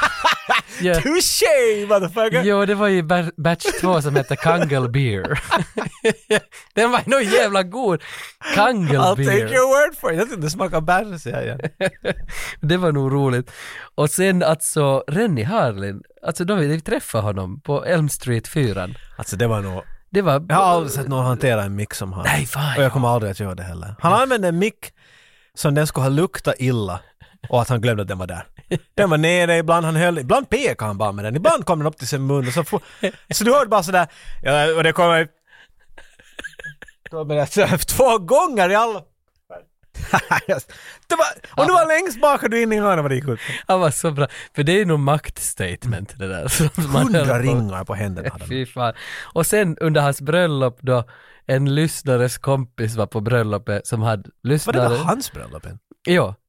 [0.81, 0.93] ja.
[1.01, 2.43] Touché motherfucker!
[2.43, 5.39] Jo, det var ju ba- batch två som hette Kangle Beer.
[6.75, 8.01] Den var nog jävla god.
[8.55, 9.53] Kangle I'll take Beer.
[9.53, 10.17] your word for it.
[10.17, 11.91] Jag tyckte det smakade bär, säger jag.
[12.61, 13.51] Det var nog roligt.
[13.95, 18.89] Och sen alltså Rennie Harlin, alltså då vi träffade honom på Elm Street 4.
[19.17, 19.83] Alltså det var nog...
[20.09, 20.45] Det var...
[20.49, 22.23] Jag har aldrig sett någon hantera en mick som han.
[22.25, 22.77] Nej, fan.
[22.77, 23.95] Och jag kommer aldrig att göra det heller.
[23.99, 24.91] Han använde en mick
[25.55, 26.99] som den skulle ha luktat illa
[27.49, 28.45] och att han glömde att den var där.
[28.95, 31.87] Den var nere ibland, han höll, ibland pekade han bara med den, ibland kom den
[31.87, 32.81] upp till sin mun och så får,
[33.33, 34.07] Så du hörde bara sådär,
[34.41, 35.27] ja, och det kommer...
[37.11, 39.03] det Två gånger i alla...
[41.07, 43.27] det var, och du var längst bak och du inne i hörnet vad det gick
[43.27, 43.39] ut.
[43.67, 44.27] Han var så bra.
[44.55, 46.71] För det är nog maktstatement det där.
[47.03, 48.45] Hundra ringar på händerna hade.
[48.45, 48.93] Fy fan.
[49.33, 51.03] Och sen under hans bröllop då,
[51.45, 54.83] en lyssnares kompis var på bröllopet som hade Var lyssnare...
[54.83, 55.65] det var hans bröllop?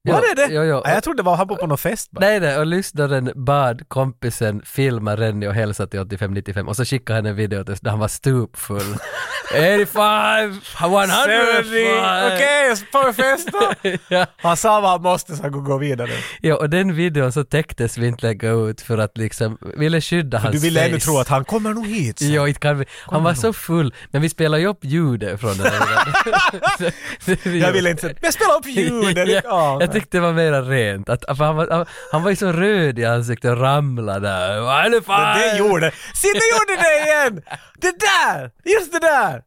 [0.08, 0.14] Jo.
[0.14, 0.54] Var det det?
[0.54, 0.82] Jo, jo.
[0.84, 2.20] Ja, jag trodde det var han var på någon fest bara.
[2.20, 7.18] Nej, nej, och lyssnaren bad kompisen filma Rennie och hälsa till 85-95 och så skickade
[7.18, 8.80] han en video där han var stupfull.
[9.50, 11.06] 85, 100!
[12.26, 13.90] Okej, okay, på fest då!
[14.08, 14.26] ja.
[14.36, 16.10] Han sa vad han måste så han kunde gå vidare.
[16.40, 20.38] ja, och den videon så täcktes vi inte lägga ut för att liksom, ville skydda
[20.38, 21.04] För hans du ville ännu face.
[21.04, 22.18] tro att han kommer nog hit.
[22.18, 22.24] så.
[22.24, 22.84] Jo, inte kan vi.
[23.06, 25.72] Han var så full, men vi spelade ju upp ljudet från den.
[27.60, 28.14] Jag ville inte...
[28.20, 29.44] Men spela upp ljudet!
[29.44, 31.08] ja, tyckte det var mera rent.
[31.08, 34.60] Att, för han, var, han, han var ju så röd i ansiktet och ramlade.
[34.60, 35.38] Vad är det fan?
[35.38, 35.92] det gjorde...
[36.14, 37.42] Se, det gjorde det igen!
[37.78, 38.50] Det där!
[38.64, 39.42] Just det där!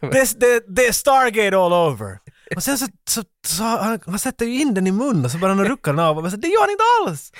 [0.00, 2.18] Det, det, det är Stargate all over.
[2.56, 5.38] Och sen så, så, så han, han sätter ju in den i munnen och så
[5.38, 7.32] börjar han rucka den av och så, det gör han inte alls!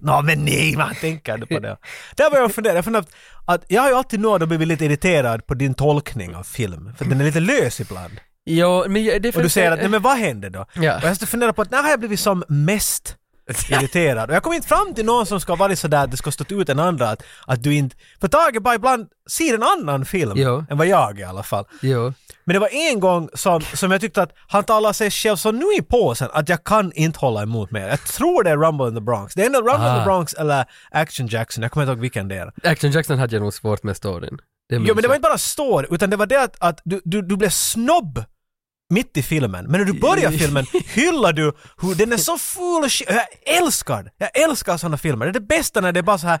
[0.00, 1.76] Nå men nej, man tänker inte på det.
[2.16, 3.08] Där började jag fundera, jag funderade
[3.46, 6.94] att jag har ju alltid nåd att blivit lite irriterad på din tolkning av film,
[6.98, 8.20] för den är lite lös ibland.
[8.46, 10.66] Jo, men jag- det Och du säger att, nej men vad hände då?
[10.74, 10.96] Ja.
[10.96, 13.16] Och jag måste fundera på att när har jag blivit som mest
[13.70, 14.30] irriterad?
[14.30, 16.60] Och jag kom inte fram till någon som ska vara sådär att det ska stå
[16.60, 17.96] ut en andra att, att du inte...
[18.20, 20.64] För Tage bara ibland ser en annan film Jo.
[20.70, 21.64] än vad jag i alla fall.
[21.82, 22.12] Jo.
[22.44, 25.52] Men det var en gång som, som jag tyckte att han talade sig själv så
[25.52, 27.88] nu i påsen att jag kan inte hålla emot mer.
[27.88, 29.34] Jag tror det är Rumble in the Bronx.
[29.34, 29.98] Det är ändå Rumble in Ah.
[29.98, 32.52] the Bronx eller Action Jackson, jag kommer inte ihåg vilken det är.
[32.64, 34.38] Action Jackson hade jag nog svårt med storyn.
[34.70, 37.00] Det Jo men det var inte bara story, utan det var det att, att du,
[37.04, 38.24] du, du blev snobb
[38.90, 39.64] mitt i filmen.
[39.66, 43.08] Men när du börjar filmen hyllar du hur den är så full och shit.
[43.10, 44.10] Jag älskar det.
[44.18, 45.26] Jag älskar sådana filmer.
[45.26, 46.40] Det är det bästa när det är bara så här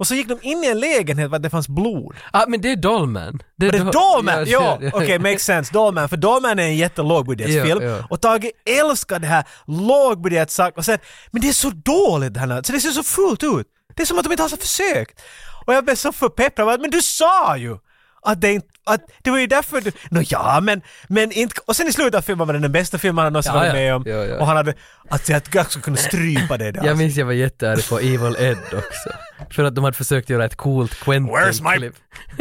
[0.00, 2.16] och så gick de in i en lägenhet där det fanns blod.
[2.32, 3.42] Ah, men det är Dolman.
[3.56, 4.44] Det är Do- Dollman!
[4.46, 5.72] Ja, ja, okej, makes sense.
[5.72, 7.82] Dollman, för Dollman är en jättelågbudgetfilm.
[7.82, 8.06] Ja, ja.
[8.10, 8.50] Och Tage
[8.80, 10.98] älskar det här lågbudgetsak och sen,
[11.30, 13.66] men det är så dåligt det här, så det ser så fult ut.
[13.96, 15.20] Det är som att de inte har försökt.
[15.66, 17.78] Och jag blev så förpepprad, men du sa ju!
[18.22, 21.76] Att det inte, att det var ju därför du, nå ja men, men inte, och
[21.76, 23.94] sen i slutet av filmen var det den bästa filmen han någonsin Ja, varit med
[23.94, 24.02] om.
[24.06, 24.38] Ja, ja.
[24.38, 24.74] Och han hade,
[25.08, 26.86] att jag jag skulle kunna strypa det där.
[26.86, 29.10] Jag minns jag var jättearg på Evil Ed också.
[29.50, 31.94] För att de hade försökt göra ett coolt Where's my Quentin-klipp.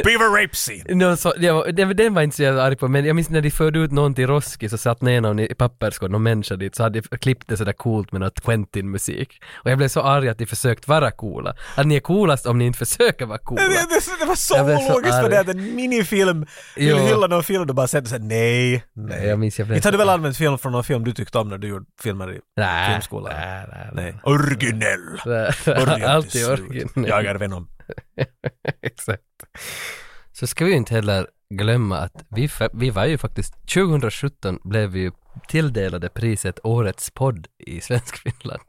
[0.03, 0.95] beaver rape scene?
[0.95, 3.29] No, så, jag var, den, den var inte så jävla arg på, men jag minns
[3.29, 6.55] när de förde ut någon till Roski så satt ner någon i papperskorgen, någon människa
[6.55, 9.41] dit, så hade de klippt det sådär coolt med något Quentin-musik.
[9.53, 11.55] Och jag blev så arg att de försökt vara coola.
[11.75, 13.61] Att ni är coolast om ni inte försöker vara coola.
[13.61, 16.38] Det, det, det var så Jag ologiskt för det att en minifilm
[16.75, 16.97] vill Jo.
[16.97, 19.27] hylla någon film du bara sätter sig nej, nej.
[19.27, 21.37] Jag minns jag Inte hade så du väl använt film från någon film du tyckte
[21.37, 23.33] om när du gjorde filmer i Nej, filmskolan?
[23.35, 24.19] nej, nej, nej.
[24.23, 25.19] Originell!
[26.05, 27.07] Alltid originell.
[27.09, 27.67] Jag är Venom.
[28.81, 29.23] Exakt.
[30.31, 34.99] så ska vi inte heller glömma att vi, vi var ju faktiskt, 2017 blev vi
[34.99, 35.11] ju
[35.47, 38.61] tilldelade priset Årets podd i Svenskfinland.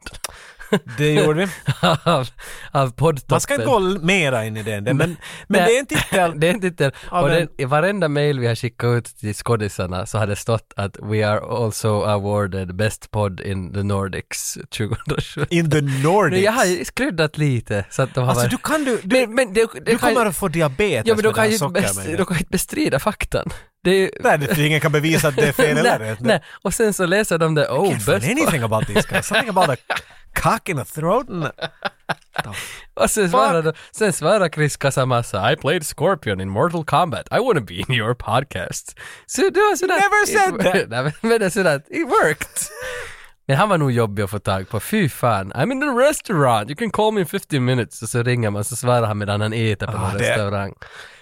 [0.97, 1.51] Det gjorde vi.
[2.03, 2.27] av,
[2.71, 3.25] av poddtoppen.
[3.29, 5.17] Man ska inte gå mera in i det, men, men,
[5.47, 6.33] men det är en titel.
[6.39, 6.91] det är en titel.
[7.11, 10.35] Och men- den, i varenda mail vi har skickat ut till skådisarna så har det
[10.35, 15.45] stått att we are also awarded best podd in the Nordics 2017.
[15.49, 16.43] In the Men Nordics.
[16.43, 18.51] jag har ju skryddat lite så att de har Alltså varit...
[18.51, 21.15] du kan du, du, men, men det, det du kan, kommer att få diabetes Ja
[21.15, 23.49] men med det kan, ju best, de kan inte bestrida faktan.
[23.83, 24.09] Det är ju...
[24.19, 26.19] Nej, det, ingen kan bevisa att det är fel eller rätt.
[26.19, 29.27] nej, och sen så läser de det, oh, best anything about these guys.
[29.27, 29.75] Something about a
[30.41, 31.51] cock in the throat and...
[32.93, 37.61] Och sen svarar, sen svarar Chris Casamassa, I played Scorpion in Mortal Kombat, I wanna
[37.61, 38.95] be in your podcast.
[39.25, 39.95] Så det var sådär...
[39.95, 40.89] Never said it, that.
[41.03, 42.47] Nej, men, det är sådär, it worked.
[43.47, 45.53] Men han var nog jobbig att få tag på, fy fan.
[45.53, 48.01] I'm in the restaurant, you can call me in 50 minutes.
[48.01, 50.73] Och så ringer man så svarar han medan han äter på Ah, det- restaurang.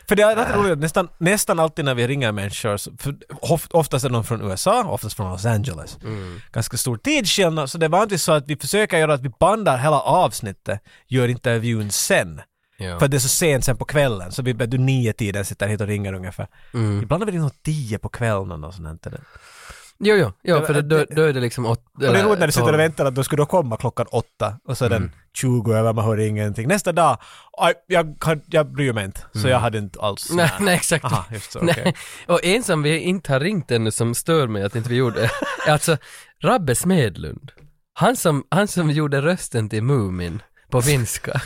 [0.09, 4.05] För det är rätt roligt, nästan, nästan alltid när vi ringer människor, för of, oftast
[4.05, 5.97] är de från USA, oftast från Los Angeles.
[6.03, 6.41] Mm.
[6.51, 9.77] Ganska stor tidsskillnad, så det är vanligtvis så att vi försöker göra att vi bandar
[9.77, 12.41] hela avsnittet, gör intervjun sen.
[12.77, 12.99] Ja.
[12.99, 15.81] För det är så sent sen på kvällen, så vi du nio tiden sitter hit
[15.81, 16.47] och ringer ungefär.
[16.73, 17.03] Mm.
[17.03, 19.19] Ibland är vi nog tio på kvällen och sånt där.
[20.03, 21.81] Jo, jo, jo för då, det- då är det liksom åtta...
[21.95, 24.05] Och det är roligt när du sitter och väntar att då skulle då komma klockan
[24.11, 25.01] åtta och så är Mm.
[25.01, 26.67] den 20 över, man hör ingenting.
[26.67, 27.17] Nästa dag,
[27.57, 28.15] aj, jag,
[28.45, 30.29] jag bryr mig inte, så jag hade inte alls...
[30.29, 30.37] Mm.
[30.45, 31.05] Nej, nej exakt.
[31.05, 31.59] Aha, just så.
[31.59, 31.95] Nej.
[32.27, 35.23] Och en som vi inte har ringt ännu som stör mig att inte vi gjorde,
[35.67, 35.97] är alltså
[36.43, 37.51] Rabbe Smedlund.
[37.93, 41.41] Han som, han som gjorde rösten till Mumin på finska.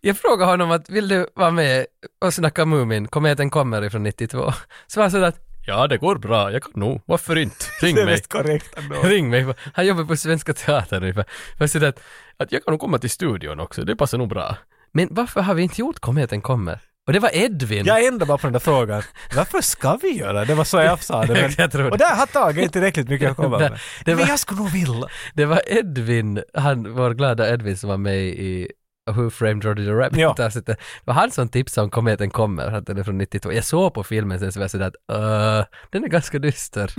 [0.00, 1.86] Jag frågade honom att vill du vara med
[2.24, 4.52] och snacka Mumin, kometen kommer ifrån 92.
[4.86, 8.00] Så han sådär att ja det går bra, jag kan nog, varför inte, ring Det
[8.00, 8.14] är mig.
[8.14, 8.94] mest korrekt ändå.
[9.02, 9.46] Ring mig.
[9.74, 11.24] Han jobbar på Svenska Teatern ungefär.
[11.58, 12.00] För så att,
[12.36, 14.56] att jag kan nog komma till studion också, det passar nog bra.
[14.92, 16.78] Men varför har vi inte gjort Kometen kommer?
[17.06, 17.84] Och det var Edvin.
[17.86, 19.02] Jag ändrade bara på den där frågan.
[19.36, 20.54] Varför ska vi göra det?
[20.54, 21.32] Var så jag sa det.
[21.32, 23.78] Men, Jag tror och där har Tage inte tillräckligt mycket att komma med.
[24.04, 25.06] det var- Men jag skulle nog vilja.
[25.34, 28.68] Det var Edvin, han, vår glada Edvin som var med i
[29.10, 30.28] Who Framed Roger Rabbit Ja.
[30.46, 30.66] avsnittet.
[30.66, 33.52] Det var han som tipsade om Kometen kommer, att den är från 92.
[33.52, 36.92] Jag såg på filmen sen så var jag sådär att uh, den är ganska dyster.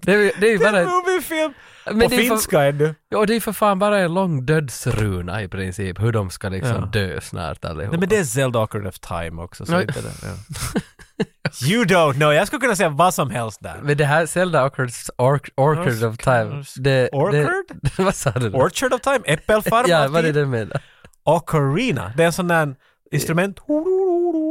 [0.00, 0.80] det, är, det är ju bara...
[0.80, 1.52] en moviefilm.
[1.86, 2.94] Men På är för- finska ännu.
[3.08, 6.76] Ja, det är för fan bara en lång dödsruna i princip, hur de ska liksom
[6.80, 7.00] Ja.
[7.00, 7.90] dö snart allihopa.
[7.90, 9.66] Nej men det är Zelda Ocarina of Time också.
[9.66, 10.80] Så inte det, ja.
[11.66, 12.32] You don't know.
[12.32, 13.80] Jag skulle kunna säga vad som helst där.
[13.82, 17.08] Men det här Zelda Orchard, Orch, Orchard of Time, det...
[17.12, 17.64] Orchard?
[17.82, 18.50] Det, vad sa du?
[18.52, 19.20] Orchard of Time?
[19.24, 19.84] Äppelfarm?
[19.88, 20.80] Ja, vad är det du menar?
[21.26, 22.12] Ocarina.
[22.16, 22.74] Det är en sån där
[23.10, 23.60] instrument.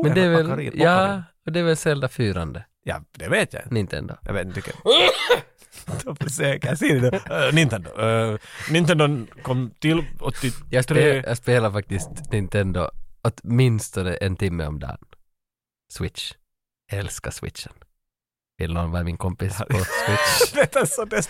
[0.04, 0.84] Men det är väl, Ocarina.
[0.84, 3.74] ja, och det är väl Zelda 4 Ja, det vet jag inte.
[3.74, 4.16] Nintendo.
[4.22, 4.62] Jag vet inte.
[7.02, 7.36] det då?
[7.36, 8.02] Eh, Nintendo.
[8.02, 8.38] Eh,
[8.72, 10.52] Nintendo kom till 83.
[10.70, 12.90] Jag, spel, jag spelar faktiskt Nintendo
[13.22, 14.98] åtminstone en timme om dagen.
[15.94, 16.34] Switch.
[16.92, 17.74] Jag älskar switchen.
[18.58, 19.74] Vill någon vara min kompis på
[20.06, 20.52] Switch?
[20.54, 21.28] det är så det.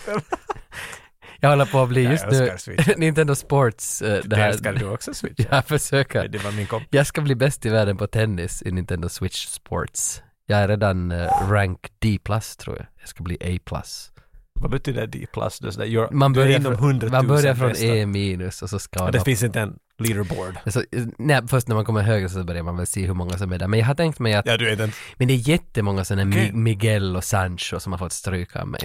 [1.40, 2.56] Jag håller på att bli just nu.
[2.96, 4.02] Nintendo Sports.
[4.02, 4.48] eh, det här.
[4.48, 5.46] älskar du också Switch?
[5.50, 6.28] Jag försöker.
[6.28, 6.88] Det var min kompis.
[6.90, 10.22] Jag ska bli bäst i världen på tennis i Nintendo Switch Sports.
[10.46, 12.18] Jag är redan eh, rank D+,
[12.58, 12.86] tror jag.
[13.00, 13.82] Jag ska bli A+.
[14.60, 15.26] Vad betyder D+.
[15.32, 15.58] plus?
[15.58, 17.86] Det är du är inom från, 100 000 man börjar från bästa.
[17.86, 20.54] E minus och så ska man det finns inte en leaderboard.
[20.66, 20.82] Så,
[21.18, 23.58] nej, först när man kommer högre så börjar man väl se hur många som är
[23.58, 23.68] där.
[23.68, 24.92] Men jag har tänkt mig att Ja, du är den.
[25.16, 26.30] Men det är jättemånga sådana.
[26.36, 28.80] Mi- Miguel och Sancho som har fått stryka av mig.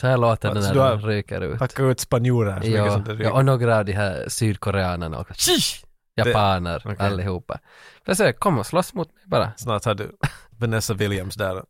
[0.00, 1.58] Så här låter det när du de ryker ut.
[1.58, 3.32] Packa ut spanjorer så mycket Ja, som det ja, ryker.
[3.32, 5.34] och några av de här sydkoreanerna också.
[5.34, 5.82] Shish!
[6.16, 6.96] Japaner, okej.
[7.06, 7.58] allihopa.
[8.06, 9.52] Försök, kom och slåss mot mig bara.
[9.56, 10.16] Snart har du
[10.50, 11.64] Vanessa Williams där.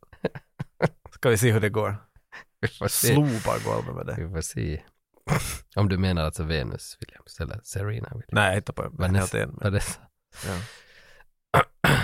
[1.13, 1.97] Ska vi se hur det går.
[2.61, 3.15] Vi får se.
[3.15, 4.15] Golvet med det.
[4.23, 4.81] Vi får se.
[5.75, 8.25] Om du menar alltså Venus Williams eller Serena Williams.
[8.31, 9.37] Nej, jag hittar på Vanessa.
[9.37, 9.71] helt en.
[9.73, 9.99] Det så?
[10.47, 11.61] Ja.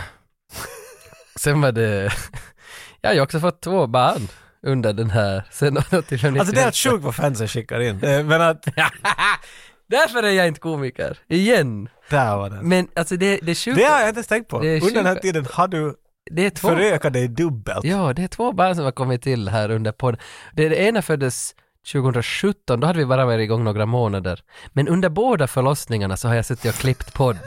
[1.39, 2.11] Sen var det...
[3.01, 4.27] Jag har ju också fått två barn
[4.63, 8.03] under den här sen 85 Alltså det är helt sjukt vad fansen skickar in.
[8.03, 8.65] Eh, Men att,
[9.89, 11.17] Därför är jag inte komiker.
[11.27, 11.89] Igen.
[12.09, 12.67] där var den.
[12.69, 13.77] Men alltså det, det är sjukt.
[13.77, 14.57] Det har jag inte ens tänkt på.
[14.57, 15.95] Under den här tiden har du
[16.31, 16.67] Det är två.
[16.67, 17.85] förökat dig dubbelt.
[17.85, 20.19] Ja, det är två barn som har kommit till här under podden.
[20.53, 21.55] Det, det ena föddes
[21.91, 24.39] 2017, då hade vi bara varit igång några månader.
[24.73, 27.37] Men under båda förlossningarna så har jag suttit och klippt podd.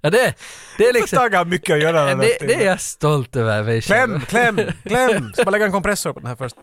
[0.00, 0.34] Ja, det,
[0.78, 1.16] det är liksom...
[1.16, 3.82] Tage har mycket att göra den Det, det är jag stolt över mig.
[3.82, 5.32] Kläm, kläm, kläm!
[5.34, 6.56] Ska man lägga en kompressor på den här först?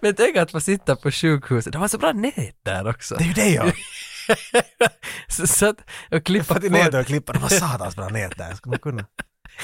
[0.00, 3.14] Men tänk att få sitta på sjukhuset, det var så bra nät där också.
[3.14, 3.72] Det är ju det ja!
[5.28, 5.76] så, så att,
[6.10, 6.72] och klippa i podd.
[6.72, 8.54] nätet och klippa, det var satans bra nät där.
[8.54, 9.06] Ska man kunna?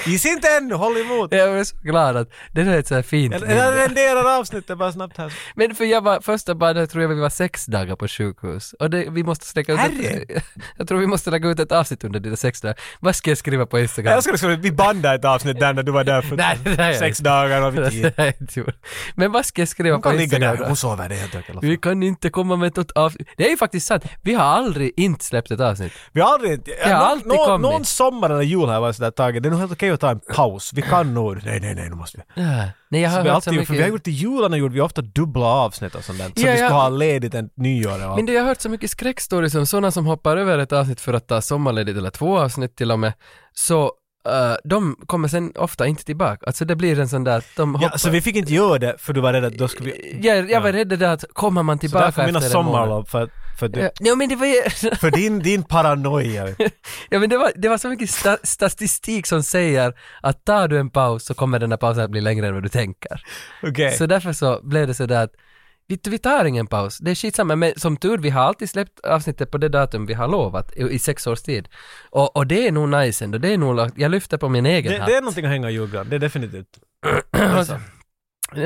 [0.05, 1.31] Gissa inte ännu, håll emot!
[1.33, 3.55] Jag är så glad att det är ett så här fint Jag, minne.
[3.55, 5.33] jag renderar avsnittet bara snabbt här.
[5.55, 8.73] Men för jag var, första badet tror jag vi var sex dagar på sjukhus.
[8.79, 10.43] Och det, vi måste sträcka ut ett,
[10.77, 12.75] Jag tror vi måste lägga ut ett avsnitt under de där sex dagar.
[12.99, 14.13] Vad ska jag skriva på Instagram?
[14.13, 17.19] Jag skulle skriva, vi bandade ett avsnitt där när du var där för Nej, sex
[17.19, 17.29] inte.
[17.29, 18.13] dagar och vi tid.
[18.17, 18.73] har jag inte.
[19.15, 21.35] Men vad ska jag skriva Hon på kan ligga Instagram där, hon sover, det helt
[21.35, 21.55] okej.
[21.61, 23.27] Vi kan inte komma med något avsnitt.
[23.37, 24.03] Det är ju faktiskt sant.
[24.21, 25.93] Vi har aldrig inte släppt ett avsnitt.
[26.11, 26.59] Vi har aldrig...
[26.83, 27.61] har någon, alltid någon, kommit.
[27.61, 29.99] någon sommar eller jul har jag varit sådär taget, det är nog helt okej att
[29.99, 30.71] ta en paus.
[30.73, 31.35] Vi kan nog...
[31.45, 32.41] Nej, nej, nej, nu måste vi.
[32.41, 32.63] Ja.
[32.89, 33.67] Nej, jag har Så vi, har hört så alltid, mycket.
[33.67, 36.25] för vi har gjort i jularna gjorde vi ofta dubbla avsnitt och sånt där.
[36.25, 36.69] Så Ja, vi skulle ja.
[36.69, 39.91] ha ledigt en nyår och Men det, jag har hört så mycket skräckstories om sådana
[39.91, 43.13] som hoppar över ett avsnitt för att ta sommarledigt eller två avsnitt till och med.
[43.53, 43.83] Så
[44.27, 46.45] eh, de kommer sen ofta inte tillbaka.
[46.47, 47.89] Alltså det blir en sån där att de hoppar.
[47.91, 50.19] Ja, så vi fick inte göra det för du var rädd att då skulle vi...
[50.21, 52.71] jag, jag var rädd att kommer man Så tillbaka mina efter månad.
[52.73, 53.29] sommarlov för,
[53.61, 54.69] för, du, Ja, men det var ju...
[54.95, 56.47] för din, din paranoia.
[57.09, 60.79] Ja men det var, det var så mycket sta statistik som säger att tar du
[60.79, 63.21] en paus så kommer den där pausen att bli längre än vad du tänker.
[63.63, 63.91] Okej.
[63.91, 65.31] Så därför så blev det sådär att
[65.87, 68.99] vi, vi tar ingen paus, det är skitsamma, men som tur vi har alltid släppt
[68.99, 71.67] avsnittet på det datum vi har lovat i, i sex års tid.
[72.09, 74.91] Och, och det är nog nice ändå, det är nog, jag lyfter på min egen
[74.91, 75.07] Det, hatt.
[75.07, 76.67] det är någonting att hänga i julgran, det är definitivt.
[77.31, 77.79] Alltså,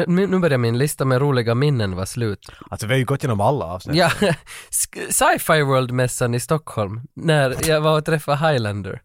[0.08, 2.52] nu nu börjar min lista med roliga minnen vara slut.
[2.70, 3.96] Alltså vi har ju gått igenom alla avsnitt.
[3.96, 4.10] Ja,
[5.10, 9.02] Sci-Fi World-mässan i Stockholm, när jag var och träffade Highlander.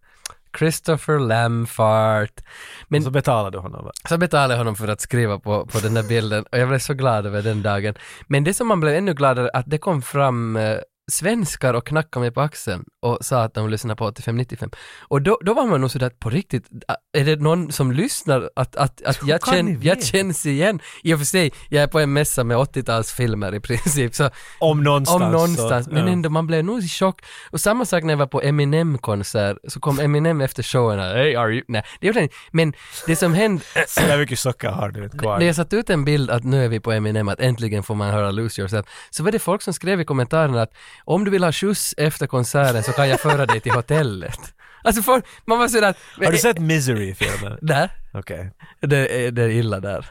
[0.59, 2.41] Christopher Lamfart.
[2.89, 3.93] Men Så betalar du honom va?
[4.09, 6.79] så betalade jag honom för att skriva på, på den där bilden och jag blev
[6.79, 7.95] så glad över den dagen.
[8.27, 10.77] Men det som man blev ännu gladare att det kom fram eh,
[11.11, 14.75] svenskar och knackade mig på axeln och sa att de lyssnar på 85-95.
[15.01, 16.65] Och då, då var man nog sådär på riktigt,
[17.13, 18.51] är det någon som lyssnar?
[18.57, 20.81] Att, att, att jag, känn, jag känns igen.
[21.03, 24.83] I och för sig, jag är på en mässa med 80-talsfilmer i princip, så Om
[24.83, 25.23] någonstans.
[25.23, 26.13] om någonstans, Så, men ja.
[26.13, 27.21] ändå man blev nog i chock.
[27.51, 31.35] Och samma sak när jag var på Eminem-konsert, så kom Eminem efter showen här, hey
[31.35, 32.37] are you, nej, det gjorde han inte.
[32.51, 32.73] Men
[33.07, 35.39] det som hände, Så där mycket socker har du kvar.
[35.39, 37.95] när jag satte ut en bild att nu är vi på Eminem, att äntligen får
[37.95, 40.73] man höra Lose Yourself, så var det folk som skrev i kommentarerna att
[41.05, 44.39] om du vill ha skjuts efter konserten så kan jag föra dig till hotellet.
[44.85, 45.95] Alltså folk, man var sådär.
[46.25, 47.59] Har du sett Misery-filmen?
[47.63, 47.91] Där.
[48.15, 48.53] Okej.
[48.81, 50.07] Det, är- det är illa där.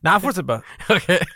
[0.00, 0.62] Nej, fortsätt bara.
[0.88, 1.26] Okej.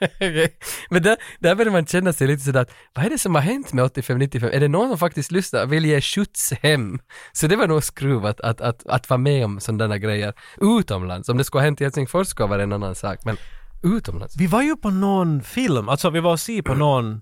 [0.90, 3.42] Men där, där börjar man känna sig lite sådär att vad är det som har
[3.42, 4.50] hänt med 85-95?
[4.50, 6.98] Är det någon som faktiskt lyssnar vill ge skjuts hem?
[7.32, 11.28] Så det var nog skruvat att, att, att vara med om sådana grejer utomlands.
[11.28, 13.36] Om det skulle ha hänt i Helsingfors skulle vara en annan sak, men
[13.82, 14.36] utomlands.
[14.36, 17.20] Vi var ju på någon film, alltså vi var och se på någon,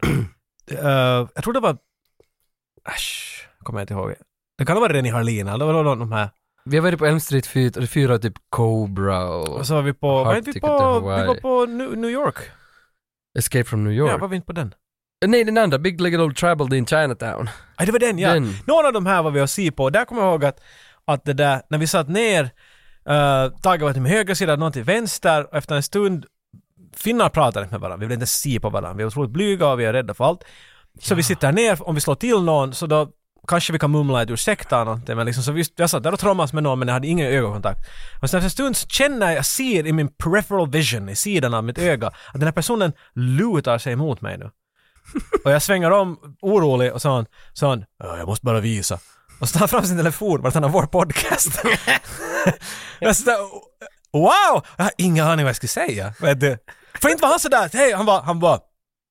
[0.70, 1.76] eh, jag tror det var,
[2.88, 4.14] äsch, kommer jag inte ihåg.
[4.58, 6.30] Det kan ha varit Rennie Harlin, eller det var någon av de här.
[6.64, 9.92] Vi har varit på Elm Street 4, fyra typ Cobra och Och så var vi
[9.92, 11.66] på, var vi på, vi var på
[11.96, 12.36] New, York.
[13.38, 14.12] Escape from New York.
[14.12, 14.74] Ja, var vi inte på den?
[15.26, 17.50] Nej, den andra, Big Little Old Tribal in Chinatown.
[17.78, 18.34] Nej, det var den ja.
[18.34, 18.54] Den.
[18.66, 20.60] Någon av de här var vi och se på där kommer jag ihåg att,
[21.04, 24.72] att det där, när vi satt ner, uh, Tage var till min högra sida, någon
[24.72, 26.26] till vänster och efter en stund
[26.96, 29.66] finnar pratade inte med varandra, vi vill inte se på varandra, vi är otroligt blyga
[29.68, 30.44] och vi är rädda för allt.
[31.00, 33.08] Så vi sitter ner, om vi slår till någon så då
[33.48, 36.12] kanske vi kan mumla ett ursäkta eller någonting men liksom så vi, jag satt där
[36.12, 37.80] och trommas med någon men jag hade ingen ögonkontakt.
[38.22, 41.16] Och sen efter en stund så känner jag, jag ser i min peripheral vision, i
[41.16, 44.50] sidan av mitt öga, att den här personen lutar sig mot mig nu.
[45.44, 48.98] Och jag svänger om orolig och han, så han, "Ja, jag måste bara visa.
[49.40, 51.60] Och så tar han fram sin telefon vart han har vår podcast.
[53.00, 53.38] jag där,
[54.12, 54.66] wow!
[54.76, 56.14] Jag har ingen aning vad jag skulle säga.
[56.20, 56.58] Vet du.
[57.00, 58.60] För inte var han sådär, hej, han var, han var,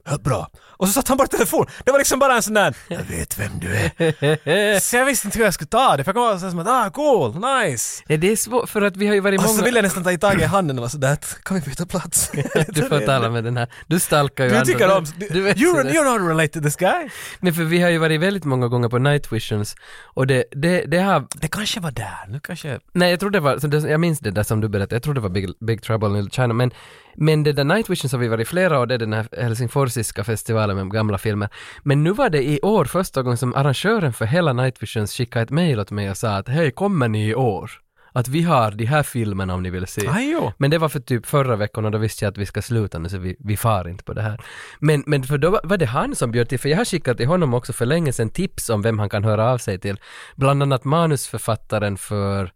[0.10, 0.48] "Ja, bra.
[0.80, 1.68] Och så satte han bort telefonen.
[1.86, 4.80] Det var liksom bara en sån där, jag vet vem du är.
[4.80, 6.60] Så jag visste inte hur jag skulle ta det, för jag kom ihåg så som
[6.60, 8.04] att, ah cool, nice.
[8.10, 9.64] Nej, det är svårt för att vi har ju varit Och så många...
[9.66, 12.32] ville jag nästan ta i tag i handen och vara sådär, kan vi byta plats?
[12.68, 13.68] Du får tala med den här.
[13.88, 14.66] Du stalkar ju Du andra.
[14.74, 17.10] tycker om, Du, du, du vet you're, you're not related to this guy.
[17.40, 20.82] Men för vi har ju varit väldigt många gånger på Night Visions och det, det,
[20.86, 21.28] det har...
[21.36, 22.80] Det kanske var där, nu kanske...
[22.94, 25.22] Nej, jag tror det var, jag minns det där som du berättade, jag tror det
[25.22, 26.72] var Big, Big Trouble in China, men,
[27.19, 30.23] men det där Night Visions har vi varit flera och det är den här helsingforsiska
[30.23, 31.49] festivalen med gamla filmer.
[31.84, 35.44] Men nu var det i år första gången som arrangören för hela Night Visions skickade
[35.44, 37.72] ett mejl åt mig och sa att hej, kommer ni i år?
[38.11, 40.07] Att vi har de här filmerna om ni vill se.
[40.07, 40.52] Aj, jo.
[40.57, 42.99] Men det var för typ förra veckan och då visste jag att vi ska sluta
[42.99, 44.41] nu så vi, vi far inte på det här.
[44.80, 47.27] Men, men för då var det han som bjöd till, för jag har skickat till
[47.27, 49.99] honom också för länge sedan tips om vem han kan höra av sig till.
[50.35, 52.52] Bland annat manusförfattaren för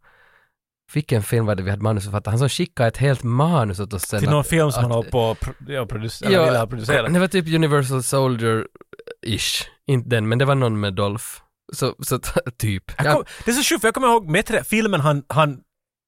[0.93, 2.31] vilken film var det vi hade manusförfattare?
[2.31, 4.19] Han som skickade ett helt manus åt oss sen.
[4.19, 6.67] Till någon att- film som han håller på att pro- ja, producera, eller ville ha
[6.67, 7.13] producerat.
[7.13, 9.65] det var typ Universal Soldier-ish.
[9.87, 11.25] Inte den, men det var någon med Dolph.
[11.73, 12.19] Så, så
[12.57, 12.83] typ.
[12.97, 15.59] Jag Ja, kom, det är så sjukt, för jag kommer ihåg bättre filmen han, han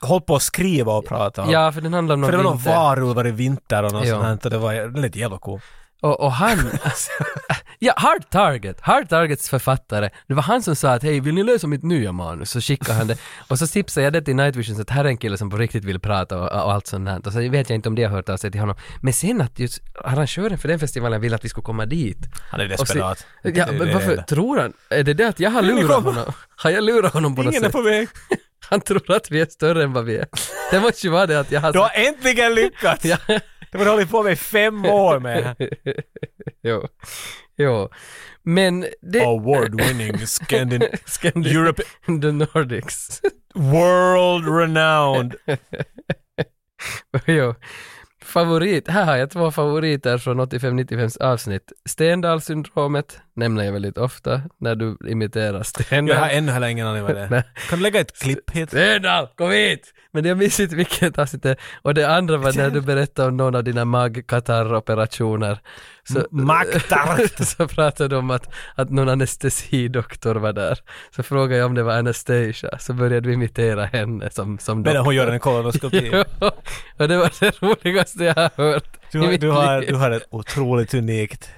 [0.06, 1.50] höll på att skriva och prata om.
[1.52, 4.12] ja, för den handlar om för det var någon varulvar i vinter och något Ja.
[4.22, 5.60] sånt här, och det var lät jävla cool.
[6.04, 6.58] Och, och han...
[7.80, 11.44] ja, Hard Target, Hard Targets författare, det var han som sa att hej, vill ni
[11.44, 12.50] läsa mitt nya manus?
[12.52, 13.18] Så skickade han det.
[13.48, 15.50] Och så tipsade jag det till Night Vision, så att här är en kille som
[15.50, 17.22] på riktigt vill prata och, och allt sånt här.
[17.28, 18.76] Och så vet jag inte om de har hört av sig till honom.
[19.02, 22.18] Men sen att just arrangören för den festivalen ville att vi skulle komma dit.
[22.52, 23.26] Han är desperat.
[23.42, 24.74] Ja, Det är men det varför tror han?
[24.90, 26.34] Är det det att jag har lurat honom?
[26.56, 27.74] Har jag lurat honom på något Ingen är sätt?
[27.74, 28.08] på väg.
[28.70, 30.28] Han tror att vi är större än vad vi är.
[30.72, 31.74] Det måste ju vara det att jag har...
[31.74, 33.06] Du har äntligen lyckats!
[33.14, 33.18] Ja.
[33.72, 35.56] Det har du hållit på med fem år med.
[36.64, 36.88] jo.
[37.58, 37.90] Jo.
[38.44, 39.22] Men det...
[39.26, 40.82] Award winning Scandin...
[41.06, 41.84] Scandin- Europe...
[42.06, 43.22] The Nordics.
[43.56, 45.36] World renowned.
[47.26, 47.56] jo.
[48.24, 51.72] Favorit, här har jag två favoriter från 85-95 avsnitt.
[51.90, 56.30] Stendal-syndromet nämner jag väldigt ofta när du imiterar Jag har Stendal.
[56.32, 57.44] ännu heller ingen aning vad det är.
[57.70, 58.70] Kan du lägga ett klipp hit?
[58.70, 59.94] Stendal, kom hit!
[60.12, 61.58] Men jag minns inte vilket avsnitt det är.
[61.82, 65.60] Och det andra var när du berättade om någon av dina magkatarroperationer.
[66.10, 67.44] Så, Magkatarr.
[67.46, 70.80] så pratade du om att, att någon anestesidoktor var där.
[71.16, 75.06] Så frågade jag om det var Anastasia, så började vi imitera henne som, som Medan
[75.06, 76.10] hon gör en kolonoskopi.
[76.14, 76.24] Jo,
[76.98, 79.90] och det var det roligaste jag har hört i Du, mitt du, har, liv.
[79.90, 81.50] du har ett otroligt unikt...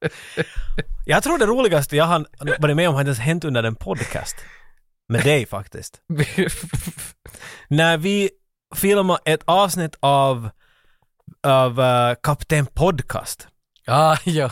[1.04, 2.26] jag tror det roligaste jag har
[2.58, 4.36] varit med om har inte ens hänt under en podcast.
[5.08, 6.00] Med dig faktiskt.
[7.68, 8.30] När vi
[8.74, 10.50] filmade ett avsnitt av,
[11.42, 13.48] av uh, Kapten Podcast
[13.86, 14.50] ah, ja.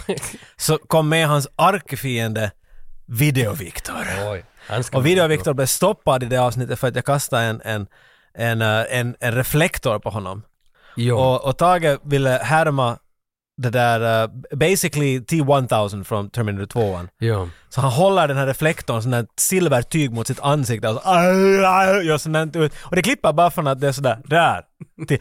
[0.56, 2.50] så kom med hans arkfiende
[3.06, 4.06] Video-Viktor.
[4.92, 7.86] Och Video-Viktor blev stoppad i det avsnittet för att jag kastade en, en,
[8.34, 10.42] en, uh, en, en reflektor på honom.
[10.96, 11.18] Jo.
[11.18, 12.98] Och, och Tage ville härma
[13.56, 17.00] det där, uh, basically T-1000 från Terminator 2.
[17.20, 17.48] jo.
[17.68, 21.00] Så han håller den här reflektorn, sån där silvertyg mot sitt ansikte och så
[22.02, 22.72] gör sånt ut.
[22.82, 24.62] Och det klipper bara från att det är sådär, där,
[25.08, 25.18] till.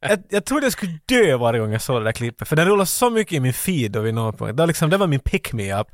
[0.00, 2.66] Jag, jag trodde jag skulle dö varje gång jag såg det där klippet, för den
[2.66, 4.56] rullar så mycket i min feed och vid någon punkt.
[4.56, 5.86] Det var, liksom, det var min pick-me-up.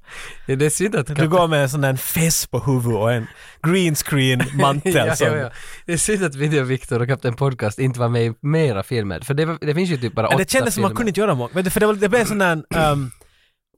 [0.47, 1.07] Ja, Det är synd att...
[1.07, 3.27] Du går med en sån där fess på huvudet och en
[3.63, 5.51] green screen mantel ja, ja, ja.
[5.87, 9.21] Det är synd att Video Victor och Kapten Podcast inte var med i mera filmer,
[9.21, 10.97] för det, det finns ju typ bara åtta det kändes som man filmer.
[10.97, 11.71] kunde inte göra många.
[11.71, 12.63] För det, var, det blev sån där,
[12.93, 13.11] um,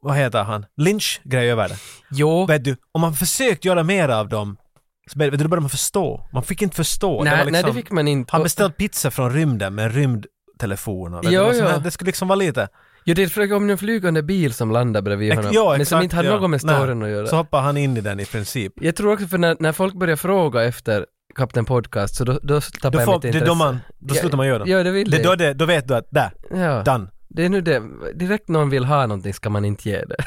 [0.02, 1.76] vad heter han, Lynch-grej över det.
[2.10, 4.56] Jo, Vet du, om man försökt göra mer av dem,
[5.12, 6.28] så då började man förstå.
[6.32, 7.22] Man fick inte förstå.
[7.24, 8.32] nej, det var nej liksom, det fick man inte.
[8.32, 11.14] Han beställde pizza från rymden med en rymdtelefon.
[11.14, 11.70] och vet Jo, du, vad som jo.
[11.70, 11.84] helst.
[11.84, 12.68] Det skulle liksom vara lite...
[13.04, 16.04] Jo, det är om en flygande bil som landar bredvid honom, ja, men som exakt,
[16.04, 16.38] inte hade ja.
[16.38, 16.74] något med Nej.
[16.76, 17.26] storyn att göra.
[17.26, 18.72] Så hoppade han in i den i princip.
[18.76, 22.60] Jag tror också för när, när folk börjar fråga efter Kapten Podcast, så då, då
[22.60, 23.46] tappar Då, jag får, mitt det intresse.
[23.46, 24.70] då, man, då Ja, slutar man göra det.
[24.70, 25.22] Ja, det vill det, det.
[25.22, 26.82] då, det, då vet du att där, Ja.
[26.82, 27.10] done.
[27.28, 27.82] Det är nu det,
[28.14, 30.16] direkt någon vill ha någonting ska man inte ge det.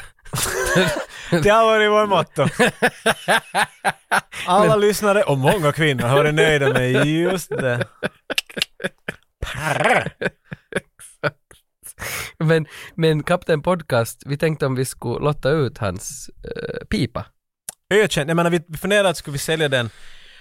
[1.30, 2.46] Det har varit vår motto.
[4.46, 7.84] Alla lyssnare och många kvinnor har varit nöjda med just det.
[9.40, 10.12] Parr.
[12.38, 17.26] Men, men Kapten Podcast, vi tänkte om vi skulle lotta ut hans eh, pipa.
[17.94, 18.30] Ökänd.
[18.30, 19.90] Jag menar vi funderade att skulle vi sälja den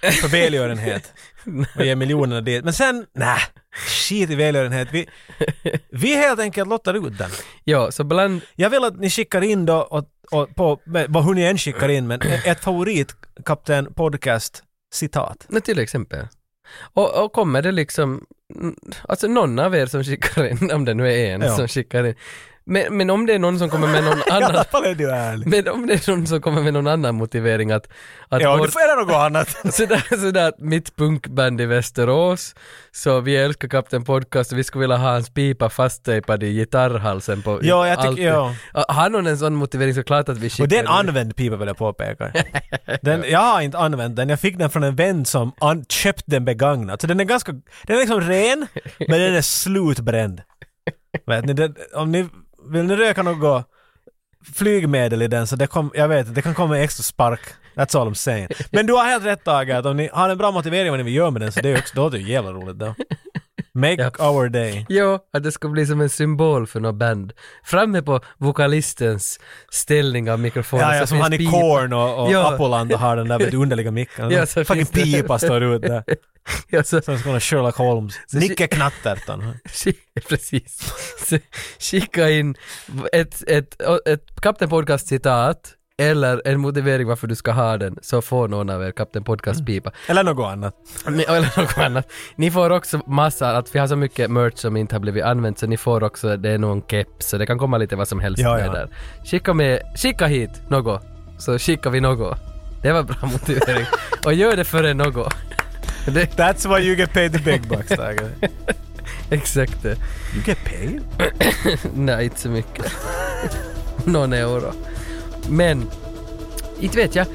[0.02, 1.14] för välgörenhet
[1.76, 2.64] och ge miljonerna dit.
[2.64, 3.40] Men sen, nej,
[3.72, 4.88] skit i välgörenhet.
[4.92, 5.08] Vi,
[5.92, 7.32] vi helt enkelt lottar ut den.
[7.64, 10.80] Ja, så bland, Jag vill att ni skickar in då, och, och på,
[11.10, 13.16] vad hur ni än skickar in, men ett favorit
[13.46, 15.46] Kapten Podcast citat.
[15.50, 16.28] nej, till exempel.
[16.94, 18.26] Och, och kommer det liksom,
[19.04, 21.56] alltså någon av er som skickar in, om det nu är en Ja.
[21.56, 22.16] som skickar in,
[22.70, 24.96] men, men om det är någon som kommer med någon I alla annan, fall är
[24.96, 25.48] du ärlig.
[25.48, 27.88] men om det är någon som kommer med någon annan motivering att,
[28.30, 29.50] att Ja, vår- du får göra något annat.
[29.76, 32.56] Sådär, sådär mitt punkband i Västerås,
[32.92, 37.42] så vi älskar Kapten Podcast och vi skulle vilja ha hans pipa fasttejpad i gitarrhalsen
[37.42, 38.54] på Ja, jag tycker, ja.
[38.88, 40.88] Har någon en sån motivering så klart att vi skickar Och den den.
[40.94, 42.32] använd pipa vill jag påpeka.
[43.02, 46.24] Den, jag har inte använt den, jag fick den från en vän som an, köpt
[46.26, 47.02] den begagnat.
[47.02, 47.52] Så den är ganska,
[47.84, 48.68] den är liksom ren,
[49.08, 50.42] men den är slutbränd.
[51.28, 52.28] Vet ni, det, om ni,
[52.66, 53.66] vill ni röka något
[54.54, 57.42] flygmedel i den så det kom, jag vet det kan komma en extra spark.
[57.76, 58.48] That's all I'm saying.
[58.72, 61.04] Men du har helt rätt Tage, att om ni har en bra motivering vad ni
[61.04, 62.96] vill göra med den så det är också, då är det ju jävla roligt då.
[63.80, 64.86] Make our day.
[64.90, 67.34] Jo, att det ska bli som en symbol för något band.
[67.64, 69.40] Framme på vokalistens
[69.72, 71.46] ställning av mikrofonen Ja, ja, som han i.
[71.46, 72.54] Korn och, och Ja.
[72.54, 74.32] Apollo har den där underliga micken.
[74.32, 76.04] Ja, så Fucking pipa står ut där.
[76.70, 78.16] Ja, så, Som sån Sherlock Holmes.
[78.28, 79.54] Så- Nicke Knatterton.
[80.30, 80.94] Precis.
[81.80, 82.56] Skicka in
[83.14, 88.48] ett, ett, ett Kapten Podcast-citat eller en motivering varför du ska ha den, så får
[88.48, 89.92] någon av er Kapten Podcast-pipa.
[90.08, 90.76] Eller något annat.
[91.08, 92.12] Ni, eller något annat.
[92.36, 95.60] Ni får också massa, att vi har så mycket merch som inte har blivit använt,
[95.60, 98.20] så ni får också, det är någon keps, så det kan komma lite vad som
[98.20, 98.72] helst Ja, med ja.
[98.72, 98.90] där.
[99.26, 101.02] Skicka med, skicka hit något,
[101.38, 102.38] så skickar vi något.
[102.82, 103.86] Det var bra motivering.
[104.26, 105.34] Och gör det före något.
[106.06, 108.22] Det, That's why you get paid the big bucks, Tage.
[109.30, 109.90] Exakt det.
[110.36, 111.02] You get paid?
[111.94, 112.86] Nej, inte så mycket.
[114.06, 114.74] Någon euro.
[115.50, 115.90] Men,
[116.80, 117.26] inte vet jag.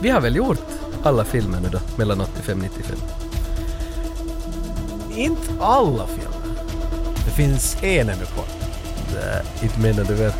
[0.00, 0.58] Vi har väl gjort
[1.02, 2.96] alla filmer nu då, mellan 85 och 95.
[5.16, 6.32] Inte alla filmer.
[7.24, 8.44] Det finns en ännu kvar.
[9.14, 10.32] Nej, inte menar du väl?